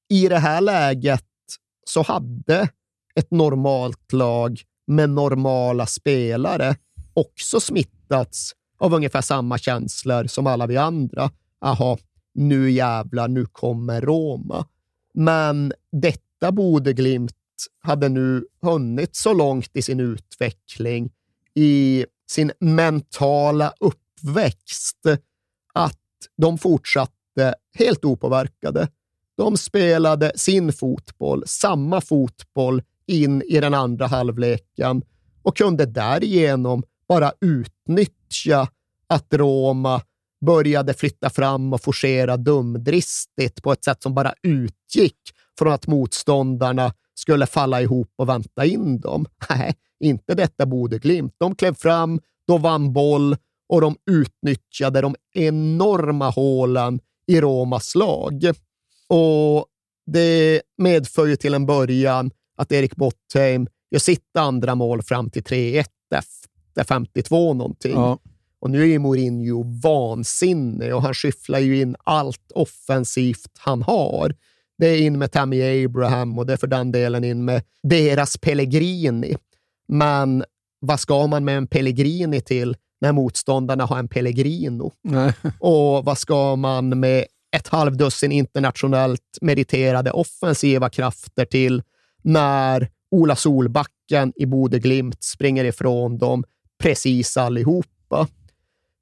i 0.08 0.28
det 0.28 0.38
här 0.38 0.60
läget 0.60 1.24
så 1.84 2.02
hade 2.02 2.68
ett 3.14 3.30
normalt 3.30 4.12
lag 4.12 4.60
med 4.86 5.10
normala 5.10 5.86
spelare 5.86 6.76
också 7.14 7.60
smittats 7.60 8.52
av 8.78 8.94
ungefär 8.94 9.20
samma 9.20 9.58
känslor 9.58 10.26
som 10.26 10.46
alla 10.46 10.66
vi 10.66 10.76
andra. 10.76 11.30
Aha, 11.60 11.98
nu 12.34 12.70
jävlar, 12.70 13.28
nu 13.28 13.46
kommer 13.46 14.00
Roma. 14.00 14.66
Men 15.14 15.72
detta 15.92 16.52
Bodeglimt 16.52 17.36
hade 17.82 18.08
nu 18.08 18.46
hunnit 18.62 19.16
så 19.16 19.32
långt 19.32 19.70
i 19.76 19.82
sin 19.82 20.00
utveckling, 20.00 21.10
i 21.54 22.06
sin 22.30 22.52
mentala 22.60 23.72
uppväxt, 23.80 25.06
att 25.74 25.98
de 26.36 26.58
fortsatte 26.58 27.54
helt 27.74 28.04
opåverkade. 28.04 28.88
De 29.36 29.56
spelade 29.56 30.32
sin 30.34 30.72
fotboll, 30.72 31.42
samma 31.46 32.00
fotboll, 32.00 32.82
in 33.06 33.42
i 33.42 33.60
den 33.60 33.74
andra 33.74 34.06
halvleken 34.06 35.02
och 35.42 35.56
kunde 35.56 35.86
därigenom 35.86 36.82
bara 37.08 37.32
utnyttja 37.40 38.68
att 39.06 39.34
Roma 39.34 40.02
började 40.46 40.94
flytta 40.94 41.30
fram 41.30 41.72
och 41.72 41.82
forcera 41.82 42.36
dumdristigt 42.36 43.62
på 43.62 43.72
ett 43.72 43.84
sätt 43.84 44.02
som 44.02 44.14
bara 44.14 44.34
utgick 44.42 45.18
från 45.58 45.72
att 45.72 45.86
motståndarna 45.86 46.94
skulle 47.14 47.46
falla 47.46 47.82
ihop 47.82 48.12
och 48.16 48.28
vänta 48.28 48.64
in 48.64 49.00
dem. 49.00 49.26
Nej, 49.50 49.74
inte 50.00 50.34
detta 50.34 50.66
Bodeglimt. 50.66 51.34
De 51.38 51.54
klev 51.54 51.74
fram, 51.74 52.20
de 52.46 52.62
vann 52.62 52.92
boll 52.92 53.36
och 53.68 53.80
de 53.80 53.96
utnyttjade 54.10 55.00
de 55.00 55.14
enorma 55.34 56.30
hålen 56.30 57.00
i 57.26 57.40
Romas 57.40 57.94
lag. 57.94 58.44
Och 59.08 59.66
det 60.06 60.62
medför 60.78 61.26
ju 61.26 61.36
till 61.36 61.54
en 61.54 61.66
början 61.66 62.30
att 62.62 62.72
Erik 62.72 62.96
Bottheim 62.96 63.66
gör 63.90 63.98
sitt 63.98 64.36
andra 64.38 64.74
mål 64.74 65.02
fram 65.02 65.30
till 65.30 65.42
3-1 65.42 65.84
efter 66.14 66.84
52 66.84 67.54
någonting. 67.54 67.92
Ja. 67.92 68.18
Och 68.60 68.70
nu 68.70 68.82
är 68.82 68.86
ju 68.86 68.98
Mourinho 68.98 69.62
vansinnig 69.82 70.94
och 70.94 71.02
han 71.02 71.14
skyfflar 71.14 71.58
ju 71.58 71.80
in 71.80 71.96
allt 72.04 72.52
offensivt 72.54 73.50
han 73.58 73.82
har. 73.82 74.34
Det 74.78 74.86
är 74.86 75.02
in 75.02 75.18
med 75.18 75.32
Tammy 75.32 75.84
Abraham 75.84 76.38
och 76.38 76.46
det 76.46 76.52
är 76.52 76.56
för 76.56 76.66
den 76.66 76.92
delen 76.92 77.24
in 77.24 77.44
med 77.44 77.62
deras 77.82 78.36
Pellegrini. 78.36 79.36
Men 79.88 80.44
vad 80.80 81.00
ska 81.00 81.26
man 81.26 81.44
med 81.44 81.56
en 81.56 81.66
Pellegrini 81.66 82.40
till 82.40 82.76
när 83.00 83.12
motståndarna 83.12 83.84
har 83.84 83.98
en 83.98 84.08
Pellegrino? 84.08 84.92
Nej. 85.02 85.32
Och 85.58 86.04
vad 86.04 86.18
ska 86.18 86.56
man 86.56 87.00
med 87.00 87.24
ett 87.56 87.68
halvdussin 87.68 88.32
internationellt 88.32 89.38
meriterade 89.40 90.10
offensiva 90.10 90.90
krafter 90.90 91.44
till 91.44 91.82
när 92.22 92.88
Ola 93.10 93.36
Solbacken 93.36 94.32
i 94.36 94.46
Bode 94.46 94.78
Glimt 94.78 95.22
springer 95.22 95.64
ifrån 95.64 96.18
dem 96.18 96.44
precis 96.82 97.36
allihopa. 97.36 98.26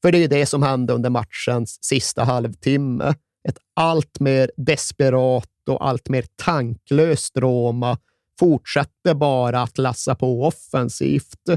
För 0.03 0.13
det 0.13 0.25
är 0.25 0.29
det 0.29 0.47
som 0.47 0.63
hände 0.63 0.93
under 0.93 1.11
matchens 1.11 1.79
sista 1.85 2.25
halvtimme. 2.25 3.15
Ett 3.49 3.59
allt 3.75 4.21
mer 4.21 4.51
desperat 4.57 5.69
och 5.69 5.87
allt 5.89 6.09
mer 6.09 6.25
tanklöst 6.37 7.37
Roma 7.37 7.99
fortsätter 8.39 9.15
bara 9.15 9.63
att 9.63 9.79
lassa 9.79 10.15
på 10.15 10.45
offensivt 10.47 11.49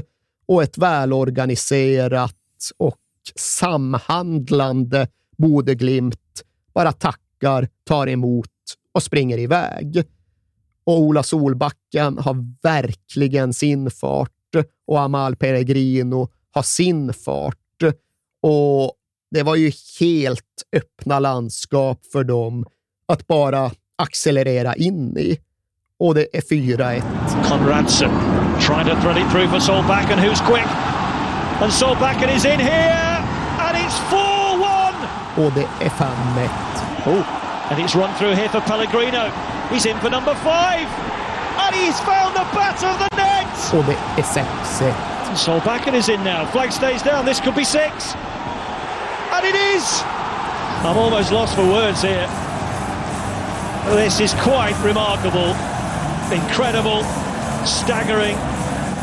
och 0.46 0.62
ett 0.62 0.78
välorganiserat 0.78 2.36
och 2.76 2.98
samhandlande 3.36 5.08
Bodeglimt 5.36 6.42
bara 6.74 6.92
tackar, 6.92 7.68
tar 7.84 8.08
emot 8.08 8.50
och 8.92 9.02
springer 9.02 9.38
iväg. 9.38 10.04
Och 10.86 10.98
Ola 10.98 11.22
Solbacken 11.22 12.18
har 12.18 12.36
verkligen 12.62 13.52
sin 13.52 13.90
fart 13.90 14.30
och 14.86 15.00
Amal 15.00 15.36
Peregrino 15.36 16.28
har 16.50 16.62
sin 16.62 17.12
fart. 17.12 17.82
Och 18.42 18.92
det 19.30 19.42
var 19.42 19.56
ju 19.56 19.72
helt 20.00 20.62
öppna 20.76 21.18
landskap 21.18 22.06
för 22.12 22.24
dem 22.24 22.66
att 23.08 23.26
bara 23.26 23.70
accelerera 23.96 24.74
in 24.74 25.18
i. 25.18 25.38
Och 25.98 26.14
det 26.14 26.36
är 26.36 26.40
4-1. 26.40 27.02
Conradson 27.48 28.10
trying 28.60 28.86
to 28.86 28.94
thread 29.02 29.18
it 29.18 29.30
through 29.30 29.48
for 29.50 29.60
Solbakken, 29.60 30.18
who's 30.18 30.40
quick. 30.46 30.66
And 31.60 31.72
Solbakken 31.72 32.30
is 32.30 32.44
in 32.44 32.60
here, 32.60 33.22
and 33.58 33.76
it's 33.76 33.98
4-1! 34.10 34.94
Och 35.36 35.52
det 35.52 35.84
är 35.84 35.90
5-1. 35.90 36.48
Oh, 37.06 37.22
and 37.70 37.78
it's 37.78 37.94
run 37.94 38.14
through 38.18 38.34
here 38.34 38.48
for 38.48 38.60
Pellegrino. 38.60 39.30
He's 39.70 39.86
in 39.86 39.96
for 39.98 40.10
number 40.10 40.34
five! 40.34 40.88
And 41.64 41.74
he's 41.74 42.00
found 42.00 42.34
the 42.34 42.46
back 42.54 42.76
of 42.82 42.98
the 42.98 43.08
net! 43.16 43.74
Och 43.74 43.84
det 43.84 43.96
är 44.20 44.24
6-1. 44.24 45.36
Solbakken 45.36 45.94
is 45.94 46.08
in 46.08 46.24
now. 46.24 46.46
Flag 46.46 46.72
stays 46.72 47.02
down. 47.02 47.26
This 47.26 47.40
could 47.40 47.54
be 47.54 47.64
six. 47.64 48.14
And 49.32 49.44
it 49.44 49.54
is! 49.76 50.04
I'm 50.84 50.98
almost 50.98 51.32
lost 51.32 51.54
for 51.54 51.66
words 51.66 52.02
here. 52.02 52.28
This 53.96 54.20
is 54.20 54.34
quite 54.34 54.76
remarkable. 54.84 55.54
Incredible. 56.32 57.04
Staggering. 57.64 58.36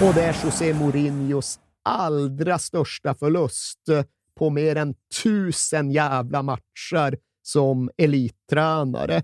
Och 0.02 0.14
det 0.14 0.24
är 0.24 0.36
José 0.44 0.74
Mourinhos 0.74 1.60
allra 1.84 2.60
största 2.60 3.14
förlust 3.14 3.80
på 4.38 4.50
mer 4.50 4.76
än 4.76 4.96
tusen 5.24 5.92
jävla 5.92 6.42
matcher 6.42 7.18
som 7.44 7.90
elittränare. 7.98 9.22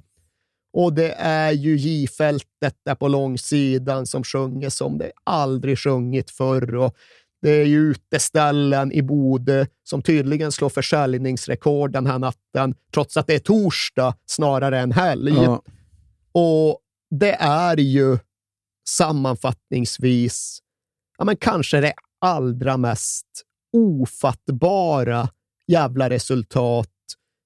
Och 0.74 0.94
det 0.94 1.12
är 1.18 1.52
ju 1.52 1.78
J-fältet 1.78 2.76
där 2.86 2.96
på 2.96 3.08
långsidan 3.08 4.06
som 4.06 4.24
sjunger 4.24 4.70
som 4.70 4.98
det 4.98 5.12
aldrig 5.24 5.80
sjungit 5.80 6.32
förr. 6.32 6.76
Och 6.76 6.96
det 7.42 7.50
är 7.50 7.66
ju 7.66 7.80
uteställen 7.80 8.92
i 8.92 9.02
Bode 9.02 9.68
som 9.84 10.02
tydligen 10.02 10.52
slår 10.52 10.70
försäljningsrekord 10.70 11.92
den 11.92 12.06
här 12.06 12.20
natten, 12.20 12.76
trots 12.94 13.18
att 13.18 13.28
det 13.28 13.36
är 13.36 13.40
torsdag 13.40 14.16
snarare 14.26 14.80
än 14.80 14.92
helg. 14.92 15.34
Ja. 15.34 15.62
Och 16.32 16.80
det 17.10 17.34
är 17.40 17.78
ju 17.78 18.18
sammanfattningsvis 18.90 20.60
ja, 21.18 21.26
men 21.26 21.38
kanske 21.38 21.82
det 21.82 21.94
allra 22.22 22.78
mest 22.78 23.28
ofattbara 23.78 25.30
jävla 25.68 26.10
resultat 26.10 26.90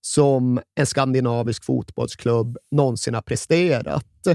som 0.02 0.60
en 0.76 0.86
skandinavisk 0.86 1.64
fotbollsklubb 1.64 2.58
någonsin 2.72 3.14
har 3.14 3.22
presterat. 3.22 4.28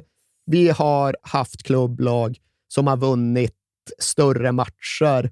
Vi 0.46 0.68
har 0.68 1.16
haft 1.22 1.62
klubblag 1.62 2.38
som 2.68 2.86
har 2.86 2.96
vunnit 2.96 3.54
större 3.98 4.52
matcher 4.52 5.30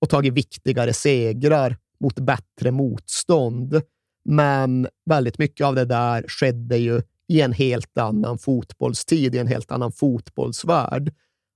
och 0.00 0.10
tagit 0.10 0.34
viktigare 0.34 0.92
segrar 0.92 1.76
mot 2.00 2.18
bättre 2.18 2.70
motstånd. 2.70 3.82
Men 4.24 4.88
väldigt 5.04 5.38
mycket 5.38 5.66
av 5.66 5.74
det 5.74 5.84
där 5.84 6.24
skedde 6.28 6.76
ju 6.76 7.02
i 7.28 7.40
en 7.40 7.52
helt 7.52 7.98
annan 7.98 8.38
fotbollstid, 8.38 9.34
i 9.34 9.38
en 9.38 9.46
helt 9.46 9.70
annan 9.70 9.92
fotbollsvärld. 9.92 11.14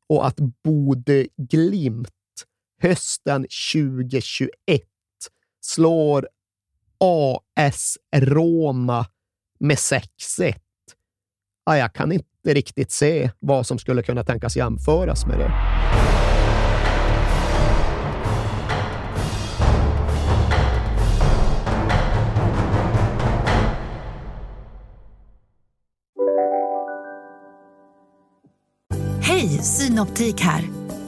Och 0.09 0.27
att 0.27 0.37
Bode 0.65 1.27
Glimt 1.37 2.09
hösten 2.83 3.47
2021 3.75 4.83
slår 5.61 6.29
AS 7.01 7.99
Roma 8.17 9.07
med 9.61 9.77
6-1. 9.77 10.55
Ja, 11.67 11.79
jag 11.79 11.93
kan 11.93 12.13
inte 12.13 12.29
riktigt 12.45 12.93
se 12.93 13.31
vad 13.39 13.67
som 13.67 13.79
skulle 13.79 14.03
kunna 14.03 14.25
tänkas 14.25 14.57
jämföras 14.57 15.27
med 15.27 15.39
det. 15.39 15.51
Hej, 29.23 29.49
Synoptik 29.49 30.41
här. 30.41 30.65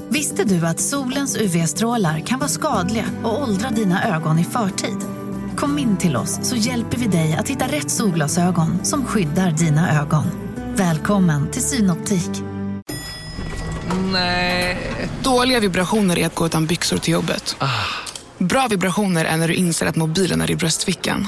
Visste 0.09 0.45
du 0.45 0.67
att 0.67 0.81
solens 0.81 1.37
UV-strålar 1.37 2.21
kan 2.21 2.39
vara 2.39 2.49
skadliga 2.49 3.05
och 3.25 3.43
åldra 3.43 3.71
dina 3.71 4.17
ögon 4.17 4.39
i 4.39 4.45
förtid? 4.45 5.18
Kom 5.59 5.79
in 5.79 5.97
till 5.97 6.17
oss 6.17 6.39
så 6.43 6.57
hjälper 6.57 6.99
vi 6.99 7.07
dig 7.07 7.37
att 7.39 7.49
hitta 7.49 7.67
rätt 7.67 7.91
solglasögon 7.91 8.85
som 8.85 9.05
skyddar 9.05 9.51
dina 9.51 10.01
ögon. 10.01 10.25
Välkommen 10.77 11.51
till 11.51 11.63
Synoptik. 11.63 12.31
Nej. 14.13 14.79
Dåliga 15.23 15.61
vibrationer 15.61 16.19
är 16.19 16.27
att 16.27 16.35
gå 16.35 16.47
utan 16.47 16.67
byxor 16.67 16.97
till 16.99 17.13
jobbet. 17.13 17.57
Ah. 17.59 17.69
Bra 18.39 18.67
vibrationer 18.71 19.25
är 19.25 19.37
när 19.37 19.49
du 19.49 19.55
inser 19.55 19.87
att 19.87 19.97
mobilen 19.97 20.41
är 20.41 20.51
i 20.51 20.57
bröstfickan. 20.57 21.27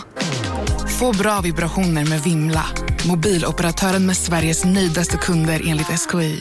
Få 0.99 1.12
bra 1.12 1.41
vibrationer 1.41 2.05
med 2.05 2.22
Vimla. 2.22 2.64
Mobiloperatören 3.09 4.07
med 4.07 4.16
Sveriges 4.16 4.64
nöjdaste 4.64 5.16
kunder 5.16 5.62
enligt 5.66 5.87
SKI. 5.87 6.41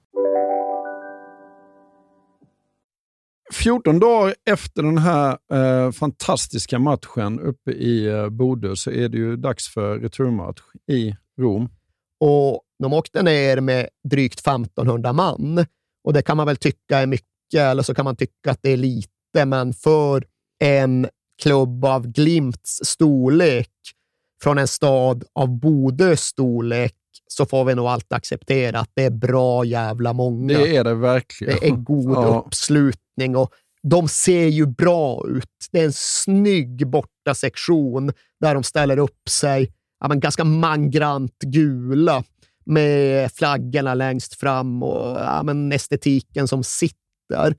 14 3.53 3.99
dagar 3.99 4.35
efter 4.49 4.83
den 4.83 4.97
här 4.97 5.37
eh, 5.53 5.91
fantastiska 5.91 6.79
matchen 6.79 7.39
uppe 7.39 7.71
i 7.71 8.07
eh, 8.07 8.29
Bodö 8.29 8.75
så 8.75 8.91
är 8.91 9.09
det 9.09 9.17
ju 9.17 9.35
dags 9.35 9.73
för 9.73 9.99
returmatch 9.99 10.61
i 10.91 11.15
Rom. 11.39 11.69
Och 12.19 12.61
de 12.83 12.93
åkte 12.93 13.23
ner 13.23 13.61
med 13.61 13.89
drygt 14.09 14.39
1500 14.39 15.13
man 15.13 15.65
och 16.03 16.13
det 16.13 16.21
kan 16.21 16.37
man 16.37 16.47
väl 16.47 16.57
tycka 16.57 16.97
är 16.97 17.07
mycket, 17.07 17.59
eller 17.59 17.83
så 17.83 17.93
kan 17.93 18.05
man 18.05 18.15
tycka 18.15 18.51
att 18.51 18.59
det 18.61 18.69
är 18.71 18.77
lite, 18.77 19.45
men 19.45 19.73
för 19.73 20.23
en 20.63 21.07
klubb 21.41 21.85
av 21.85 22.07
Glimts 22.07 22.79
storlek 22.83 23.69
från 24.43 24.57
en 24.57 24.67
stad 24.67 25.23
av 25.33 25.59
Bodös 25.59 26.21
storlek 26.21 26.95
så 27.27 27.45
får 27.45 27.65
vi 27.65 27.75
nog 27.75 27.85
alltid 27.85 28.13
acceptera 28.13 28.79
att 28.79 28.91
det 28.93 29.03
är 29.03 29.09
bra 29.09 29.65
jävla 29.65 30.13
många. 30.13 30.57
Det 30.57 30.75
är 30.75 30.83
det 30.83 30.93
verkligen. 30.93 31.57
Det 31.61 31.67
är 31.67 31.71
god 31.71 32.15
ja. 32.15 32.43
uppslutning 32.45 33.00
uppräkning 33.11 33.35
och 33.35 33.53
de 33.83 34.07
ser 34.07 34.47
ju 34.47 34.65
bra 34.65 35.27
ut. 35.27 35.49
Det 35.71 35.79
är 35.79 35.85
en 35.85 35.93
snygg 35.93 36.87
borta 36.87 37.35
sektion 37.35 38.11
där 38.39 38.53
de 38.53 38.63
ställer 38.63 38.99
upp 38.99 39.29
sig 39.29 39.71
ja, 39.99 40.07
men 40.07 40.19
ganska 40.19 40.43
mangrant 40.43 41.39
gula 41.39 42.23
med 42.65 43.31
flaggorna 43.31 43.93
längst 43.93 44.35
fram 44.39 44.83
och 44.83 45.19
ja, 45.19 45.43
men 45.43 45.71
estetiken 45.71 46.47
som 46.47 46.63
sitter. 46.63 47.55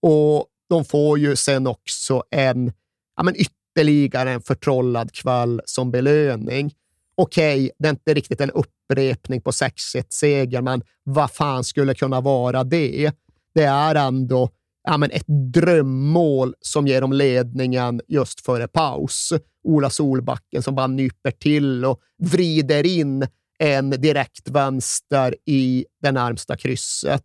Och 0.00 0.46
de 0.68 0.84
får 0.84 1.18
ju 1.18 1.36
sen 1.36 1.66
också 1.66 2.22
en 2.30 2.72
ja, 3.16 3.22
men 3.22 3.34
ytterligare 3.36 4.30
en 4.30 4.40
förtrollad 4.42 5.12
kväll 5.12 5.60
som 5.64 5.90
belöning. 5.90 6.72
Okej, 7.16 7.64
okay, 7.64 7.70
det 7.78 7.88
är 7.88 7.90
inte 7.90 8.14
riktigt 8.14 8.40
en 8.40 8.50
upprepning 8.50 9.40
på 9.40 9.50
6-1-seger, 9.50 10.62
men 10.62 10.82
vad 11.04 11.30
fan 11.30 11.64
skulle 11.64 11.94
kunna 11.94 12.20
vara 12.20 12.64
det? 12.64 13.12
Det 13.54 13.64
är 13.64 13.94
ändå 13.94 14.50
ja, 14.84 14.96
men 14.96 15.10
ett 15.10 15.26
drömmål 15.54 16.54
som 16.60 16.86
ger 16.86 17.00
dem 17.00 17.12
ledningen 17.12 18.00
just 18.08 18.40
före 18.40 18.68
paus. 18.68 19.32
Ola 19.64 19.90
Solbacken 19.90 20.62
som 20.62 20.74
bara 20.74 20.86
nyper 20.86 21.30
till 21.30 21.84
och 21.84 22.00
vrider 22.22 22.86
in 22.86 23.26
en 23.58 23.90
direkt 23.90 24.48
vänster 24.48 25.36
i 25.46 25.86
det 26.02 26.12
närmsta 26.12 26.56
krysset. 26.56 27.24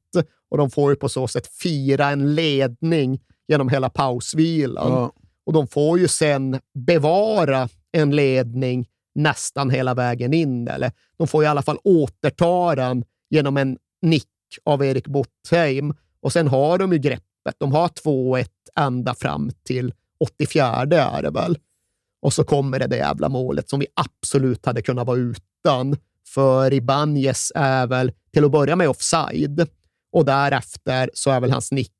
Och 0.49 0.57
de 0.57 0.69
får 0.69 0.91
ju 0.91 0.95
på 0.95 1.09
så 1.09 1.27
sätt 1.27 1.47
fira 1.47 2.09
en 2.09 2.35
ledning 2.35 3.19
genom 3.47 3.69
hela 3.69 3.89
pausvilan. 3.89 4.91
Ja. 4.91 5.13
Och 5.45 5.53
de 5.53 5.67
får 5.67 5.99
ju 5.99 6.07
sen 6.07 6.59
bevara 6.87 7.69
en 7.91 8.15
ledning 8.15 8.87
nästan 9.15 9.69
hela 9.69 9.93
vägen 9.93 10.33
in. 10.33 10.67
Eller 10.67 10.91
de 11.17 11.27
får 11.27 11.43
i 11.43 11.47
alla 11.47 11.61
fall 11.61 11.77
återta 11.83 12.75
den 12.75 13.03
genom 13.29 13.57
en 13.57 13.77
nick 14.01 14.25
av 14.63 14.83
Erik 14.83 15.07
Bottheim. 15.07 15.93
Och 16.21 16.33
sen 16.33 16.47
har 16.47 16.77
de 16.77 16.93
ju 16.93 16.99
greppet. 17.45 17.59
De 17.59 17.71
har 17.71 17.87
2-1 17.87 18.45
ända 18.79 19.15
fram 19.15 19.51
till 19.63 19.93
84 20.19 20.65
är 20.65 21.21
det 21.23 21.29
väl. 21.29 21.57
Och 22.21 22.33
så 22.33 22.43
kommer 22.43 22.79
det 22.79 22.87
där 22.87 22.97
jävla 22.97 23.29
målet 23.29 23.69
som 23.69 23.79
vi 23.79 23.87
absolut 23.93 24.65
hade 24.65 24.81
kunnat 24.81 25.07
vara 25.07 25.17
utan. 25.17 25.97
För 26.27 26.73
Ibanez 26.73 27.51
är 27.55 27.87
väl 27.87 28.11
till 28.33 28.45
att 28.45 28.51
börja 28.51 28.75
med 28.75 28.89
offside 28.89 29.67
och 30.11 30.25
därefter 30.25 31.09
så 31.13 31.31
är 31.31 31.39
väl 31.39 31.51
hans 31.51 31.71
nick 31.71 31.91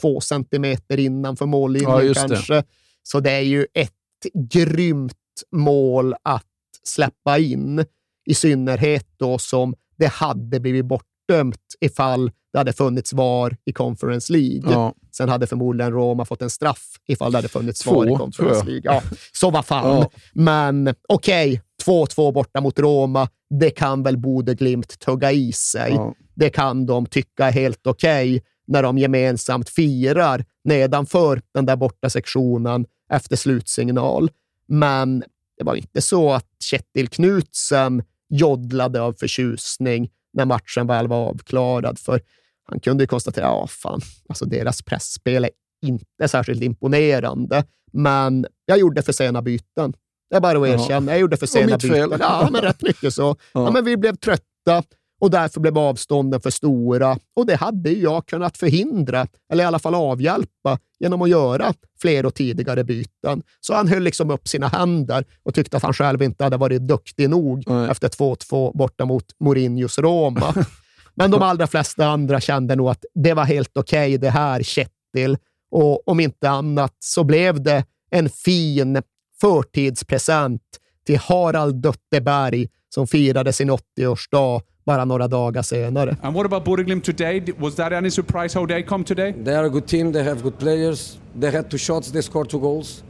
två 0.00 0.20
centimeter 0.20 0.98
innanför 0.98 1.46
mållinjen 1.46 2.06
ja, 2.06 2.14
kanske. 2.14 2.54
Det. 2.54 2.64
Så 3.02 3.20
det 3.20 3.30
är 3.30 3.40
ju 3.40 3.66
ett 3.74 3.92
grymt 4.34 5.14
mål 5.52 6.14
att 6.22 6.44
släppa 6.82 7.38
in, 7.38 7.84
i 8.26 8.34
synnerhet 8.34 9.06
då 9.16 9.38
som 9.38 9.74
det 9.96 10.06
hade 10.06 10.60
blivit 10.60 10.84
bortdömt 11.30 11.76
ifall 11.80 12.30
det 12.52 12.58
hade 12.58 12.72
funnits 12.72 13.12
VAR 13.12 13.56
i 13.64 13.72
Conference 13.72 14.32
League. 14.32 14.72
Ja. 14.72 14.94
Sen 15.12 15.28
hade 15.28 15.46
förmodligen 15.46 15.92
Roma 15.92 16.24
fått 16.24 16.42
en 16.42 16.50
straff 16.50 16.96
ifall 17.08 17.32
det 17.32 17.38
hade 17.38 17.48
funnits 17.48 17.86
VAR 17.86 18.12
i 18.12 18.16
Conference 18.16 18.64
League. 18.64 18.82
Ja, 18.84 19.02
så 19.32 19.50
vad 19.50 19.66
fan. 19.66 19.96
Ja. 19.96 20.10
Men 20.32 20.94
okej, 21.08 21.62
okay, 21.86 22.04
2-2 22.06 22.32
borta 22.32 22.60
mot 22.60 22.78
Roma. 22.78 23.28
Det 23.60 23.70
kan 23.70 24.02
väl 24.02 24.16
Bode 24.16 24.54
Glimt 24.54 24.98
tugga 24.98 25.32
i 25.32 25.52
sig. 25.52 25.92
Ja. 25.92 26.14
Det 26.34 26.50
kan 26.50 26.86
de 26.86 27.06
tycka 27.06 27.46
är 27.46 27.52
helt 27.52 27.86
okej 27.86 28.36
okay 28.36 28.40
när 28.66 28.82
de 28.82 28.98
gemensamt 28.98 29.68
firar 29.68 30.44
nedanför 30.64 31.42
den 31.54 31.66
där 31.66 31.76
borta 31.76 32.10
sektionen 32.10 32.86
efter 33.12 33.36
slutsignal. 33.36 34.30
Men 34.68 35.24
det 35.58 35.64
var 35.64 35.74
inte 35.74 36.02
så 36.02 36.32
att 36.32 36.46
Kjetil 36.64 37.08
Knutsen 37.08 38.02
joddlade 38.28 39.00
av 39.00 39.12
förtjusning 39.12 40.10
när 40.32 40.44
matchen 40.44 40.86
väl 40.86 41.08
var 41.08 41.28
avklarad, 41.28 41.98
för 41.98 42.20
han 42.64 42.80
kunde 42.80 43.06
konstatera 43.06 43.46
att 43.46 43.52
ja, 43.52 43.66
fan, 43.66 44.00
alltså 44.28 44.44
deras 44.44 44.82
pressspel 44.82 45.44
är 45.44 45.50
inte 45.86 46.28
särskilt 46.28 46.62
imponerande, 46.62 47.64
men 47.92 48.46
jag 48.64 48.78
gjorde 48.78 49.02
för 49.02 49.12
sena 49.12 49.42
byten. 49.42 49.92
Det 50.30 50.36
är 50.36 50.40
bara 50.40 50.58
att 50.58 50.68
erkänna. 50.68 51.12
Jag 51.12 51.20
gjorde 51.20 51.36
för 51.36 51.46
sena 51.46 51.78
byten. 51.78 52.18
Ja, 52.20 52.48
men 52.52 52.60
rätt 52.62 52.82
mycket 52.82 53.14
så. 53.14 53.22
Ja. 53.22 53.64
ja. 53.64 53.70
men 53.70 53.84
vi 53.84 53.96
blev 53.96 54.16
trötta 54.16 54.82
och 55.20 55.30
därför 55.30 55.60
blev 55.60 55.78
avstånden 55.78 56.40
för 56.40 56.50
stora. 56.50 57.18
Och 57.36 57.46
det 57.46 57.56
hade 57.56 57.90
jag 57.90 58.26
kunnat 58.26 58.56
förhindra, 58.56 59.26
eller 59.52 59.64
i 59.64 59.66
alla 59.66 59.78
fall 59.78 59.94
avhjälpa, 59.94 60.78
genom 60.98 61.22
att 61.22 61.28
göra 61.28 61.74
fler 62.00 62.26
och 62.26 62.34
tidigare 62.34 62.84
byten. 62.84 63.42
Så 63.60 63.74
han 63.74 63.88
höll 63.88 64.02
liksom 64.02 64.30
upp 64.30 64.48
sina 64.48 64.68
händer 64.68 65.24
och 65.42 65.54
tyckte 65.54 65.76
att 65.76 65.82
han 65.82 65.92
själv 65.92 66.22
inte 66.22 66.44
hade 66.44 66.56
varit 66.56 66.82
duktig 66.82 67.30
nog 67.30 67.64
Nej. 67.66 67.90
efter 67.90 68.08
2-2 68.08 68.76
borta 68.76 69.04
mot 69.04 69.24
Mourinhos 69.40 69.98
Roma. 69.98 70.54
Men 71.14 71.30
de 71.30 71.42
allra 71.42 71.66
flesta 71.66 72.06
andra 72.06 72.40
kände 72.40 72.76
nog 72.76 72.88
att 72.88 73.04
det 73.14 73.34
var 73.34 73.44
helt 73.44 73.76
okej 73.76 74.08
okay, 74.08 74.16
det 74.16 74.30
här, 74.30 74.62
Kjetil. 74.62 75.36
Och 75.70 76.08
om 76.08 76.20
inte 76.20 76.50
annat 76.50 76.96
så 76.98 77.24
blev 77.24 77.62
det 77.62 77.84
en 78.10 78.28
fin 78.28 79.02
förtidspresent 79.40 80.62
till 81.06 81.18
Harald 81.18 81.82
Dötteberg 81.82 82.68
som 82.94 83.06
firade 83.06 83.52
sin 83.52 83.70
80-årsdag 83.70 84.62
bara 84.84 85.04
några 85.04 85.28
dagar 85.28 85.62
senare. 85.62 86.16
And 86.22 86.34
what 86.36 86.46
about 86.46 86.64
Bodø 86.64 87.00
today? 87.00 87.44
Was 87.58 87.74
that 87.74 87.92
any 87.92 88.10
surprise 88.10 88.58
how 88.58 88.66
they 88.66 88.82
come 88.82 89.04
today? 89.04 89.32
They 89.44 89.54
are 89.54 89.66
a 89.66 89.68
good 89.68 89.86
team, 89.86 90.12
they 90.12 90.24
have 90.24 90.42
good 90.42 90.58
players. 90.58 91.18
They 91.40 91.50
had 91.50 91.70
two 91.70 91.78
shots, 91.78 92.12
they 92.12 92.22
scored 92.22 92.50
two 92.50 92.60
goals. 92.60 93.04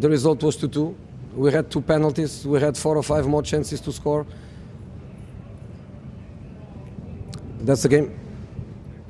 The 0.00 0.08
result 0.08 0.42
was 0.42 0.56
2-2. 0.56 0.94
We 1.36 1.52
had 1.52 1.70
two 1.70 1.82
penalties, 1.82 2.46
we 2.46 2.60
had 2.60 2.76
four 2.76 2.96
or 2.96 3.02
five 3.02 3.26
more 3.26 3.42
chances 3.42 3.80
to 3.80 3.92
score. 3.92 4.26
That's 7.66 7.82
the 7.82 7.88
game. 7.88 8.10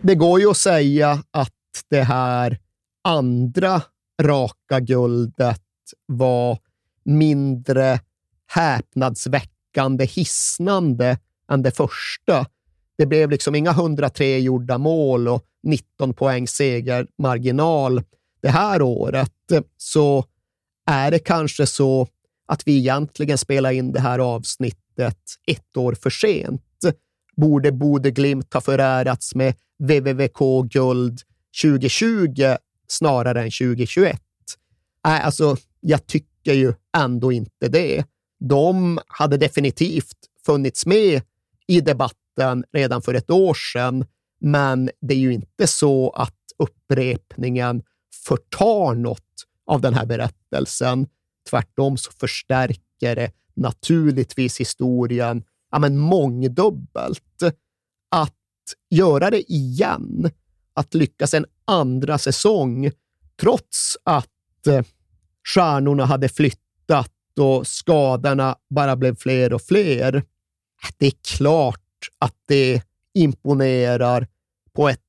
Det 0.03 0.15
går 0.15 0.41
ju 0.41 0.51
att 0.51 0.57
säga 0.57 1.23
att 1.31 1.53
det 1.89 2.03
här 2.03 2.59
andra 3.05 3.83
raka 4.23 4.81
guldet 4.81 5.63
var 6.07 6.59
mindre 7.05 8.01
häpnadsväckande, 8.47 10.05
hisnande 10.05 11.19
än 11.53 11.63
det 11.63 11.71
första. 11.71 12.47
Det 12.99 13.07
blev 13.07 13.31
liksom 13.31 13.55
inga 13.55 13.71
103 13.71 14.39
gjorda 14.39 14.79
mål 14.79 15.29
och 15.29 15.45
19 15.63 16.15
poäng 16.15 16.49
segermarginal 16.49 18.03
det 18.43 18.49
här 18.49 18.83
året. 18.83 19.33
Så 19.77 20.25
är 20.87 21.11
det 21.11 21.19
kanske 21.19 21.67
så 21.67 22.09
att 22.47 22.63
vi 22.67 22.79
egentligen 22.79 23.39
spelar 23.39 23.71
in 23.71 23.93
det 23.93 24.01
här 24.01 24.19
avsnittet 24.19 25.19
ett 25.47 25.77
år 25.77 25.95
för 25.95 26.11
sent. 26.11 26.63
Borde 27.37 27.73
Bode 27.73 28.11
Glimt 28.11 28.55
ha 28.55 28.61
förärats 28.61 29.35
med 29.35 29.55
VVVK-guld 29.79 31.21
2020 31.63 32.57
snarare 32.89 33.43
än 33.43 33.51
2021? 33.51 34.21
Nej, 35.05 35.19
äh, 35.19 35.27
alltså, 35.27 35.57
jag 35.81 36.07
tycker 36.07 36.53
ju 36.53 36.75
ändå 36.97 37.33
inte 37.33 37.69
det. 37.69 38.05
De 38.41 39.01
hade 39.07 39.37
definitivt 39.37 40.17
funnits 40.47 40.87
med 40.87 41.23
i 41.69 41.81
debatten 41.81 42.65
redan 42.73 43.03
för 43.03 43.15
ett 43.15 43.31
år 43.31 43.55
sedan, 43.55 44.05
men 44.41 44.91
det 45.01 45.15
är 45.15 45.19
ju 45.19 45.33
inte 45.33 45.67
så 45.67 46.11
att 46.11 46.35
upprepningen 46.59 47.83
förtar 48.27 48.95
något 48.95 49.25
av 49.67 49.81
den 49.81 49.95
här 49.95 50.07
berättelsen. 50.07 51.07
Tvärtom 51.51 51.97
så 51.97 52.13
förstärker 52.13 53.17
det 53.17 53.33
naturligtvis 53.55 54.61
historien 54.61 55.45
ja, 55.71 55.79
men 55.79 55.99
mångdubbelt. 55.99 57.43
Att 58.11 58.35
göra 58.91 59.31
det 59.31 59.53
igen, 59.53 60.31
att 60.75 60.95
lyckas 60.95 61.35
en 61.35 61.47
andra 61.65 62.19
säsong, 62.19 62.91
trots 63.41 63.97
att 64.05 64.67
eh, 64.67 64.85
stjärnorna 65.55 66.05
hade 66.05 66.29
flyttat 66.29 67.13
och 67.41 67.67
skadorna 67.67 68.57
bara 68.71 68.97
blev 68.97 69.17
fler 69.17 69.53
och 69.53 69.63
fler, 69.63 70.23
det 70.99 71.07
är 71.07 71.37
klart 71.37 71.81
att 72.19 72.35
det 72.47 72.83
imponerar 73.15 74.27
på 74.73 74.89
ett 74.89 75.01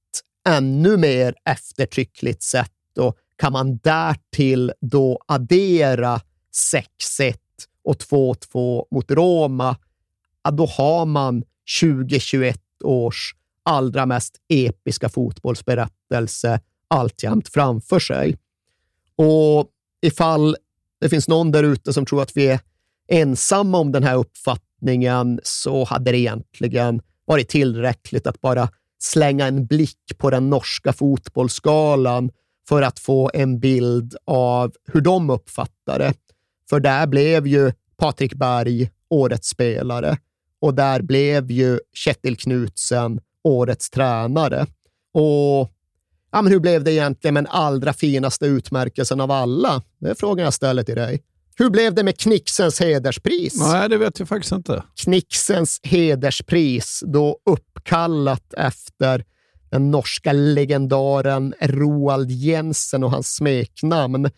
ännu 0.48 0.98
mer 0.98 1.36
eftertryckligt 1.46 2.44
sätt. 2.44 2.98
Och 3.00 3.18
kan 3.36 3.54
man 3.54 3.78
därtill 3.78 4.72
då 4.82 5.22
addera 5.28 6.22
6-1 7.22 7.36
och 7.84 7.96
2-2 7.96 8.86
mot 8.92 9.12
Roma, 9.12 9.78
ja, 10.44 10.52
då 10.52 10.66
har 10.66 11.06
man 11.06 11.44
2021 11.82 12.62
års 12.84 13.36
allra 13.64 14.06
mest 14.06 14.36
episka 14.48 15.10
fotbollsberättelse 15.10 16.60
alltjämt 16.88 17.50
framför 17.50 18.00
sig. 18.00 18.38
Och 19.16 19.68
ifall 20.02 20.56
det 21.02 21.10
finns 21.10 21.28
någon 21.28 21.52
där 21.52 21.64
ute 21.64 21.94
som 21.94 22.06
tror 22.06 22.22
att 22.22 22.38
vi 22.38 22.48
är 22.48 22.60
ensamma 23.08 23.78
om 23.78 23.92
den 23.92 24.04
här 24.04 24.16
uppfattningen 24.16 24.69
uppfattningen 24.80 25.40
så 25.44 25.84
hade 25.84 26.12
det 26.12 26.18
egentligen 26.18 27.02
varit 27.26 27.50
tillräckligt 27.50 28.28
att 28.28 28.42
bara 28.42 28.70
slänga 29.02 29.48
en 29.48 29.66
blick 29.66 30.18
på 30.18 30.30
den 30.30 30.50
norska 30.50 30.94
fotbollsskalan 30.94 32.32
för 32.70 32.82
att 32.82 33.00
få 33.00 33.32
en 33.34 33.60
bild 33.60 34.16
av 34.26 34.72
hur 34.94 35.02
de 35.02 35.30
uppfattar 35.30 36.00
det. 36.00 36.14
För 36.70 36.80
där 36.80 37.08
blev 37.08 37.48
ju 37.48 37.72
Patrik 37.98 38.34
Berg 38.34 38.90
årets 39.10 39.50
spelare 39.50 40.18
och 40.62 40.74
där 40.74 41.02
blev 41.02 41.52
ju 41.52 41.80
Kjetil 41.94 42.38
Knutsen 42.38 43.20
årets 43.44 43.90
tränare. 43.90 44.66
Och 45.14 45.72
ja, 46.32 46.42
men 46.42 46.48
hur 46.48 46.60
blev 46.60 46.84
det 46.84 46.92
egentligen 46.92 47.34
med 47.34 47.44
den 47.44 47.52
allra 47.52 47.94
finaste 47.94 48.46
utmärkelsen 48.46 49.22
av 49.22 49.32
alla? 49.32 49.82
Det 50.00 50.10
är 50.10 50.16
frågan 50.16 50.44
jag 50.44 50.54
ställer 50.54 50.84
till 50.84 50.96
dig. 50.96 51.22
Hur 51.60 51.70
blev 51.70 51.94
det 51.94 52.04
med 52.04 52.18
Knixens 52.18 52.80
hederspris? 52.80 53.60
Nej, 53.60 53.90
det 53.90 53.98
vet 53.98 54.20
jag 54.20 54.28
faktiskt 54.28 54.52
inte. 54.52 54.84
Knixens 55.04 55.80
hederspris, 55.84 57.04
då 57.06 57.40
uppkallat 57.46 58.54
efter 58.54 59.26
den 59.72 59.92
norska 59.92 60.34
legendaren 60.34 61.54
Roald 61.62 62.32
Jensen 62.32 63.04
och 63.04 63.12
hans 63.12 63.36
smeknamn. 63.36 64.30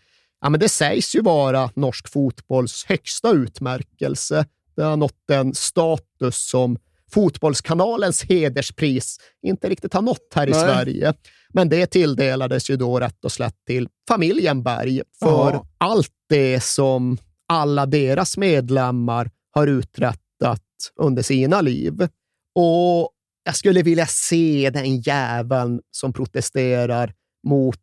Ja, 0.41 0.49
men 0.49 0.59
det 0.59 0.69
sägs 0.69 1.15
ju 1.15 1.21
vara 1.21 1.69
norsk 1.75 2.09
fotbolls 2.09 2.85
högsta 2.87 3.31
utmärkelse. 3.31 4.45
Det 4.75 4.83
har 4.83 4.97
nått 4.97 5.29
en 5.31 5.53
status 5.53 6.49
som 6.49 6.77
Fotbollskanalens 7.13 8.23
hederspris 8.23 9.17
inte 9.47 9.69
riktigt 9.69 9.93
har 9.93 10.01
nått 10.01 10.31
här 10.35 10.47
i 10.47 10.51
Nej. 10.51 10.59
Sverige. 10.59 11.13
Men 11.53 11.69
det 11.69 11.85
tilldelades 11.85 12.69
ju 12.69 12.75
då 12.77 12.99
rätt 12.99 13.25
och 13.25 13.31
slätt 13.31 13.55
till 13.67 13.87
familjen 14.07 14.63
Berg 14.63 15.01
för 15.19 15.51
Ja. 15.51 15.65
allt 15.77 16.11
det 16.29 16.63
som 16.63 17.17
alla 17.47 17.85
deras 17.85 18.37
medlemmar 18.37 19.29
har 19.51 19.67
uträttat 19.67 20.61
under 20.95 21.23
sina 21.23 21.61
liv. 21.61 22.07
Och 22.55 23.09
jag 23.43 23.55
skulle 23.55 23.81
vilja 23.83 24.05
se 24.07 24.69
den 24.73 25.01
jäveln 25.01 25.81
som 25.91 26.13
protesterar 26.13 27.13
mot 27.47 27.77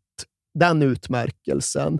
den 0.59 0.81
utmärkelsen. 0.81 1.99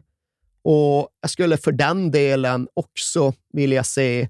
Och 0.63 1.09
jag 1.21 1.29
skulle 1.29 1.57
för 1.57 1.71
den 1.71 2.11
delen 2.11 2.67
också 2.73 3.33
vilja 3.53 3.83
se 3.83 4.29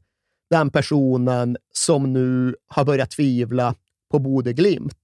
den 0.50 0.70
personen 0.70 1.58
som 1.74 2.14
nu 2.14 2.56
har 2.68 2.86
börjat 2.86 3.12
tvivla 3.12 3.76
på 4.12 4.20
Bode 4.20 4.54
Glimt. 4.54 4.96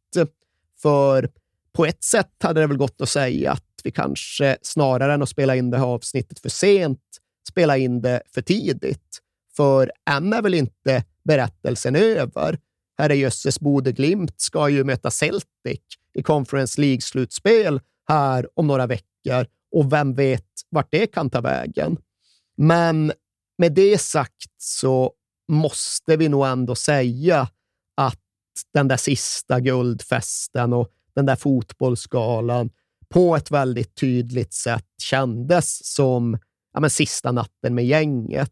För 0.82 1.30
på 1.74 1.86
ett 1.86 2.04
sätt 2.04 2.32
hade 2.39 2.62
det 2.62 2.68
väl 2.68 2.78
gått 2.78 3.02
att 3.02 3.10
säga 3.10 3.52
att 3.52 3.64
vi 3.84 3.91
kanske 3.91 4.58
snarare 4.62 5.14
än 5.14 5.22
att 5.22 5.30
spela 5.30 5.56
in 5.56 5.72
det 5.72 5.78
här 5.78 5.86
avsnittet 5.86 6.39
för 6.39 6.50
sent, 6.50 7.02
spela 7.50 7.78
in 7.78 8.02
det 8.02 8.22
för 8.34 8.41
tidigt. 8.41 9.22
För 9.56 9.91
än 10.10 10.34
är 10.34 10.41
väl 10.41 10.54
inte 10.54 11.04
berättelsen 11.24 11.96
över. 11.96 12.60
Herrejösses 12.98 13.60
Bode 13.60 13.91
Glimt 13.91 14.41
ska 14.41 14.70
ju 14.70 14.84
möta 14.84 15.12
Celtic 15.12 15.82
i 16.14 16.24
Conference 16.24 16.82
League-slutspel 16.82 17.80
här 18.08 18.48
om 18.54 18.68
några 18.68 18.88
veckor 18.88 19.46
och 19.72 19.93
vem 19.93 20.14
vet 20.14 20.46
vart 20.70 20.91
det 20.91 21.08
kan 21.08 21.30
ta 21.30 21.41
vägen. 21.41 21.98
Men 22.58 23.12
med 23.58 23.74
det 23.74 23.98
sagt 23.98 24.52
så 24.58 25.14
måste 25.48 26.18
vi 26.18 26.30
nog 26.30 26.46
ändå 26.46 26.76
säga 26.76 27.50
att 27.98 28.22
den 28.74 28.88
där 28.88 28.98
sista 28.98 29.60
guldfesten 29.60 30.74
och 30.74 30.91
den 31.16 31.26
där 31.26 31.36
fotbollsgalan 31.36 32.70
på 33.10 33.36
ett 33.36 33.52
väldigt 33.52 33.96
tydligt 33.96 34.54
sätt 34.54 34.86
kändes 35.02 35.96
som 35.96 36.38
ja, 36.74 36.80
men 36.80 36.89
sista 36.89 37.32
natten 37.32 37.76
med 37.76 37.86
gänget. 37.86 38.52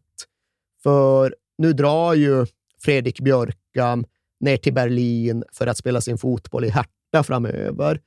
För 0.82 1.34
nu 1.58 1.72
drar 1.72 2.14
ju 2.14 2.46
Fredrik 2.82 3.20
Björkan 3.20 4.04
ner 4.40 4.56
till 4.56 4.74
Berlin 4.74 5.44
för 5.52 5.66
att 5.66 5.78
spela 5.78 6.00
sin 6.00 6.18
fotboll 6.18 6.64
i 6.64 6.68
Hertha 6.68 7.22
framöver. 7.22 8.00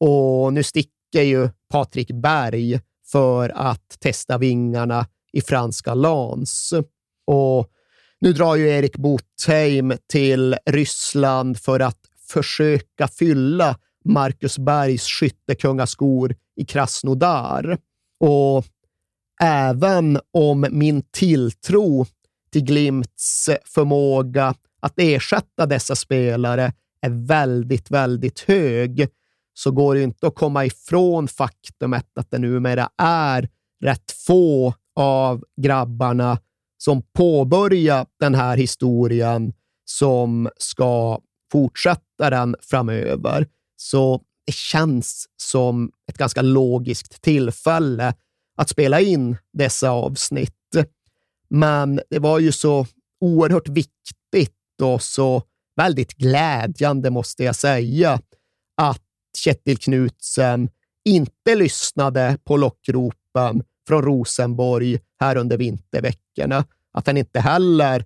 Och 0.00 0.52
nu 0.52 0.62
sticker 0.62 1.22
ju 1.22 1.48
Patrik 1.68 2.10
Berg 2.10 2.80
för 3.06 3.48
att 3.48 3.96
testa 4.00 4.38
vingarna 4.38 5.06
i 5.32 5.40
franska 5.40 5.94
Lans. 5.94 6.74
Och 7.26 7.70
nu 8.20 8.32
drar 8.32 8.56
ju 8.56 8.68
Erik 8.68 8.96
Botheim 8.96 9.92
till 10.06 10.56
Ryssland 10.66 11.58
för 11.58 11.80
att 11.80 11.98
försöka 12.28 13.08
fylla 13.08 13.78
Marcus 14.04 14.58
Bergs 14.58 15.06
skyttekungaskor 15.06 16.34
i 16.56 16.64
Krasnodar. 16.64 17.78
Och 18.20 18.64
även 19.40 20.20
om 20.32 20.66
min 20.70 21.02
tilltro 21.02 22.06
till 22.52 22.64
Glimts 22.64 23.50
förmåga 23.64 24.54
att 24.80 24.94
ersätta 24.96 25.66
dessa 25.66 25.96
spelare 25.96 26.72
är 27.00 27.26
väldigt, 27.26 27.90
väldigt 27.90 28.40
hög, 28.40 29.08
så 29.54 29.70
går 29.70 29.94
det 29.94 30.02
inte 30.02 30.26
att 30.26 30.34
komma 30.34 30.64
ifrån 30.64 31.28
faktumet 31.28 32.18
att 32.18 32.30
det 32.30 32.38
numera 32.38 32.88
är 33.02 33.48
rätt 33.80 34.10
få 34.26 34.74
av 34.94 35.44
grabbarna 35.56 36.38
som 36.78 37.02
påbörjar 37.02 38.06
den 38.20 38.34
här 38.34 38.56
historien 38.56 39.52
som 39.84 40.48
ska 40.56 41.20
fortsätta 41.52 42.30
den 42.30 42.56
framöver. 42.60 43.46
Så 43.76 44.22
det 44.46 44.54
känns 44.54 45.26
som 45.36 45.92
ett 46.10 46.18
ganska 46.18 46.42
logiskt 46.42 47.22
tillfälle 47.22 48.14
att 48.56 48.68
spela 48.68 49.00
in 49.00 49.36
dessa 49.52 49.90
avsnitt. 49.90 50.54
Men 51.50 52.00
det 52.10 52.18
var 52.18 52.38
ju 52.38 52.52
så 52.52 52.86
oerhört 53.20 53.68
viktigt 53.68 54.54
och 54.82 55.02
så 55.02 55.42
väldigt 55.76 56.14
glädjande, 56.14 57.10
måste 57.10 57.44
jag 57.44 57.56
säga, 57.56 58.20
att 58.80 59.02
Kjetil 59.38 59.78
Knutsen 59.78 60.70
inte 61.04 61.54
lyssnade 61.54 62.38
på 62.44 62.56
lockropen 62.56 63.62
från 63.88 64.02
Rosenborg 64.02 64.98
här 65.20 65.36
under 65.36 65.56
vinterveckorna. 65.56 66.64
Att 66.92 67.06
han 67.06 67.16
inte 67.16 67.40
heller 67.40 68.04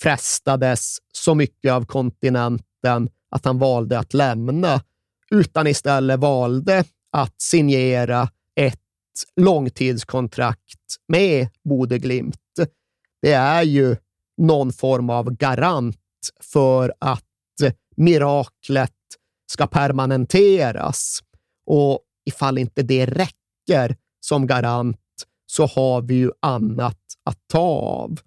frestades 0.00 0.98
så 1.12 1.34
mycket 1.34 1.72
av 1.72 1.84
kontinenten 1.84 3.10
att 3.30 3.44
han 3.44 3.58
valde 3.58 3.98
att 3.98 4.14
lämna, 4.14 4.80
utan 5.30 5.66
istället 5.66 6.20
valde 6.20 6.84
att 7.12 7.40
signera 7.40 8.28
ett 8.54 8.80
långtidskontrakt 9.36 10.96
med 11.08 11.48
Bodeglimt. 11.64 12.36
Det 13.22 13.32
är 13.32 13.62
ju 13.62 13.96
någon 14.36 14.72
form 14.72 15.10
av 15.10 15.30
garant 15.30 15.96
för 16.40 16.94
att 16.98 17.24
miraklet 17.96 18.92
ska 19.52 19.66
permanenteras. 19.66 21.18
Och 21.66 22.00
ifall 22.24 22.58
inte 22.58 22.82
det 22.82 23.06
räcker 23.06 23.96
som 24.20 24.46
garant 24.46 24.96
så 25.50 25.66
har 25.66 26.02
vi 26.02 26.14
ju 26.14 26.30
annat 26.42 27.00
att 27.24 27.38
ta 27.46 27.58
av. 27.58 28.20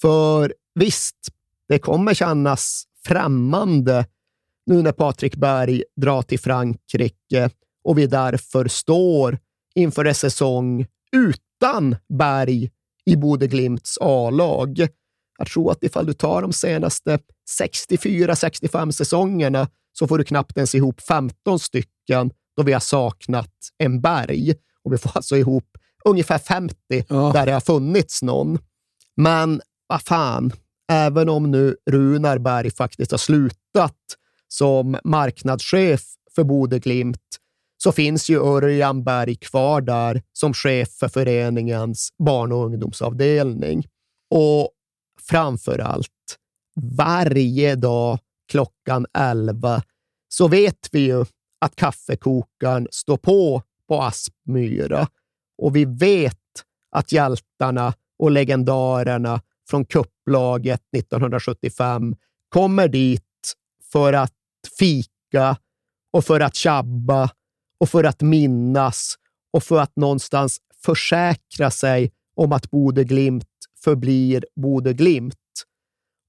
För 0.00 0.54
visst, 0.74 1.28
det 1.68 1.78
kommer 1.78 2.14
kännas 2.14 2.84
främmande 3.06 4.06
nu 4.66 4.82
när 4.82 4.92
Patrik 4.92 5.36
Berg 5.36 5.82
drar 5.96 6.22
till 6.22 6.40
Frankrike 6.40 7.50
och 7.84 7.98
vi 7.98 8.06
därför 8.06 8.68
står 8.68 9.38
inför 9.74 10.04
en 10.04 10.14
säsong 10.14 10.86
utan 11.12 11.96
Berg 12.18 12.70
i 13.04 13.16
Bode 13.16 13.46
Glimts 13.46 13.98
A-lag. 14.00 14.88
Jag 15.38 15.46
tror 15.46 15.72
att 15.72 15.82
ifall 15.82 16.06
du 16.06 16.12
tar 16.12 16.42
de 16.42 16.52
senaste 16.52 17.18
64-65 17.60 18.90
säsongerna 18.90 19.68
så 19.92 20.08
får 20.08 20.18
du 20.18 20.24
knappt 20.24 20.56
ens 20.56 20.74
ihop 20.74 21.00
15 21.00 21.58
stycken 21.58 22.30
då 22.56 22.62
vi 22.62 22.72
har 22.72 22.80
saknat 22.80 23.54
en 23.78 24.00
Berg. 24.00 24.54
Och 24.84 24.92
vi 24.92 24.98
får 24.98 25.10
alltså 25.14 25.36
ihop 25.36 25.78
ungefär 26.04 26.38
50 26.38 26.76
där 27.08 27.46
det 27.46 27.52
har 27.52 27.60
funnits 27.60 28.22
någon. 28.22 28.58
Men 29.16 29.60
vad 29.86 30.02
fan, 30.02 30.52
även 30.92 31.28
om 31.28 31.50
nu 31.50 31.76
Runar 31.90 32.38
Berg 32.38 32.70
faktiskt 32.70 33.10
har 33.10 33.18
slutat 33.18 33.96
som 34.48 34.98
marknadschef 35.04 36.02
för 36.34 36.44
Bode 36.44 36.78
Glimt 36.78 37.38
så 37.82 37.92
finns 37.92 38.30
ju 38.30 38.42
Örjan 38.42 39.04
Berg 39.04 39.36
kvar 39.36 39.80
där 39.80 40.22
som 40.32 40.54
chef 40.54 40.88
för 40.88 41.08
föreningens 41.08 42.08
barn 42.18 42.52
och 42.52 42.64
ungdomsavdelning. 42.64 43.86
Och 44.30 44.70
framför 45.20 45.78
allt, 45.78 46.38
varje 46.96 47.74
dag 47.74 48.18
klockan 48.50 49.06
11 49.18 49.82
så 50.28 50.48
vet 50.48 50.88
vi 50.92 51.00
ju 51.00 51.24
att 51.60 51.76
kaffekokaren 51.76 52.88
står 52.90 53.16
på 53.16 53.62
på 53.88 54.02
Aspmyra 54.02 55.08
och 55.62 55.76
vi 55.76 55.84
vet 55.84 56.38
att 56.90 57.12
hjältarna 57.12 57.94
och 58.18 58.30
legendarerna 58.30 59.40
från 59.70 59.84
kupplaget 59.84 60.82
1975 60.96 62.16
kommer 62.48 62.88
dit 62.88 63.22
för 63.92 64.12
att 64.12 64.32
fika 64.78 65.56
och 66.12 66.24
för 66.24 66.40
att 66.40 66.54
tjabba 66.54 67.30
och 67.80 67.88
för 67.88 68.04
att 68.04 68.20
minnas 68.20 69.14
och 69.52 69.62
för 69.62 69.80
att 69.80 69.96
någonstans 69.96 70.58
försäkra 70.84 71.70
sig 71.70 72.12
om 72.34 72.52
att 72.52 72.70
Bode 72.70 73.04
Glimt 73.04 73.48
förblir 73.84 74.44
Bode 74.56 74.92
Glimt. 74.92 75.34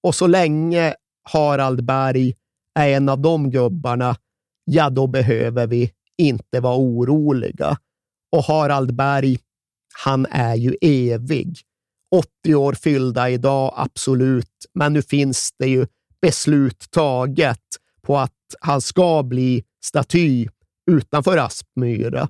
Och 0.04 0.16
så 0.16 0.28
länge 0.28 0.96
Harald 1.24 1.84
Berg 1.84 2.34
är 2.80 2.90
en 2.90 3.10
av 3.10 3.20
de 3.20 3.52
gubbarna, 3.52 4.16
ja, 4.66 4.90
då 4.90 5.08
behöver 5.08 5.68
vi 5.68 5.92
inte 6.18 6.60
vara 6.60 6.78
oroliga. 6.78 7.78
Och 8.34 8.44
Harald 8.44 8.96
Berg, 8.96 9.40
han 10.04 10.26
är 10.26 10.56
ju 10.56 10.76
evig. 10.82 11.60
80 12.44 12.56
år 12.56 12.74
fyllda 12.74 13.30
idag, 13.30 13.74
absolut, 13.76 14.66
men 14.74 14.94
nu 14.94 15.02
finns 15.02 15.52
det 15.60 15.68
ju 15.68 15.88
beslut 16.22 16.92
taget 16.92 17.60
på 18.02 18.18
att 18.18 18.32
han 18.60 18.82
ska 18.82 19.24
bli 19.24 19.64
staty 19.86 20.48
utanför 20.92 21.38
Aspmyra. 21.38 22.28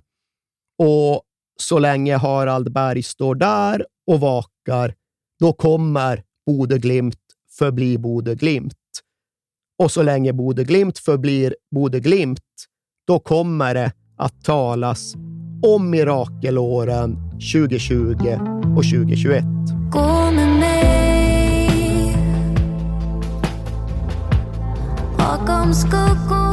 Och 0.78 1.22
så 1.60 1.80
länge 1.80 2.18
Harald 2.18 2.74
Berg 2.74 3.04
står 3.04 3.36
där 3.36 3.86
och 4.08 4.20
vakar, 4.20 4.96
då 5.40 5.54
kommer 5.54 6.24
Bode 6.46 6.78
Glimt 6.78 7.20
förbli 7.58 7.98
Bode 7.98 8.36
Glimt. 8.36 8.74
Och 9.78 9.92
så 9.92 10.04
länge 10.04 10.34
Bode 10.34 10.64
Glimt 10.64 11.00
förblir 11.00 11.56
Bode 11.76 12.00
Glimt, 12.00 12.66
då 13.08 13.20
kommer 13.20 13.74
det 13.74 13.92
att 14.18 14.44
talas 14.44 15.16
om 15.64 15.90
mirakelåren 15.90 17.18
2020 17.54 18.16
och 18.78 18.84
2021. 18.84 19.44
Gå 19.92 20.32
med 20.32 20.60
mig 20.60 22.18
Bakom 25.18 25.74
skuggor 25.74 26.53